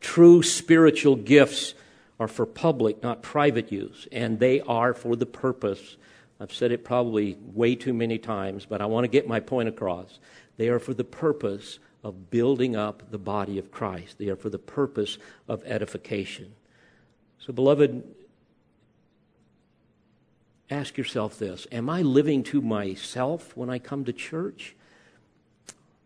True 0.00 0.42
spiritual 0.42 1.16
gifts 1.16 1.74
are 2.22 2.28
for 2.28 2.46
public, 2.46 3.02
not 3.02 3.20
private 3.20 3.72
use, 3.72 4.06
and 4.12 4.38
they 4.38 4.60
are 4.60 4.94
for 4.94 5.16
the 5.16 5.26
purpose. 5.26 5.96
I've 6.38 6.52
said 6.52 6.70
it 6.70 6.84
probably 6.84 7.36
way 7.52 7.74
too 7.74 7.92
many 7.92 8.16
times, 8.18 8.64
but 8.64 8.80
I 8.80 8.86
want 8.86 9.04
to 9.04 9.08
get 9.08 9.26
my 9.26 9.40
point 9.40 9.68
across. 9.68 10.20
They 10.56 10.68
are 10.68 10.78
for 10.78 10.94
the 10.94 11.04
purpose 11.04 11.80
of 12.04 12.30
building 12.30 12.76
up 12.76 13.10
the 13.10 13.18
body 13.18 13.58
of 13.58 13.72
Christ. 13.72 14.18
They 14.18 14.28
are 14.28 14.36
for 14.36 14.50
the 14.50 14.58
purpose 14.58 15.18
of 15.48 15.64
edification. 15.64 16.54
So, 17.40 17.52
beloved, 17.52 18.04
ask 20.70 20.96
yourself 20.96 21.38
this 21.40 21.66
Am 21.72 21.90
I 21.90 22.02
living 22.02 22.44
to 22.44 22.62
myself 22.62 23.56
when 23.56 23.68
I 23.68 23.80
come 23.80 24.04
to 24.04 24.12
church? 24.12 24.76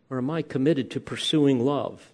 Or 0.09 0.19
am 0.19 0.31
I 0.31 0.41
committed 0.41 0.91
to 0.93 1.01
pursuing 1.01 1.61
love? 1.61 2.11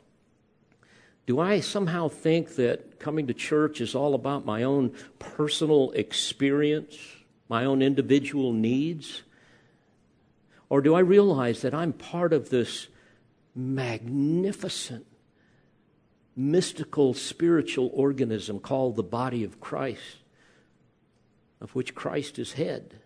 Do 1.27 1.39
I 1.39 1.61
somehow 1.61 2.09
think 2.09 2.57
that 2.57 2.99
coming 2.99 3.27
to 3.29 3.35
church 3.35 3.81
is 3.81 3.95
all 3.95 4.15
about 4.15 4.45
my 4.45 4.63
own 4.63 4.93
personal 5.19 5.93
experience, 5.93 6.99
my 7.49 7.65
own 7.65 7.83
individual 7.83 8.53
needs? 8.53 9.23
Or 10.69 10.81
do 10.81 10.95
I 10.95 11.01
realize 11.01 11.63
that 11.63 11.75
I'm 11.75 11.93
part 11.93 12.33
of 12.33 12.51
this 12.51 12.89
magnificent, 13.55 15.07
mystical, 16.35 17.15
spiritual 17.15 17.91
organism 17.93 18.59
called 18.59 18.97
the 18.97 19.03
body 19.03 19.45
of 19.45 19.61
Christ, 19.61 20.19
of 21.61 21.75
which 21.75 21.95
Christ 21.95 22.39
is 22.39 22.55
head. 22.55 22.99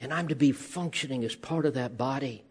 And 0.00 0.12
I'm 0.12 0.28
to 0.28 0.36
be 0.36 0.52
functioning 0.52 1.24
as 1.24 1.34
part 1.34 1.64
of 1.64 1.74
that 1.74 1.96
body. 1.96 2.44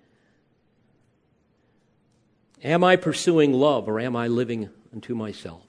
Am 2.65 2.83
I 2.83 2.97
pursuing 2.97 3.53
love 3.53 3.87
or 3.87 3.99
am 3.99 4.15
I 4.15 4.27
living 4.27 4.69
unto 4.93 5.15
myself? 5.15 5.61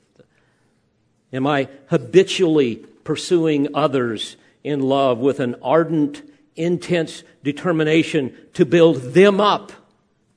Am 1.32 1.47
I 1.47 1.68
habitually 1.88 2.76
pursuing 3.05 3.68
others 3.74 4.36
in 4.64 4.80
love 4.80 5.18
with 5.18 5.38
an 5.38 5.57
ardent, 5.62 6.22
intense 6.57 7.22
determination 7.44 8.34
to 8.55 8.64
build 8.64 8.97
them 9.14 9.40
up? 9.40 9.72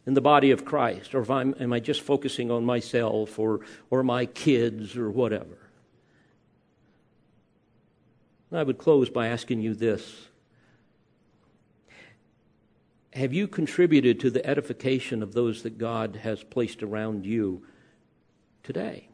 in 0.09 0.15
the 0.15 0.21
body 0.21 0.49
of 0.49 0.65
Christ? 0.65 1.13
Or 1.13 1.23
am 1.31 1.71
I 1.71 1.79
just 1.79 2.01
focusing 2.01 2.49
on 2.49 2.65
myself 2.65 3.37
or, 3.37 3.59
or 3.91 4.01
my 4.01 4.25
kids 4.25 4.97
or 4.97 5.11
whatever? 5.11 5.57
I 8.51 8.63
would 8.63 8.79
close 8.79 9.11
by 9.11 9.27
asking 9.27 9.61
you 9.61 9.75
this 9.75 10.28
Have 13.19 13.33
you 13.33 13.49
contributed 13.49 14.21
to 14.21 14.29
the 14.29 14.45
edification 14.45 15.21
of 15.21 15.33
those 15.33 15.63
that 15.63 15.77
God 15.77 16.21
has 16.23 16.41
placed 16.41 16.81
around 16.81 17.25
you 17.25 17.65
today? 18.63 19.09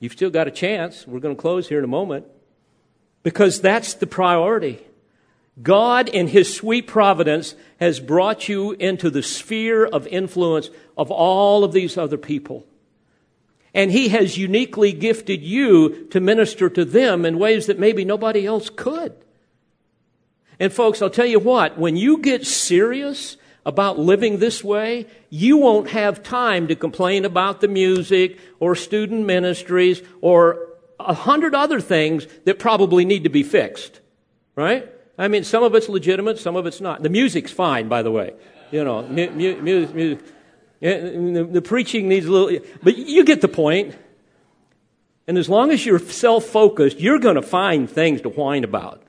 You've 0.00 0.12
still 0.12 0.30
got 0.30 0.48
a 0.48 0.50
chance. 0.50 1.06
We're 1.06 1.20
going 1.20 1.36
to 1.36 1.40
close 1.40 1.68
here 1.68 1.76
in 1.76 1.84
a 1.84 1.88
moment 1.88 2.24
because 3.22 3.60
that's 3.60 3.92
the 3.92 4.06
priority. 4.06 4.80
God, 5.62 6.08
in 6.08 6.28
His 6.28 6.56
sweet 6.56 6.86
providence, 6.86 7.54
has 7.80 8.00
brought 8.00 8.48
you 8.48 8.72
into 8.72 9.10
the 9.10 9.22
sphere 9.22 9.84
of 9.84 10.06
influence 10.06 10.70
of 10.96 11.10
all 11.10 11.64
of 11.64 11.72
these 11.72 11.98
other 11.98 12.16
people. 12.16 12.66
And 13.74 13.92
He 13.92 14.08
has 14.08 14.38
uniquely 14.38 14.94
gifted 14.94 15.42
you 15.42 16.06
to 16.12 16.18
minister 16.18 16.70
to 16.70 16.86
them 16.86 17.26
in 17.26 17.38
ways 17.38 17.66
that 17.66 17.78
maybe 17.78 18.06
nobody 18.06 18.46
else 18.46 18.70
could. 18.70 19.14
And 20.58 20.72
folks, 20.72 21.02
I'll 21.02 21.10
tell 21.10 21.26
you 21.26 21.38
what, 21.38 21.78
when 21.78 21.96
you 21.96 22.18
get 22.18 22.46
serious 22.46 23.36
about 23.64 23.98
living 23.98 24.38
this 24.38 24.62
way, 24.62 25.06
you 25.28 25.56
won't 25.56 25.90
have 25.90 26.22
time 26.22 26.68
to 26.68 26.76
complain 26.76 27.24
about 27.24 27.60
the 27.60 27.68
music 27.68 28.38
or 28.60 28.74
student 28.74 29.26
ministries 29.26 30.02
or 30.20 30.68
a 31.00 31.12
hundred 31.12 31.54
other 31.54 31.80
things 31.80 32.26
that 32.44 32.58
probably 32.58 33.04
need 33.04 33.24
to 33.24 33.28
be 33.28 33.42
fixed. 33.42 34.00
Right? 34.54 34.88
I 35.18 35.28
mean, 35.28 35.44
some 35.44 35.62
of 35.62 35.74
it's 35.74 35.88
legitimate, 35.88 36.38
some 36.38 36.56
of 36.56 36.66
it's 36.66 36.80
not. 36.80 37.02
The 37.02 37.08
music's 37.08 37.50
fine, 37.50 37.88
by 37.88 38.02
the 38.02 38.10
way. 38.10 38.34
You 38.70 38.84
know, 38.84 39.02
mu- 39.02 39.30
mu- 39.30 39.62
music. 39.62 40.20
Eh, 40.82 40.98
the, 40.98 41.48
the 41.50 41.62
preaching 41.62 42.08
needs 42.08 42.26
a 42.26 42.30
little, 42.30 42.66
but 42.82 42.96
you 42.96 43.24
get 43.24 43.40
the 43.40 43.48
point. 43.48 43.96
And 45.26 45.38
as 45.38 45.48
long 45.48 45.70
as 45.70 45.84
you're 45.84 45.98
self 45.98 46.44
focused, 46.44 47.00
you're 47.00 47.18
going 47.18 47.34
to 47.34 47.42
find 47.42 47.90
things 47.90 48.20
to 48.22 48.28
whine 48.28 48.62
about. 48.62 49.02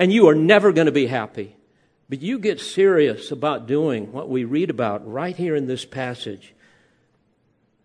And 0.00 0.10
you 0.10 0.28
are 0.30 0.34
never 0.34 0.72
going 0.72 0.86
to 0.86 0.92
be 0.92 1.06
happy. 1.06 1.54
But 2.08 2.22
you 2.22 2.38
get 2.38 2.58
serious 2.58 3.30
about 3.30 3.66
doing 3.66 4.12
what 4.12 4.30
we 4.30 4.44
read 4.44 4.70
about 4.70 5.06
right 5.06 5.36
here 5.36 5.54
in 5.54 5.66
this 5.66 5.84
passage, 5.84 6.54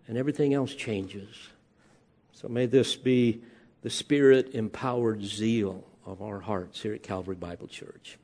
and 0.07 0.17
everything 0.17 0.53
else 0.53 0.73
changes. 0.73 1.27
So 2.31 2.47
may 2.47 2.67
this 2.67 2.95
be 2.95 3.43
the 3.81 3.89
spirit 3.89 4.55
empowered 4.55 5.23
zeal 5.25 5.83
of 6.05 6.21
our 6.21 6.39
hearts 6.39 6.81
here 6.81 6.93
at 6.93 7.03
Calvary 7.03 7.35
Bible 7.35 7.67
Church. 7.67 8.17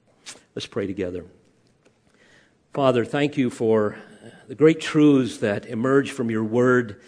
Let's 0.56 0.68
pray 0.68 0.88
together. 0.88 1.26
Father, 2.74 3.04
thank 3.04 3.38
you 3.38 3.50
for 3.50 3.98
the 4.48 4.56
great 4.56 4.80
truths 4.80 5.40
that 5.40 5.66
emerge 5.66 6.12
from 6.12 6.32
your 6.32 6.46
word. 6.46 7.02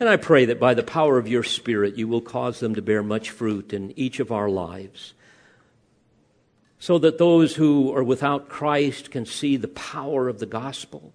And 0.00 0.08
I 0.08 0.16
pray 0.16 0.46
that 0.46 0.58
by 0.58 0.72
the 0.72 0.82
power 0.82 1.18
of 1.18 1.28
your 1.28 1.42
Spirit, 1.42 1.98
you 1.98 2.08
will 2.08 2.22
cause 2.22 2.60
them 2.60 2.76
to 2.76 2.82
bear 2.82 3.02
much 3.02 3.28
fruit 3.28 3.74
in 3.74 3.92
each 3.98 4.20
of 4.20 4.32
our 4.32 4.48
lives. 4.48 5.12
So 6.80 6.98
that 6.98 7.18
those 7.18 7.54
who 7.54 7.94
are 7.94 8.02
without 8.02 8.48
Christ 8.48 9.12
can 9.12 9.26
see 9.26 9.56
the 9.56 9.68
power 9.68 10.28
of 10.28 10.40
the 10.40 10.46
gospel. 10.46 11.12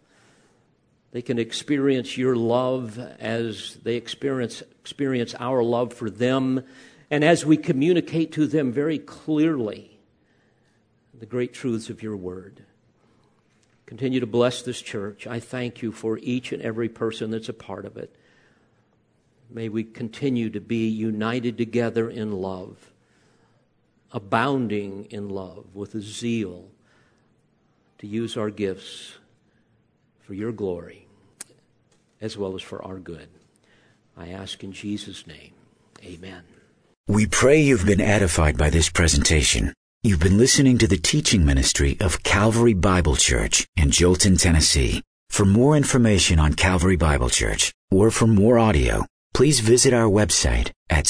They 1.11 1.22
can 1.22 1.39
experience 1.39 2.18
your 2.18 2.36
love 2.36 2.99
as 3.20 3.78
they 3.84 3.95
experience, 3.95 4.61
experience 4.80 5.36
our 5.39 5.63
love 5.63 5.91
for 5.91 6.09
them. 6.09 6.63
And 7.09 7.24
as 7.24 7.45
we 7.45 7.57
communicate 7.57 8.32
to 8.34 8.47
them 8.47 8.72
very 8.72 8.99
clearly 8.99 9.99
the 11.20 11.26
great 11.26 11.53
truths 11.53 11.89
of 11.89 12.03
your 12.03 12.16
word. 12.16 12.63
Continue 13.86 14.20
to 14.20 14.28
bless 14.28 14.61
this 14.61 14.82
church. 14.82 15.28
I 15.28 15.39
thank 15.39 15.82
you 15.82 15.91
for 15.91 16.18
each 16.20 16.51
and 16.51 16.61
every 16.61 16.89
person 16.89 17.32
that's 17.32 17.49
a 17.49 17.53
part 17.53 17.86
of 17.86 17.97
it. 17.97 18.16
May 19.49 19.70
we 19.70 19.84
continue 19.84 20.49
to 20.49 20.59
be 20.59 20.88
united 20.88 21.57
together 21.57 22.09
in 22.09 22.32
love, 22.32 22.91
abounding 24.12 25.06
in 25.10 25.30
love 25.30 25.66
with 25.74 25.95
a 25.95 26.01
zeal 26.01 26.70
to 27.97 28.08
use 28.08 28.38
our 28.38 28.49
gifts 28.49 29.14
for 30.20 30.34
your 30.34 30.51
glory 30.51 31.08
as 32.22 32.38
well 32.38 32.56
as 32.56 32.62
for 32.62 32.84
our 32.84 32.99
good. 32.99 33.30
I 34.18 34.30
ask 34.30 34.64
in 34.64 34.72
Jesus' 34.72 35.28
name, 35.28 35.53
amen. 36.03 36.43
We 37.08 37.28
pray 37.28 37.62
you've 37.62 37.86
been 37.86 38.01
edified 38.01 38.58
by 38.58 38.70
this 38.70 38.89
presentation. 38.89 39.74
You've 40.03 40.20
been 40.20 40.38
listening 40.38 40.78
to 40.80 40.88
the 40.88 40.97
teaching 40.97 41.45
ministry 41.45 41.97
of 41.99 42.24
Calvary 42.24 42.74
Bible 42.74 43.16
Church 43.16 43.68
in 43.76 43.89
Jolton, 43.89 44.41
Tennessee. 44.41 45.03
For 45.30 45.45
more 45.45 45.76
information 45.76 46.39
on 46.39 46.53
Calvary 46.53 46.95
Bible 46.95 47.30
Church 47.30 47.74
or 47.91 48.10
for 48.12 48.28
more 48.28 48.58
audio, 48.58 49.06
please 49.34 49.60
visit 49.60 49.93
our 49.93 50.10
website 50.10 50.72
at 50.89 51.06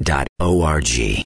cbctn.org. 0.00 1.18